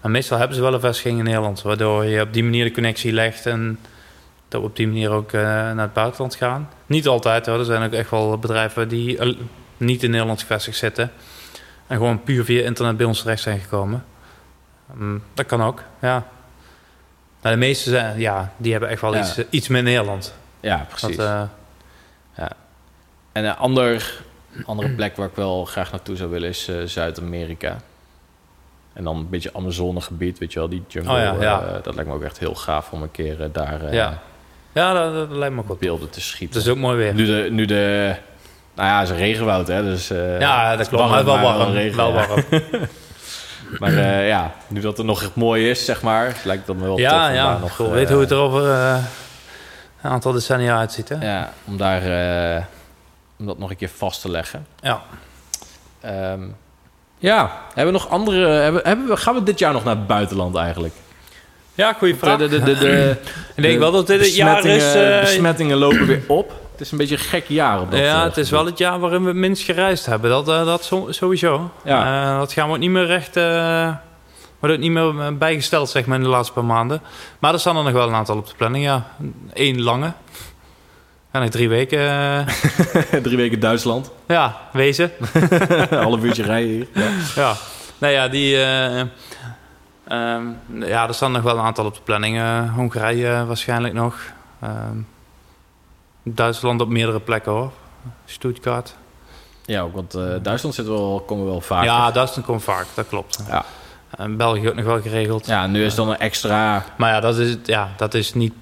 Maar 0.00 0.10
meestal 0.10 0.38
hebben 0.38 0.56
ze 0.56 0.62
wel 0.62 0.74
een 0.74 0.80
vestiging 0.80 1.18
in 1.18 1.24
Nederland. 1.24 1.62
Waardoor 1.62 2.04
je 2.04 2.20
op 2.22 2.32
die 2.32 2.44
manier 2.44 2.64
de 2.64 2.70
connectie 2.72 3.12
legt 3.12 3.46
en 3.46 3.78
dat 4.48 4.60
we 4.60 4.66
op 4.66 4.76
die 4.76 4.86
manier 4.86 5.10
ook 5.10 5.32
eh, 5.32 5.40
naar 5.42 5.78
het 5.78 5.92
buitenland 5.92 6.34
gaan. 6.34 6.68
Niet 6.86 7.06
altijd 7.06 7.46
hoor. 7.46 7.58
Er 7.58 7.64
zijn 7.64 7.82
ook 7.82 7.92
echt 7.92 8.10
wel 8.10 8.38
bedrijven 8.38 8.88
die 8.88 9.18
eh, 9.18 9.34
niet 9.76 10.02
in 10.02 10.10
Nederland 10.10 10.40
gevestigd 10.40 10.76
zitten. 10.78 11.12
En 11.86 11.96
gewoon 11.96 12.22
puur 12.22 12.44
via 12.44 12.62
internet 12.64 12.96
bij 12.96 13.06
ons 13.06 13.20
terecht 13.20 13.42
zijn 13.42 13.58
gekomen. 13.60 14.04
Mm, 14.94 15.22
dat 15.34 15.46
kan 15.46 15.62
ook, 15.62 15.82
ja. 16.00 16.26
Maar 17.42 17.52
de 17.52 17.58
meeste 17.58 17.90
zijn, 17.90 18.18
ja, 18.18 18.52
die 18.56 18.70
hebben 18.72 18.90
echt 18.90 19.00
wel 19.00 19.14
Ja. 19.14 19.20
iets, 19.20 19.36
eh, 19.36 19.44
iets 19.50 19.68
met 19.68 19.82
Nederland. 19.84 20.34
ja, 20.60 20.86
precies. 20.88 21.16
Dat, 21.16 21.26
eh, 22.34 22.46
En 23.32 23.44
een 23.44 23.56
ander, 23.56 24.20
andere 24.64 24.88
plek 24.90 25.16
waar 25.16 25.26
ik 25.28 25.34
wel 25.34 25.64
graag 25.64 25.90
naartoe 25.90 26.16
zou 26.16 26.30
willen 26.30 26.48
is 26.48 26.70
Zuid-Amerika. 26.84 27.76
En 28.92 29.04
dan 29.04 29.16
een 29.16 29.28
beetje 29.28 29.50
Amazonegebied, 29.54 30.38
weet 30.38 30.52
je 30.52 30.58
wel, 30.58 30.68
die 30.68 30.82
jungle. 30.88 31.12
Oh 31.12 31.18
ja, 31.18 31.34
ja. 31.42 31.60
eh, 31.62 31.82
dat 31.82 31.94
lijkt 31.94 32.10
me 32.10 32.16
ook 32.16 32.22
echt 32.22 32.38
heel 32.38 32.54
gaaf 32.54 32.90
om 32.92 33.02
een 33.02 33.10
keer 33.10 33.42
eh, 33.42 33.48
daar 33.52 33.82
eh, 33.84 33.92
Ja. 33.92 34.18
ja, 34.72 34.92
dat, 34.92 35.28
dat 35.28 35.36
lijkt 35.38 35.54
me 35.54 35.62
ook 35.68 35.78
beelden 35.78 36.10
te 36.10 36.20
schieten. 36.20 36.56
Het 36.58 36.66
is 36.66 36.72
ook 36.72 36.78
mooi 36.78 36.96
weer. 36.96 37.14
Nu 37.14 37.24
de, 37.26 37.48
nu 37.50 37.64
de, 37.64 38.14
nou 38.74 38.88
ja, 38.88 38.98
het 38.98 39.08
is 39.08 39.14
een 39.14 39.20
regenwoud, 39.20 39.66
hè, 39.66 39.82
dus... 39.82 40.10
eh, 40.10 40.40
Ja, 40.40 40.76
dat 40.76 40.88
klopt. 40.88 41.08
warm, 41.10 41.24
wel 41.24 41.34
maar 41.34 41.44
wel 41.44 41.58
warm. 41.58 41.72
regen, 41.72 41.96
Wel 41.96 42.12
ja. 42.14 42.26
Maar 43.78 43.96
eh, 43.96 44.28
ja, 44.28 44.52
nu 44.68 44.80
dat 44.80 44.96
het 44.96 45.06
nog 45.06 45.22
echt 45.22 45.34
mooi 45.34 45.70
is, 45.70 45.84
zeg 45.84 46.02
maar, 46.02 46.36
lijkt 46.44 46.66
het 46.66 46.76
me 46.76 46.82
wel 46.82 46.90
tof 46.96 47.00
Ja, 47.00 47.28
om 47.28 47.34
ja. 47.34 47.58
nog... 47.58 47.76
Weet 47.76 48.10
hoe 48.10 48.20
het 48.20 48.30
er 48.30 48.36
over 48.36 48.64
een 50.02 50.10
aantal 50.10 50.32
decennia 50.32 50.78
uitziet, 50.78 51.08
hè? 51.08 51.14
Ja. 51.14 51.22
Ja, 51.22 51.52
om 51.64 51.76
daar, 51.76 52.02
eh, 52.56 52.62
om 53.38 53.46
dat 53.46 53.58
nog 53.58 53.70
een 53.70 53.76
keer 53.76 53.88
vast 53.96 54.20
te 54.20 54.30
leggen. 54.30 54.66
Ehm, 56.00 56.40
ja, 57.20 57.50
hebben 57.74 57.94
we 57.94 58.00
nog 58.00 58.08
andere... 58.08 58.46
Hebben, 58.46 58.82
hebben 58.84 59.06
we, 59.06 59.16
gaan 59.16 59.34
we 59.34 59.42
dit 59.42 59.58
jaar 59.58 59.72
nog 59.72 59.84
naar 59.84 59.96
het 59.96 60.06
buitenland 60.06 60.56
eigenlijk? 60.56 60.94
Ja, 61.74 61.92
goede 61.92 62.16
vraag. 62.16 62.38
De, 62.38 62.48
de, 62.48 62.62
de, 62.62 62.78
de, 62.78 63.16
ik 63.56 63.62
denk 63.62 63.78
wel 63.78 63.92
dat 63.92 64.06
dit 64.06 64.20
het 64.20 64.36
jaar 64.36 64.64
is... 64.64 64.74
besmettingen- 64.74 65.14
eh, 65.14 65.20
besmettingen 65.20 65.76
lopen 65.76 66.06
weer 66.06 66.22
op. 66.28 66.48
Het 66.72 66.80
is 66.80 66.90
een 66.92 66.98
beetje 66.98 67.14
een 67.16 67.20
gek 67.22 67.44
jaar 67.48 67.80
op 67.80 67.90
dat 67.90 68.00
ja, 68.00 68.18
eh, 68.18 68.22
het 68.22 68.36
is 68.36 68.50
wel 68.50 68.66
het 68.66 68.78
jaar 68.78 68.98
waarin 68.98 69.20
we 69.22 69.28
het 69.28 69.36
minst 69.36 69.62
gereisd 69.62 70.06
hebben. 70.06 70.30
Dat, 70.30 70.48
eh, 70.48 70.64
dat 70.64 70.92
sowieso. 71.08 71.70
Ja. 71.84 72.32
Eh, 72.32 72.38
dat 72.38 72.52
gaan 72.52 72.66
we 72.68 72.72
ook 72.74 72.78
niet 72.80 72.90
meer 72.90 73.06
recht... 73.06 73.36
eh 73.36 73.90
wordt 74.58 74.74
ook 74.74 74.80
niet 74.80 74.90
meer 74.90 75.20
eh, 75.20 75.26
bijgesteld, 75.38 75.90
zeg 75.90 76.06
maar, 76.06 76.16
in 76.16 76.22
de 76.22 76.28
laatste 76.28 76.52
paar 76.52 76.64
maanden. 76.64 77.00
Maar 77.38 77.52
er 77.52 77.60
staan 77.60 77.76
er 77.76 77.82
nog 77.84 77.92
wel 77.92 78.08
een 78.08 78.14
aantal 78.14 78.36
op 78.36 78.46
de 78.46 78.54
planning, 78.56 78.84
ja. 78.84 79.06
Eén 79.52 79.82
lange. 79.82 80.12
Nog 81.32 81.48
drie 81.48 81.68
weken. 81.68 81.98
eh, 81.98 83.20
Drie 83.22 83.36
weken 83.36 83.60
Duitsland. 83.60 84.10
ja, 84.26 84.56
wezen. 84.72 85.10
half 85.90 86.22
uurtje 86.22 86.42
rijden 86.42 86.70
hier. 86.70 86.86
Ja. 86.94 87.10
Ja, 87.34 87.54
nou 87.98 88.12
ja, 88.12 88.28
die. 88.28 88.56
eh, 88.62 89.00
ehm, 90.08 90.42
ja, 90.68 91.08
er 91.08 91.14
staan 91.14 91.32
nog 91.32 91.42
wel 91.42 91.58
een 91.58 91.64
aantal 91.64 91.84
op 91.84 91.94
de 91.94 92.00
planning. 92.04 92.38
Eh, 92.38 92.74
Hongarije 92.74 93.28
eh, 93.28 93.46
waarschijnlijk 93.46 93.94
nog. 93.94 94.16
Ehm, 94.60 94.96
Duitsland 96.22 96.80
op 96.80 96.88
meerdere 96.88 97.20
plekken 97.20 97.52
hoor. 97.52 97.72
Stuttgart. 98.24 98.94
ja, 99.64 99.80
ook 99.80 99.94
want 99.94 100.14
eh, 100.14 100.22
Duitsland 100.42 100.74
zit 100.74 100.86
wel, 100.86 101.22
komen 101.26 101.44
we 101.44 101.50
wel 101.50 101.60
vaak. 101.60 101.84
Ja, 101.84 102.10
Duitsland 102.10 102.46
komt 102.48 102.62
vaak, 102.62 102.86
dat 102.94 103.08
klopt. 103.08 103.44
Ja. 103.48 103.64
En 104.16 104.36
België 104.36 104.68
ook 104.68 104.74
nog 104.74 104.84
wel 104.84 105.00
geregeld. 105.00 105.46
ja, 105.46 105.66
nu 105.66 105.84
is 105.84 105.94
dan 105.94 106.08
een 106.08 106.18
extra... 106.18 106.84
Maar 106.96 107.12
ja, 107.12 107.20
dat 107.20 107.38
is, 107.38 107.56
ja, 107.64 107.88
dat 107.96 108.14
is 108.14 108.34
niet. 108.34 108.52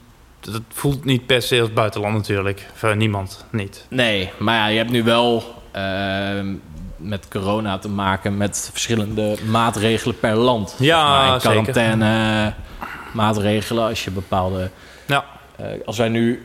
Dat 0.41 0.61
voelt 0.69 1.05
niet 1.05 1.27
per 1.27 1.43
se 1.43 1.61
als 1.61 1.73
buitenland 1.73 2.15
natuurlijk. 2.15 2.67
Voor 2.75 2.97
niemand 2.97 3.45
niet. 3.51 3.87
Nee, 3.89 4.31
maar 4.39 4.55
ja, 4.55 4.67
je 4.67 4.77
hebt 4.79 4.91
nu 4.91 5.03
wel 5.03 5.45
ehm, 5.73 6.55
met 6.97 7.29
corona 7.29 7.79
te 7.79 7.89
maken 7.89 8.37
met 8.37 8.69
verschillende 8.73 9.37
maatregelen 9.51 10.19
per 10.19 10.35
land. 10.37 10.75
Ja, 10.79 11.25
zeker. 11.39 11.41
quarantaine 11.51 12.55
maatregelen 13.13 13.85
als 13.89 14.05
je 14.05 14.11
bepaalde... 14.11 14.71
Ja. 15.07 15.25
Eh, 15.57 15.67
als 15.87 15.97
wij 15.99 16.09
nu 16.09 16.43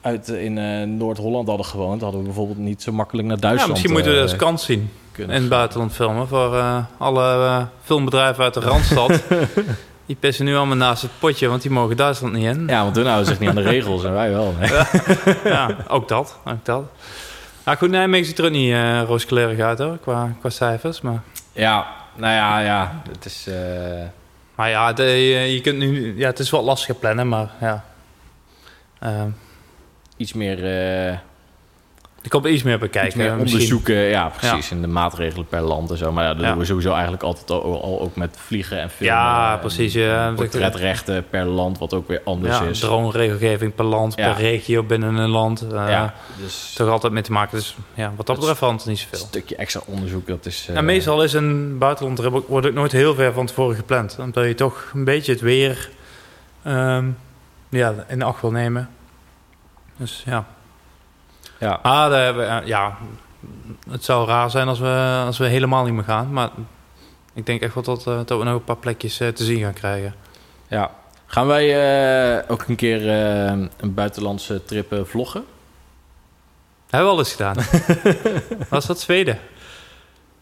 uit 0.00 0.28
eh, 0.28 0.44
in 0.44 0.58
eh, 0.58 0.82
Noord-Holland 0.86 1.48
hadden 1.48 1.66
gewoond, 1.66 2.00
hadden 2.00 2.20
we 2.20 2.26
bijvoorbeeld 2.26 2.58
niet 2.58 2.82
zo 2.82 2.92
makkelijk 2.92 3.26
naar 3.28 3.36
Ja, 3.36 3.42
Duitsland 3.42 3.70
misschien 3.72 3.92
moeten 3.92 4.10
we 4.12 4.18
dat 4.18 4.28
als 4.28 4.38
kans 4.38 4.64
zien. 4.64 4.90
kunnen. 5.12 5.34
in 5.36 5.40
het 5.40 5.50
buitenland 5.50 5.92
filmen 5.92 6.28
voor 6.28 6.62
alle 6.98 7.66
filmbedrijven 7.82 8.44
uit 8.44 8.54
de 8.54 8.60
Randstad. 8.60 9.22
die 10.06 10.16
pissen 10.16 10.44
nu 10.44 10.56
allemaal 10.56 10.76
naast 10.76 11.02
het 11.02 11.10
potje, 11.18 11.48
want 11.48 11.62
die 11.62 11.70
mogen 11.70 11.96
Duitsland 11.96 12.32
niet 12.32 12.44
in. 12.44 12.66
Ja, 12.66 12.82
want 12.82 12.96
hun 12.96 13.06
houden 13.06 13.26
zich 13.26 13.38
niet 13.38 13.48
aan 13.48 13.54
de 13.54 13.62
regels 13.62 14.04
en 14.04 14.12
wij 14.12 14.30
wel. 14.32 14.54
Nee. 14.58 14.70
Ja, 15.52 15.76
ook 15.88 16.08
dat. 16.08 16.38
Ook 16.44 16.64
dat. 16.64 16.84
Nou 17.64 17.78
goed, 17.78 17.90
Nijmegen 17.90 18.26
ziet 18.26 18.38
er 18.38 18.44
ook 18.44 18.50
niet 18.50 18.72
eh 18.72 19.02
rooskleurig 19.06 19.60
uit 19.60 19.78
hoor, 19.78 19.98
qua, 19.98 20.30
qua 20.40 20.50
cijfers. 20.50 21.00
Maar, 21.00 21.22
Ja, 21.52 21.86
nou 22.14 22.32
ja, 22.34 22.58
ja. 22.60 23.02
Het 23.12 23.24
is... 23.24 23.46
eh, 23.46 23.54
maar 24.54 24.68
ja, 24.70 24.92
de, 24.92 25.02
je, 25.02 25.52
je 25.54 25.60
kunt 25.60 25.78
nu, 25.78 26.18
ja, 26.18 26.26
het 26.26 26.38
is 26.38 26.50
wat 26.50 26.62
lastig 26.64 26.98
plannen, 26.98 27.28
maar 27.28 27.48
ja. 27.60 27.84
Iets 30.16 30.32
meer, 30.32 30.64
eh, 31.10 31.18
er 32.26 32.32
komt 32.32 32.46
iets 32.46 32.62
meer 32.62 32.78
bekijken. 32.78 33.06
iets 33.08 33.16
meer 33.16 33.36
misschien. 33.36 33.52
onderzoeken. 33.52 33.94
Ja, 33.96 34.28
precies. 34.38 34.70
In 34.70 34.80
de 34.80 34.86
maatregelen 34.86 35.46
per 35.46 35.60
land 35.60 35.90
en 35.90 35.96
zo. 35.96 36.12
Maar 36.12 36.24
ja, 36.24 36.34
dat 36.34 36.42
Ja. 36.42 36.48
doen 36.48 36.58
we 36.58 36.64
sowieso 36.64 36.92
eigenlijk 36.92 37.22
altijd 37.22 37.50
al, 37.50 37.82
al 37.82 38.00
ook 38.00 38.16
met 38.16 38.36
vliegen 38.46 38.80
en 38.80 38.90
filmen. 38.90 39.16
Ja, 39.16 39.56
precies, 39.56 39.92
ja. 39.92 40.32
Portretrechten 40.36 41.26
per 41.30 41.44
land, 41.44 41.78
wat 41.78 41.94
ook 41.94 42.08
weer 42.08 42.20
anders 42.24 42.58
Ja, 42.58 42.64
is. 42.64 42.78
droneregelgeving 42.78 43.74
per 43.74 43.84
land, 43.84 44.14
per 44.16 44.34
regio 44.36 44.82
binnen 44.82 45.14
een 45.14 45.28
land. 45.28 45.62
eh, 45.62 45.68
ja, 45.88 46.14
dus 46.42 46.72
Toch 46.76 46.88
altijd 46.88 47.12
mee 47.12 47.22
te 47.22 47.32
maken. 47.32 47.58
Dus 47.58 47.76
ja, 47.94 48.12
wat 48.16 48.26
dat 48.26 48.36
betreft 48.38 48.60
niet 48.60 48.86
een 48.86 48.96
zoveel. 48.96 49.18
stukje 49.18 49.56
extra 49.56 49.80
onderzoek, 49.86 50.26
dat 50.26 50.46
is... 50.46 50.66
eh, 50.68 50.74
Ja, 50.74 50.80
meestal 50.80 51.22
is 51.22 51.32
een 51.32 51.78
buitenlandtrip 51.78 52.34
ook- 52.34 52.48
wordt 52.48 52.66
ook 52.66 52.74
nooit 52.74 52.92
heel 52.92 53.14
ver 53.14 53.32
van 53.32 53.46
tevoren 53.46 53.76
gepland. 53.76 54.16
Omdat 54.20 54.44
je 54.46 54.54
toch 54.54 54.90
een 54.94 55.04
beetje 55.04 55.32
het 55.32 55.40
weer 55.40 55.90
ehm, 56.62 57.06
ja, 57.68 57.94
in 58.08 58.22
acht 58.22 58.40
wil 58.40 58.50
nemen. 58.50 58.88
Dus 59.96 60.22
ja. 60.26 60.44
Ja, 61.58 61.80
Maar 61.82 62.10
daar 62.10 62.24
hebben 62.24 62.42
we, 62.44 62.50
eh, 62.50 62.66
ja, 62.66 62.96
het 63.90 64.04
zou 64.04 64.26
raar 64.26 64.50
zijn 64.50 64.68
als 64.68 64.78
we, 64.78 65.22
als 65.26 65.38
we 65.38 65.46
helemaal 65.46 65.84
niet 65.84 65.94
meer 65.94 66.04
gaan. 66.04 66.32
Maar 66.32 66.50
ik 67.34 67.46
denk 67.46 67.60
echt 67.60 67.74
wel 67.74 67.82
dat, 67.82 68.06
eh, 68.06 68.20
dat 68.24 68.38
we 68.38 68.44
nog 68.44 68.54
een 68.54 68.64
paar 68.64 68.76
plekjes 68.76 69.20
eh, 69.20 69.28
te 69.28 69.44
zien 69.44 69.62
gaan 69.62 69.72
krijgen. 69.72 70.14
ja. 70.68 70.90
Gaan 71.28 71.46
wij 71.46 72.48
ook 72.48 72.64
een 72.68 72.76
keer 72.76 73.08
een 73.08 73.94
buitenlandse 73.94 74.64
trip 74.64 75.00
vloggen? 75.04 75.44
Hebben 76.90 77.08
we 77.08 77.14
al 77.14 77.18
eens 77.18 77.32
gedaan. 77.32 77.56
Was 78.68 78.86
dat 78.86 79.00
Zweden? 79.00 79.38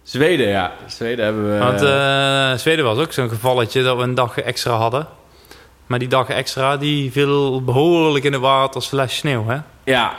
Zweden, 0.02 0.48
ja. 0.48 0.72
Zweden 0.86 1.24
hebben 1.24 1.52
we... 1.52 1.59
Want 1.59 2.61
Zweden 2.61 2.84
was 2.84 2.98
ook 2.98 3.12
zo'n 3.12 3.28
gevalletje 3.28 3.82
dat 3.82 3.96
we 3.96 4.02
een 4.02 4.14
dag 4.14 4.38
extra 4.38 4.72
hadden. 4.72 5.07
Maar 5.86 5.98
die 5.98 6.09
dag 6.09 6.28
extra 6.28 6.76
die 6.76 7.12
viel 7.12 7.64
behoorlijk 7.64 8.24
in 8.24 8.32
de 8.32 8.38
water 8.38 8.82
slash 8.82 9.16
sneeuw. 9.16 9.46
Hè? 9.46 9.59
ja, 9.84 10.14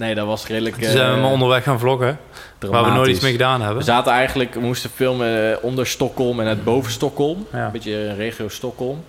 nee, 0.00 0.14
dat 0.14 0.26
was 0.26 0.46
redelijk 0.46 0.76
Toen 0.76 0.90
zijn 0.90 1.14
we 1.14 1.26
eh, 1.26 1.32
onderweg 1.32 1.62
gaan 1.62 1.78
vloggen. 1.78 2.18
Waar 2.58 2.84
we 2.84 2.90
nooit 2.90 3.10
iets 3.10 3.20
mee 3.20 3.32
gedaan 3.32 3.58
We 3.58 3.64
hebben. 3.64 3.84
zaten 3.84 4.12
eigenlijk, 4.12 4.54
we 4.54 4.60
moesten 4.60 4.90
filmen 4.90 5.62
onder 5.62 5.86
Stockholm 5.86 6.40
en 6.40 6.46
het 6.46 6.64
boven 6.64 6.92
Stockholm. 6.92 7.46
Ja. 7.52 7.66
Een 7.66 7.72
beetje 7.72 7.94
een 7.94 8.16
regio 8.16 8.48
Stockholm. 8.48 9.04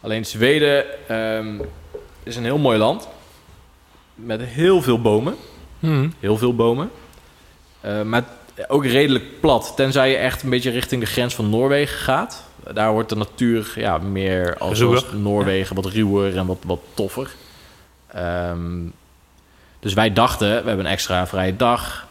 Alleen 0.00 0.24
Zweden 0.24 0.84
ehm, 1.08 1.60
is 2.22 2.36
een 2.36 2.44
heel 2.44 2.58
mooi 2.58 2.78
land. 2.78 3.08
Met 4.14 4.40
heel 4.40 4.82
veel 4.82 5.00
bomen. 5.00 5.34
Mhm. 5.78 6.08
Heel 6.20 6.36
veel 6.36 6.54
bomen. 6.54 6.90
Eh, 7.80 8.02
maar 8.02 8.24
ook 8.68 8.86
redelijk 8.86 9.40
plat. 9.40 9.72
Tenzij 9.76 10.10
je 10.10 10.16
echt 10.16 10.42
een 10.42 10.50
beetje 10.50 10.70
richting 10.70 11.00
de 11.00 11.06
grens 11.06 11.34
van 11.34 11.50
Noorwegen 11.50 11.98
gaat. 11.98 12.42
Daar 12.72 12.92
wordt 12.92 13.08
de 13.08 13.16
natuur 13.16 13.72
ja, 13.76 13.98
meer 13.98 14.58
als 14.58 14.84
Noorwegen 15.12 15.76
wat 15.76 15.86
ruwer 15.86 16.36
en 16.36 16.46
wat, 16.46 16.58
wat 16.66 16.80
toffer. 16.94 17.30
Ehm, 18.06 18.86
dus 19.84 19.94
wij 19.94 20.12
dachten, 20.12 20.48
we 20.48 20.54
hebben 20.68 20.78
een 20.84 20.90
extra 20.92 21.26
vrije 21.26 21.56
dag. 21.56 22.06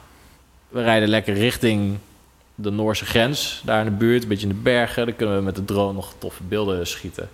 we 0.70 0.82
rijden 0.84 1.10
lekker 1.10 1.34
richting 1.34 1.98
de 2.56 2.72
Noorse 2.72 3.06
grens. 3.06 3.62
Daar 3.66 3.80
in 3.80 3.86
de 3.86 3.92
buurt, 3.92 4.24
een 4.24 4.30
beetje 4.30 4.48
in 4.48 4.54
de 4.54 4.60
bergen. 4.62 5.06
Dan 5.06 5.16
kunnen 5.16 5.36
we 5.36 5.42
met 5.42 5.56
de 5.56 5.66
drone 5.66 5.94
nog 5.94 6.14
toffe 6.18 6.44
beelden 6.44 6.88
schieten. 6.88 7.30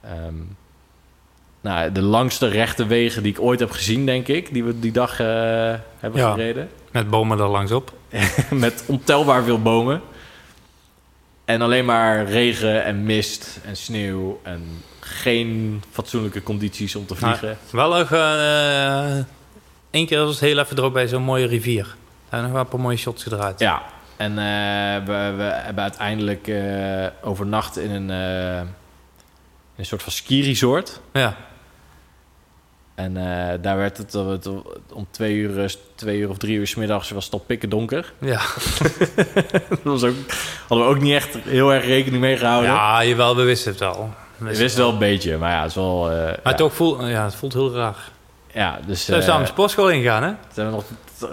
Ehm, 0.00 0.34
nou, 1.60 1.92
de 1.92 2.02
langste 2.02 2.46
rechte 2.48 2.86
wegen 2.86 3.22
die 3.22 3.32
ik 3.32 3.40
ooit 3.40 3.60
heb 3.60 3.70
gezien, 3.70 4.06
denk 4.06 4.28
ik. 4.28 4.52
Die 4.52 4.64
we 4.64 4.80
die 4.80 4.92
dag 4.92 5.20
eh, 5.20 5.26
hebben 5.98 6.20
Ja. 6.20 6.30
gereden. 6.32 6.68
Met 6.90 7.10
bomen 7.10 7.38
er 7.38 7.48
langs 7.48 7.72
op. 7.72 7.92
met 8.50 8.84
ontelbaar 8.86 9.42
veel 9.42 9.62
bomen. 9.62 10.00
En 11.44 11.62
alleen 11.62 11.84
maar 11.84 12.24
regen 12.24 12.84
en 12.84 13.02
mist 13.02 13.60
en 13.64 13.76
sneeuw. 13.76 14.40
En 14.42 14.62
geen 15.00 15.82
fatsoenlijke 15.90 16.42
condities 16.42 16.96
om 16.96 17.06
te 17.06 17.14
vliegen. 17.14 17.58
Wel 17.70 17.98
nog 17.98 18.12
eh 18.12 19.18
één 19.90 20.06
keer 20.06 20.18
was 20.18 20.30
het 20.30 20.40
heel 20.40 20.58
even 20.58 20.78
erop 20.78 20.92
bij 20.92 21.08
zo'n 21.08 21.22
mooie 21.22 21.46
rivier. 21.46 21.84
Daar 21.84 22.40
hebben 22.40 22.40
we 22.40 22.42
nog 22.42 22.52
wel 22.52 22.60
een 22.60 22.68
paar 22.68 22.80
mooie 22.80 22.96
shots 22.96 23.22
gedraaid. 23.22 23.58
Ja, 23.58 23.82
en 24.20 24.30
eh, 24.30 25.06
we, 25.06 25.34
we 25.36 25.42
hebben 25.42 25.82
uiteindelijk 25.82 26.48
eh, 26.48 27.06
overnacht 27.22 27.78
in 27.78 27.90
een, 27.90 28.10
eh, 28.10 28.68
een 29.76 29.86
soort 29.86 30.02
van 30.02 30.12
ski-resort. 30.12 31.00
Ja. 31.12 31.36
En 32.94 33.14
daar 33.60 33.76
werd 33.76 33.96
het, 33.96 34.12
het 34.12 34.48
om 34.92 35.06
twee 35.10 35.34
uur, 35.34 35.76
twee 35.94 36.18
uur 36.18 36.28
of 36.28 36.38
drie 36.38 36.56
uur 36.56 36.66
's 36.66 36.74
middags 36.74 37.10
was 37.10 37.24
het 37.24 37.32
al 37.32 37.38
pikken 37.38 37.68
donker. 37.68 38.12
Ja. 38.18 38.40
dat 39.68 39.82
was 39.82 40.04
ook, 40.04 40.14
hadden 40.68 40.86
we 40.86 40.94
ook 40.94 41.00
niet 41.00 41.14
echt 41.14 41.38
heel 41.44 41.72
erg 41.72 41.84
rekening 41.84 42.22
mee 42.22 42.36
gehouden. 42.36 42.70
ja, 42.70 43.04
jawel, 43.04 43.36
we 43.36 43.42
wisten 43.42 43.70
het 43.70 43.80
wel. 43.80 44.10
We 44.36 44.56
wisten 44.56 44.82
wel 44.82 44.92
een 44.92 44.98
beetje, 44.98 45.36
maar 45.36 45.50
ja, 45.50 45.60
het 45.60 45.68
is 45.68 45.74
wel... 45.74 46.00
Maar 46.04 46.38
ja, 46.44 46.54
toch 46.54 46.74
voelt, 46.74 47.00
ja, 47.00 47.24
het 47.24 47.34
voelt 47.34 47.52
heel 47.52 47.74
raar. 47.74 48.10
Ja, 48.52 48.78
dus 48.86 49.04
Zo 49.04 49.12
zijn 49.12 49.26
we 49.26 49.32
eh, 49.32 49.40
de 49.40 49.46
sportschool 49.46 49.90
ingegaan, 49.90 50.22
hè? 50.22 50.32
zijn 50.52 50.66
we 50.66 50.72
nog 50.72 50.84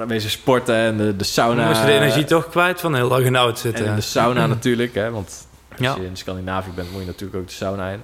wezen 0.08 0.30
sporten 0.30 0.76
en 0.76 0.98
de, 0.98 1.16
de 1.16 1.24
sauna... 1.24 1.62
We 1.62 1.68
moesten 1.68 1.86
de 1.88 1.94
energie 1.94 2.26
toch 2.26 2.50
kwijt 2.50 2.80
van 2.82 2.96
heel 2.96 3.10
dag 3.10 3.20
in 3.20 3.34
de 3.34 3.40
En 3.40 3.58
zitten. 3.58 3.86
in 3.86 3.96
de 3.96 4.02
sauna 4.02 4.46
natuurlijk, 4.56 4.94
hè, 4.96 5.12
want 5.12 5.48
als 5.72 5.80
Ja. 5.80 5.96
je 5.96 6.06
in 6.06 6.18
Scandinavië 6.18 6.70
bent, 6.76 6.92
moet 6.92 7.00
je 7.02 7.06
natuurlijk 7.08 7.40
ook 7.40 7.48
de 7.48 7.54
sauna 7.54 7.90
in. 7.90 8.04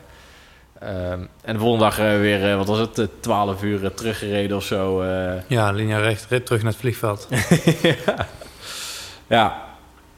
Ehm, 0.79 1.19
en 1.41 1.53
de 1.53 1.59
volgende 1.59 1.83
dag 1.85 1.99
eh, 1.99 2.17
weer, 2.19 2.51
eh, 2.51 2.57
wat 2.57 2.67
was 2.67 2.79
het, 2.79 2.99
eh, 2.99 3.05
12 3.19 3.63
uur 3.63 3.93
teruggereden 3.93 4.57
of 4.57 4.63
zo. 4.63 5.03
Ja, 5.47 5.71
linea 5.71 5.97
recht, 5.99 6.25
rit 6.29 6.45
terug 6.45 6.61
naar 6.61 6.71
het 6.71 6.79
vliegveld. 6.81 7.27
ja, 9.27 9.61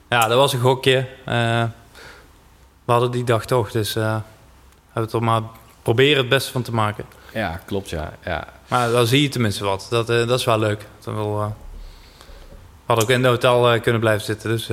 ja, 0.09 0.27
dat 0.27 0.37
was 0.37 0.53
een 0.53 0.59
gokje. 0.59 1.05
We 2.85 2.91
hadden 2.91 3.11
die 3.11 3.23
dag 3.23 3.45
toch, 3.45 3.71
dus 3.71 3.93
hebben 3.93 4.23
we 4.93 5.05
toch 5.07 5.21
maar 5.21 5.41
proberen 5.81 6.17
het 6.17 6.29
beste 6.29 6.51
van 6.51 6.61
te 6.61 6.73
maken. 6.73 7.05
ja, 7.33 7.59
klopt, 7.65 7.89
ja. 7.89 8.11
ja. 8.23 8.47
Maar 8.67 8.91
dan 8.91 9.07
zie 9.07 9.21
je 9.21 9.29
tenminste 9.29 9.63
wat. 9.63 9.87
Dat, 9.89 10.09
eh, 10.09 10.27
dat 10.27 10.39
is 10.39 10.45
wel 10.45 10.59
leuk. 10.59 10.85
Dan 11.03 11.15
wel, 11.15 11.41
eh, 11.41 11.47
we 11.47 12.93
hadden 12.93 13.05
ook 13.05 13.11
in 13.11 13.23
het 13.23 13.31
hotel 13.31 13.71
eh, 13.71 13.81
kunnen 13.81 14.01
blijven 14.01 14.25
zitten, 14.25 14.49
dus... 14.49 14.67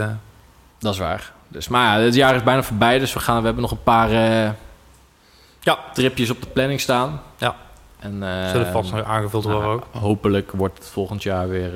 Dat 0.78 0.92
is 0.92 0.98
waar. 0.98 1.32
Dus, 1.48 1.68
maar 1.68 1.98
ja, 1.98 2.04
het 2.04 2.14
jaar 2.14 2.34
is 2.34 2.42
bijna 2.42 2.62
voorbij, 2.62 2.98
dus 2.98 3.12
we, 3.12 3.20
gaan, 3.20 3.38
we 3.38 3.44
hebben 3.44 3.62
nog 3.62 3.70
een 3.70 3.82
paar 3.82 4.10
Ja. 5.60 5.78
tripjes 5.92 6.30
op 6.30 6.42
de 6.42 6.48
planning 6.48 6.80
staan. 6.80 7.22
Ja. 7.36 7.56
En, 7.98 8.12
zullen 8.50 8.72
vast 8.72 8.92
nog 8.92 9.04
aangevuld 9.04 9.44
worden 9.44 9.62
nou, 9.62 9.74
ook. 9.74 9.86
Hopelijk 10.02 10.50
wordt 10.52 10.78
het 10.78 10.88
volgend 10.88 11.22
jaar 11.22 11.48
weer... 11.48 11.70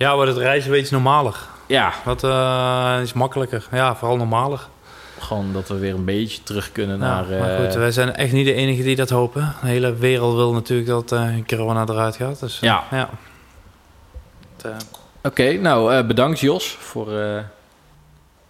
Ja, 0.00 0.14
wordt 0.14 0.30
het 0.30 0.40
reizen 0.40 0.70
weer 0.70 0.80
iets 0.80 0.90
normaler. 0.90 1.36
ja, 1.66 1.92
Wat 2.04 2.24
eh, 2.24 2.98
iets 3.02 3.12
makkelijker. 3.12 3.66
Ja, 3.72 3.96
vooral 3.96 4.16
normaler. 4.16 4.68
Gewoon 5.22 5.52
dat 5.52 5.68
we 5.68 5.78
weer 5.78 5.94
een 5.94 6.04
beetje 6.04 6.42
terug 6.42 6.72
kunnen 6.72 6.98
Ja, 6.98 7.02
naar... 7.06 7.38
maar 7.40 7.56
eh, 7.58 7.64
goed, 7.64 7.74
wij 7.74 7.90
zijn 7.92 8.14
echt 8.14 8.32
niet 8.32 8.46
de 8.46 8.54
enige 8.54 8.82
die 8.82 8.96
dat 8.96 9.10
hopen. 9.10 9.54
De 9.60 9.66
hele 9.68 9.94
wereld 9.94 10.34
wil 10.34 10.52
natuurlijk 10.52 10.88
dat 10.88 11.12
eh, 11.12 11.28
corona 11.46 11.84
eruit 11.88 12.16
gaat. 12.16 12.40
Dus, 12.40 12.54
eh, 12.56 12.60
Ja. 12.62 12.82
ja. 12.90 13.08
Eh, 14.64 14.70
Oké, 15.22 15.52
nou 15.52 15.94
eh, 15.94 16.06
bedankt 16.06 16.40
Jos 16.40 16.76
voor 16.80 17.06
eh, 17.18 17.38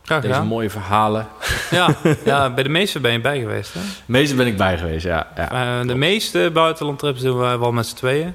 graag 0.03 0.21
deze 0.21 0.33
gedaan. 0.35 0.47
mooie 0.47 0.71
verhalen. 0.71 1.27
Ja, 1.71 1.95
ja, 2.25 2.51
bij 2.55 2.63
de 2.63 2.69
meeste 2.69 3.01
ben 3.01 3.13
je 3.13 3.21
bij 3.21 3.39
geweest. 3.41 3.75
Hè? 3.75 3.81
Meeste 4.07 4.35
ben 4.35 4.47
ik 4.47 4.57
bij 4.57 4.79
geweest, 4.79 5.05
ja. 5.05 5.27
Ja, 5.37 5.51
Eh, 5.81 5.87
de 5.87 5.95
meeste 5.95 6.51
buitenlandtrips 6.53 7.21
doen 7.21 7.39
wij 7.39 7.59
wel 7.59 7.73
met 7.73 7.87
z'n 7.87 7.97
tweeën. 7.97 8.35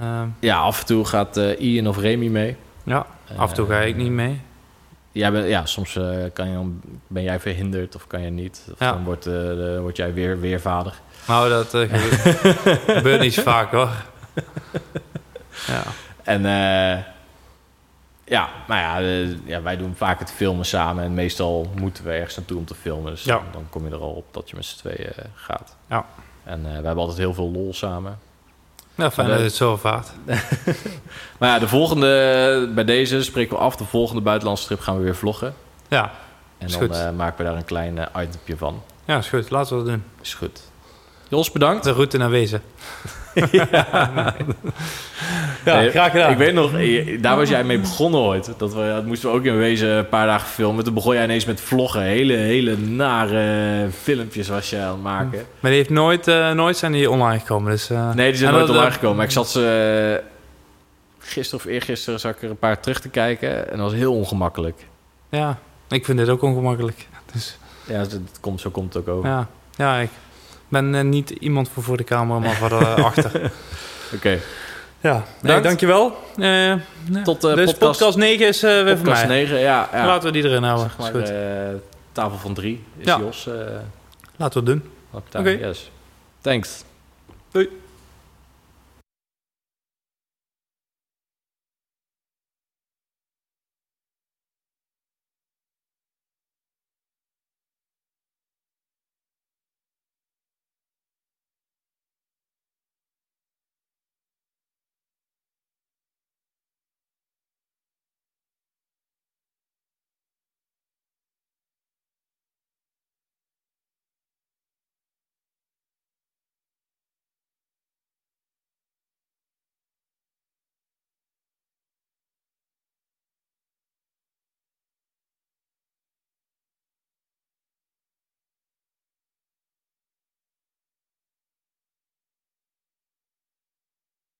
Ehm, 0.00 0.26
ja 0.40 0.56
af 0.58 0.80
en 0.80 0.86
toe 0.86 1.04
gaat 1.04 1.36
eh, 1.36 1.60
Ian 1.60 1.86
of 1.88 1.98
Remy 1.98 2.26
mee. 2.26 2.56
ja, 2.84 3.06
af 3.36 3.48
en 3.48 3.54
toe 3.56 3.66
ga 3.66 3.78
ik 3.80 3.96
niet 3.96 4.10
mee. 4.10 4.40
Jij 5.12 5.32
bent, 5.32 5.48
ja, 5.48 5.66
soms 5.66 5.96
eh, 5.96 6.16
kan 6.32 6.48
je 6.48 6.54
dan, 6.54 6.80
ben 7.06 7.22
jij 7.22 7.40
verhinderd 7.40 7.94
of 7.94 8.06
kan 8.06 8.20
je 8.22 8.30
niet. 8.30 8.66
Of 8.72 8.78
Ja. 8.78 8.92
dan 8.92 9.04
wordt, 9.04 9.26
eh, 9.26 9.32
de- 9.32 9.78
word 9.80 9.96
jij 9.96 10.12
weer, 10.14 10.40
weer 10.40 10.60
vader. 10.60 10.94
Nou, 11.26 11.48
dat 11.48 11.74
eh, 11.74 11.80
gebeurt, 12.96 13.20
niet 13.20 13.34
zo 13.34 13.42
vaak 13.42 13.70
hoor. 13.70 13.90
Ja. 15.66 15.82
En 16.22 16.42
ja, 18.24 18.48
maar 18.68 18.80
ja, 18.80 19.00
eh, 19.00 19.46
ja, 19.46 19.62
wij 19.62 19.76
doen 19.76 19.94
vaak 19.96 20.18
het 20.18 20.32
filmen 20.32 20.64
samen. 20.66 21.04
En 21.04 21.14
meestal 21.14 21.70
moeten 21.76 22.04
we 22.04 22.10
ergens 22.12 22.36
naartoe 22.36 22.58
om 22.58 22.64
te 22.64 22.74
filmen. 22.74 23.10
Dus 23.10 23.24
Ja. 23.24 23.34
dan, 23.36 23.44
dan 23.52 23.66
kom 23.70 23.84
je 23.88 23.90
er 23.94 24.00
al 24.00 24.12
op 24.12 24.26
dat 24.30 24.50
je 24.50 24.56
met 24.56 24.64
z'n 24.64 24.78
tweeën 24.78 25.12
gaat. 25.34 25.76
Ja. 25.88 26.06
En 26.44 26.62
we 26.62 26.68
hebben 26.68 26.96
altijd 26.96 27.18
heel 27.18 27.34
veel 27.34 27.50
lol 27.50 27.74
samen. 27.74 28.18
Ja, 29.02 29.10
fijn 29.10 29.28
dat 29.28 29.40
het 29.40 29.54
zo 29.54 29.76
vaart. 29.76 30.08
Maar 31.38 31.48
ja, 31.50 31.58
de 31.58 31.68
volgende, 31.68 32.70
bij 32.74 32.84
deze 32.84 33.22
spreken 33.22 33.56
we 33.56 33.62
af. 33.62 33.76
De 33.76 33.84
volgende 33.84 34.20
buitenlandse 34.22 34.66
trip 34.66 34.80
gaan 34.80 34.96
we 34.96 35.02
weer 35.02 35.16
vloggen. 35.16 35.54
Ja, 35.88 36.10
En 36.58 36.66
Is 36.66 36.72
dan 36.72 36.82
goed. 36.82 36.96
eh, 36.96 37.10
maken 37.10 37.36
we 37.38 37.44
daar 37.44 37.56
een 37.56 37.64
klein 37.64 37.98
itempje 38.16 38.56
van. 38.56 38.82
ja, 39.04 39.18
is 39.18 39.28
goed. 39.28 39.50
Laten 39.50 39.76
we 39.76 39.82
dat 39.82 39.92
doen. 39.92 40.04
Is 40.22 40.34
goed. 40.34 40.60
Jos, 41.28 41.50
bedankt. 41.52 41.84
De 41.84 41.92
route 41.92 42.18
naar 42.18 42.30
Wezen. 42.30 42.62
Ja, 45.64 45.76
Nee, 45.78 45.90
graag 45.90 46.10
gedaan. 46.10 46.30
Ik 46.30 46.36
weet 46.36 46.54
nog, 46.54 46.74
eh, 46.74 47.22
daar 47.22 47.36
was 47.36 47.48
jij 47.48 47.64
mee 47.64 47.78
begonnen 47.78 48.20
ooit. 48.20 48.52
Dat, 48.58 48.74
we, 48.74 48.92
dat 48.94 49.04
moesten 49.06 49.30
we 49.30 49.36
ook 49.36 49.44
in 49.44 49.56
wezen 49.56 49.88
een 49.88 50.08
paar 50.08 50.26
dagen 50.26 50.48
filmen. 50.48 50.84
Toen 50.84 50.94
begon 50.94 51.14
jij 51.14 51.24
ineens 51.24 51.44
met 51.44 51.60
vloggen. 51.60 52.00
Hele, 52.02 52.32
hele 52.34 52.76
nare 52.76 53.88
filmpjes 54.02 54.48
was 54.48 54.70
je 54.70 54.78
aan 54.78 54.92
het 54.92 55.02
maken. 55.02 55.46
Maar 55.60 55.70
die 55.70 55.80
heeft 55.80 55.90
nooit, 55.90 56.28
eh, 56.28 56.50
nooit 56.52 56.76
zijn 56.76 56.92
die 56.92 57.10
online 57.10 57.38
gekomen. 57.38 57.70
Dus, 57.70 57.90
eh, 57.90 58.12
Nee, 58.14 58.28
die 58.28 58.36
zijn 58.36 58.50
en 58.50 58.54
nooit 58.56 58.66
dat, 58.66 58.76
online 58.76 58.94
gekomen. 58.94 59.16
Maar 59.16 59.24
ik 59.26 59.30
zat 59.32 59.50
ze... 59.50 60.22
gisteren 61.18 61.64
of 61.64 61.70
eergisteren 61.72 62.20
zag 62.20 62.32
ik 62.34 62.42
er 62.42 62.50
een 62.50 62.56
paar 62.58 62.80
terug 62.80 63.00
te 63.00 63.08
kijken. 63.08 63.70
En 63.70 63.76
dat 63.78 63.90
was 63.90 63.98
heel 63.98 64.14
ongemakkelijk. 64.14 64.86
Ja, 65.28 65.58
ik 65.88 66.04
vind 66.04 66.18
dit 66.18 66.28
ook 66.28 66.42
ongemakkelijk. 66.42 67.06
Dus, 67.32 67.58
Ja, 67.84 67.98
dat 67.98 68.18
komt, 68.40 68.60
zo 68.60 68.70
komt 68.70 68.94
het 68.94 69.08
ook 69.08 69.16
over. 69.16 69.28
ja, 69.30 69.48
ja, 69.76 69.96
ik 69.98 70.10
ben 70.72 70.94
eh, 70.94 71.02
niet 71.02 71.30
iemand 71.30 71.68
voor 71.68 71.82
voor 71.82 71.96
de 71.96 72.04
camera, 72.04 72.38
maar 72.38 72.54
voor 72.54 72.68
de 72.68 72.84
achter. 73.10 73.52
Oké. 74.14 74.38
Ja, 75.00 75.24
nee, 75.40 75.60
dankjewel. 75.60 76.16
Eh 76.36 76.74
Tot 77.24 77.44
eh 77.44 77.54
dus 77.54 77.70
podcast, 77.72 77.98
podcast, 77.98 78.16
9 78.16 78.46
is 78.46 78.62
eh, 78.62 78.70
weer 78.70 78.86
voor 78.86 78.96
podcast 78.96 79.26
mij. 79.26 79.36
9. 79.42 79.58
Ja, 79.58 79.88
ja. 79.92 80.06
Laten 80.06 80.26
we 80.26 80.32
die 80.32 80.44
erin 80.50 80.62
houden. 80.62 80.86
Zeg 80.90 80.98
maar, 80.98 81.10
goed. 81.20 81.30
eh, 81.30 81.36
tafel 82.12 82.38
van 82.38 82.54
drie 82.54 82.84
is 82.98 83.06
Ja. 83.06 83.18
Jos. 83.18 83.46
eh 83.46 83.54
Laten 84.36 84.64
we 84.64 84.70
het 84.70 84.80
doen. 84.80 84.90
Oké. 85.40 85.50
Yes. 85.50 85.90
Thanks. 86.40 86.84
Doei. 87.50 87.68